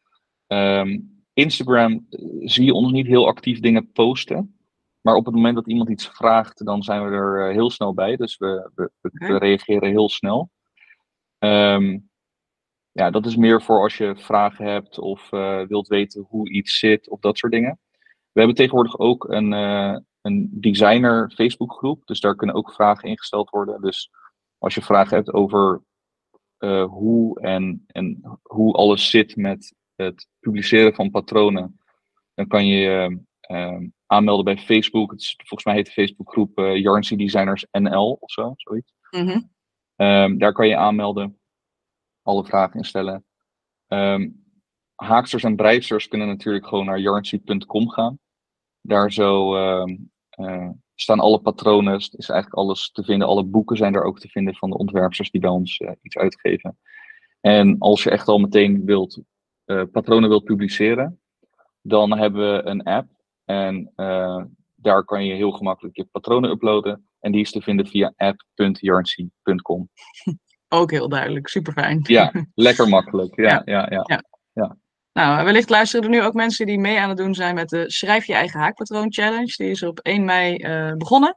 Ehm, 0.46 0.98
Instagram 1.40 2.06
zie 2.40 2.64
je 2.64 2.72
ons 2.72 2.92
niet 2.92 3.06
heel 3.06 3.26
actief 3.26 3.60
dingen 3.60 3.92
posten. 3.92 4.54
Maar 5.00 5.14
op 5.14 5.24
het 5.24 5.34
moment 5.34 5.54
dat 5.54 5.66
iemand 5.68 5.90
iets 5.90 6.08
vraagt, 6.08 6.64
dan 6.64 6.82
zijn 6.82 7.04
we 7.04 7.10
er 7.10 7.48
eh, 7.48 7.54
heel 7.54 7.70
snel 7.70 7.94
bij. 7.94 8.16
Dus 8.16 8.36
we, 8.36 8.70
we, 8.74 9.38
reageren 9.38 9.88
heel 9.88 10.08
snel. 10.08 10.50
Ehm, 11.38 11.98
ja, 12.92 13.10
dat 13.10 13.26
is 13.26 13.36
meer 13.36 13.62
voor 13.62 13.82
als 13.82 13.96
je 13.96 14.16
vragen 14.16 14.66
hebt 14.66 14.98
of 14.98 15.32
eh, 15.32 15.62
wilt 15.66 15.88
weten 15.88 16.26
hoe 16.28 16.50
iets 16.50 16.78
zit 16.78 17.08
of 17.08 17.20
dat 17.20 17.38
soort 17.38 17.52
dingen. 17.52 17.78
We 18.32 18.38
hebben 18.38 18.56
tegenwoordig 18.56 18.98
ook 18.98 19.28
een, 19.28 19.52
eh, 19.52 19.96
een 20.20 20.48
designer 20.52 21.30
Facebookgroep. 21.34 22.06
Dus 22.06 22.20
daar 22.20 22.36
kunnen 22.36 22.56
ook 22.56 22.72
vragen 22.72 23.08
ingesteld 23.08 23.50
worden. 23.50 23.80
Dus 23.80 24.10
als 24.58 24.74
je 24.74 24.82
vragen 24.82 25.16
hebt 25.16 25.32
over 25.32 25.82
hoe 26.88 27.40
en, 27.40 27.84
en 27.86 28.38
hoe 28.42 28.74
alles 28.74 29.10
zit 29.10 29.36
met 29.36 29.74
het 30.02 30.28
publiceren 30.40 30.94
van 30.94 31.10
patronen, 31.10 31.80
dan 32.34 32.46
kan 32.46 32.66
je 32.66 32.76
je 32.76 33.20
eh, 33.40 33.78
aanmelden 34.06 34.44
bij 34.44 34.58
Facebook. 34.58 35.10
Het 35.10 35.20
is, 35.20 35.34
volgens 35.36 35.64
mij 35.64 35.74
heet 35.74 35.86
de 35.86 35.92
Facebookgroep 35.92 36.58
eh 36.58 36.76
Yarnsey 36.76 37.16
Designers 37.16 37.66
NL 37.70 38.16
of 38.20 38.30
zo, 38.30 38.52
zoiets. 38.56 38.92
mhm. 39.10 39.40
Ehm, 39.96 40.38
daar 40.38 40.52
kan 40.52 40.68
je 40.68 40.76
aanmelden, 40.76 41.38
alle 42.22 42.44
vragen 42.44 42.76
instellen. 42.76 43.24
Ehm, 43.86 44.28
haaksters 44.94 45.42
en 45.42 45.56
breidsters 45.56 46.08
kunnen 46.08 46.26
natuurlijk 46.28 46.66
gewoon 46.66 46.86
naar 46.86 46.98
yarnsey.com 46.98 47.88
gaan. 47.88 48.18
Daar 48.80 49.12
zo 49.12 49.54
ehm, 49.54 49.96
eh, 50.30 50.68
staan 50.94 51.20
alle 51.20 51.40
patronen, 51.40 51.94
is 51.96 52.28
eigenlijk 52.28 52.54
alles 52.54 52.90
te 52.90 53.04
vinden. 53.04 53.28
Alle 53.28 53.44
boeken 53.44 53.76
zijn 53.76 53.92
daar 53.92 54.04
ook 54.04 54.20
te 54.20 54.28
vinden 54.28 54.54
van 54.54 54.70
de 54.70 54.76
ontwerpsters 54.76 55.30
die 55.30 55.40
bij 55.40 55.50
ons 55.50 55.78
eh, 55.78 55.92
iets 56.02 56.16
uitgeven. 56.16 56.78
En 57.40 57.78
als 57.78 58.02
je 58.02 58.10
echt 58.10 58.28
al 58.28 58.38
meteen 58.38 58.84
wilt, 58.84 59.20
eh, 59.70 59.82
patronen 59.92 60.28
wilt 60.28 60.44
publiceren, 60.44 61.20
dan 61.82 62.18
hebben 62.18 62.54
we 62.54 62.68
een 62.68 62.82
app. 62.82 63.08
En 63.44 63.92
eh, 63.96 64.42
daar 64.74 65.04
kan 65.04 65.24
je 65.24 65.34
heel 65.34 65.50
gemakkelijk 65.50 65.96
je 65.96 66.04
patronen 66.04 66.50
uploaden. 66.50 67.08
En 67.20 67.32
die 67.32 67.40
is 67.40 67.50
te 67.50 67.60
vinden 67.60 67.86
via 67.86 68.12
app.yarnsey.com. 68.16 69.88
Ook 70.68 70.90
heel 70.90 71.08
duidelijk, 71.08 71.48
super 71.48 71.72
fijn. 71.72 72.00
Ja, 72.02 72.32
lekker 72.54 72.88
makkelijk. 72.88 73.36
Ja, 73.36 73.62
Ja. 73.64 73.86
ja, 73.88 74.22
ja. 74.52 74.76
Nou, 75.12 75.44
wellicht 75.44 75.70
luisteren 75.70 76.04
er 76.04 76.10
nu 76.10 76.22
ook 76.22 76.34
mensen 76.34 76.66
die 76.66 76.78
mee 76.78 76.98
aan 76.98 77.08
het 77.08 77.18
doen 77.18 77.34
zijn 77.34 77.54
met 77.54 77.68
de 77.68 77.90
Schrijf 77.90 78.26
je 78.26 78.34
eigen 78.34 78.60
haakpatroon 78.60 79.12
challenge. 79.12 79.54
Die 79.56 79.70
is 79.70 79.82
op 79.82 79.98
1 79.98 80.24
mei 80.24 80.56
eh, 80.56 80.92
begonnen. 80.92 81.34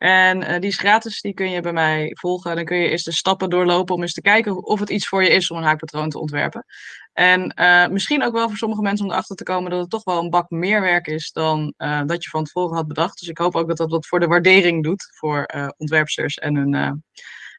En 0.00 0.40
uh, 0.40 0.48
die 0.48 0.70
is 0.70 0.78
gratis, 0.78 1.20
die 1.20 1.34
kun 1.34 1.50
je 1.50 1.60
bij 1.60 1.72
mij 1.72 2.16
volgen. 2.18 2.56
Dan 2.56 2.64
kun 2.64 2.76
je 2.76 2.88
eerst 2.88 3.04
de 3.04 3.12
stappen 3.12 3.50
doorlopen 3.50 3.94
om 3.94 4.02
eens 4.02 4.12
te 4.12 4.20
kijken 4.20 4.64
of 4.64 4.80
het 4.80 4.90
iets 4.90 5.08
voor 5.08 5.22
je 5.22 5.30
is 5.30 5.50
om 5.50 5.56
een 5.56 5.62
haakpatroon 5.62 6.08
te 6.08 6.18
ontwerpen. 6.18 6.64
En 7.12 7.52
uh, 7.60 7.86
misschien 7.86 8.22
ook 8.22 8.32
wel 8.32 8.48
voor 8.48 8.56
sommige 8.56 8.82
mensen 8.82 9.04
om 9.04 9.10
erachter 9.10 9.36
te 9.36 9.42
komen 9.42 9.70
dat 9.70 9.80
het 9.80 9.90
toch 9.90 10.04
wel 10.04 10.18
een 10.18 10.30
bak 10.30 10.50
meer 10.50 10.80
werk 10.80 11.06
is 11.06 11.32
dan 11.32 11.74
uh, 11.78 12.02
dat 12.06 12.24
je 12.24 12.30
van 12.30 12.44
tevoren 12.44 12.76
had 12.76 12.86
bedacht. 12.86 13.18
Dus 13.18 13.28
ik 13.28 13.38
hoop 13.38 13.56
ook 13.56 13.68
dat 13.68 13.76
dat 13.76 13.90
wat 13.90 14.06
voor 14.06 14.20
de 14.20 14.26
waardering 14.26 14.82
doet 14.82 15.08
voor 15.16 15.46
ontwerpsters 15.76 16.34
en 16.34 16.54
hun, 16.56 17.02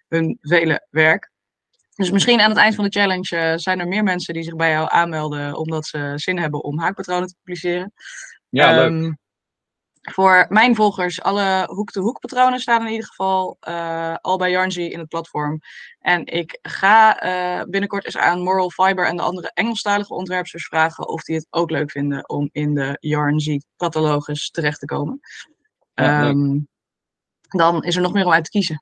hun 0.07 0.37
vele 0.41 0.87
werk. 0.89 1.31
Dus 1.95 2.11
misschien 2.11 2.41
aan 2.41 2.49
het 2.49 2.59
eind 2.59 2.75
van 2.75 2.83
de 2.83 2.99
challenge 2.99 3.53
zijn 3.59 3.79
er 3.79 3.87
meer 3.87 4.03
mensen 4.03 4.33
die 4.33 4.43
zich 4.43 4.55
bij 4.55 4.71
jou 4.71 4.87
aanmelden 4.91 5.55
omdat 5.55 5.85
ze 5.85 6.11
zin 6.15 6.37
hebben 6.37 6.63
om 6.63 6.79
haakpatronen 6.79 7.27
te 7.27 7.35
publiceren. 7.43 7.93
Ja, 8.49 8.75
leuk. 8.75 9.19
Voor 10.01 10.45
mijn 10.49 10.75
volgers, 10.75 11.21
alle 11.21 11.67
hoek-to-hoek 11.71 12.19
patronen 12.19 12.59
staan 12.59 12.85
in 12.85 12.91
ieder 12.91 13.07
geval 13.07 13.57
uh, 13.67 14.15
al 14.21 14.37
bij 14.37 14.51
Yarnzy 14.51 14.81
in 14.81 14.99
het 14.99 15.07
platform. 15.07 15.59
En 15.99 16.25
ik 16.25 16.59
ga 16.61 17.25
uh, 17.25 17.63
binnenkort 17.63 18.05
eens 18.05 18.17
aan 18.17 18.41
Moral 18.41 18.69
Fiber 18.69 19.07
en 19.07 19.15
de 19.15 19.21
andere 19.21 19.51
Engelstalige 19.53 20.13
ontwerpers 20.13 20.65
vragen 20.65 21.07
of 21.07 21.23
die 21.23 21.35
het 21.35 21.47
ook 21.49 21.69
leuk 21.69 21.91
vinden 21.91 22.29
om 22.29 22.49
in 22.51 22.73
de 22.73 22.97
Yarnzy 22.99 23.59
catalogus 23.77 24.49
terecht 24.49 24.79
te 24.79 24.85
komen. 24.85 25.19
Ja, 25.93 26.27
um, 26.27 26.67
dan 27.49 27.83
is 27.83 27.95
er 27.95 28.01
nog 28.01 28.13
meer 28.13 28.25
om 28.25 28.31
uit 28.31 28.43
te 28.43 28.49
kiezen. 28.49 28.81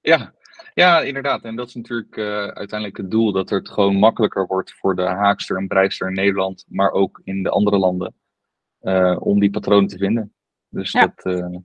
Ja, 0.00 0.34
ja 0.74 1.00
inderdaad. 1.00 1.42
En 1.42 1.56
dat 1.56 1.68
is 1.68 1.74
natuurlijk 1.74 2.16
uh, 2.16 2.26
uiteindelijk 2.46 2.96
het 2.96 3.10
doel, 3.10 3.32
dat 3.32 3.50
het 3.50 3.68
gewoon 3.68 3.96
makkelijker 3.96 4.46
wordt 4.46 4.72
voor 4.72 4.96
de 4.96 5.06
haakster 5.06 5.56
en 5.56 5.66
breister 5.66 6.08
in 6.08 6.14
Nederland, 6.14 6.64
maar 6.68 6.90
ook 6.90 7.20
in 7.24 7.42
de 7.42 7.50
andere 7.50 7.78
landen. 7.78 8.14
Om 9.18 9.40
die 9.40 9.50
patronen 9.50 9.88
te 9.88 9.98
vinden. 9.98 10.34
Dus 10.68 10.92
ja. 10.92 11.12
dat 11.14 11.34
uh, 11.34 11.58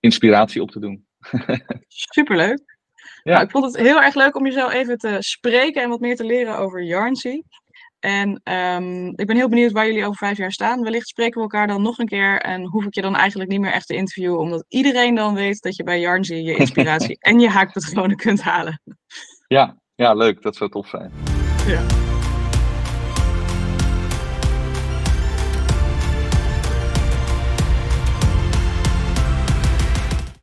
inspiratie 0.00 0.62
op 0.62 0.70
te 0.70 0.80
doen. 0.80 1.06
Superleuk. 1.88 2.76
Ja. 3.22 3.32
Nou, 3.32 3.44
ik 3.44 3.50
vond 3.50 3.64
het 3.64 3.76
heel 3.76 4.02
erg 4.02 4.14
leuk 4.14 4.36
om 4.36 4.46
je 4.46 4.52
zo 4.52 4.68
even 4.68 4.98
te 4.98 5.16
spreken 5.18 5.82
en 5.82 5.88
wat 5.88 6.00
meer 6.00 6.16
te 6.16 6.24
leren 6.24 6.58
over 6.58 6.82
Yarnsy. 6.82 7.42
En 7.98 8.40
um, 8.52 9.12
ik 9.16 9.26
ben 9.26 9.36
heel 9.36 9.48
benieuwd 9.48 9.72
waar 9.72 9.86
jullie 9.86 10.04
over 10.04 10.16
vijf 10.16 10.36
jaar 10.36 10.52
staan. 10.52 10.82
Wellicht 10.82 11.08
spreken 11.08 11.34
we 11.34 11.40
elkaar 11.40 11.66
dan 11.66 11.82
nog 11.82 11.98
een 11.98 12.08
keer 12.08 12.40
en 12.40 12.66
hoef 12.66 12.84
ik 12.84 12.94
je 12.94 13.02
dan 13.02 13.16
eigenlijk 13.16 13.50
niet 13.50 13.60
meer 13.60 13.72
echt 13.72 13.86
te 13.86 13.94
interviewen, 13.94 14.38
omdat 14.38 14.64
iedereen 14.68 15.14
dan 15.14 15.34
weet 15.34 15.62
dat 15.62 15.76
je 15.76 15.82
bij 15.82 16.00
Yarnsy 16.00 16.34
je 16.34 16.56
inspiratie 16.56 17.16
en 17.30 17.40
je 17.40 17.48
haakpatronen 17.48 18.16
kunt 18.16 18.42
halen. 18.42 18.82
Ja, 19.46 19.80
ja, 19.94 20.14
leuk. 20.14 20.42
Dat 20.42 20.56
zou 20.56 20.70
tof 20.70 20.88
zijn. 20.88 21.12
Ja. 21.66 22.07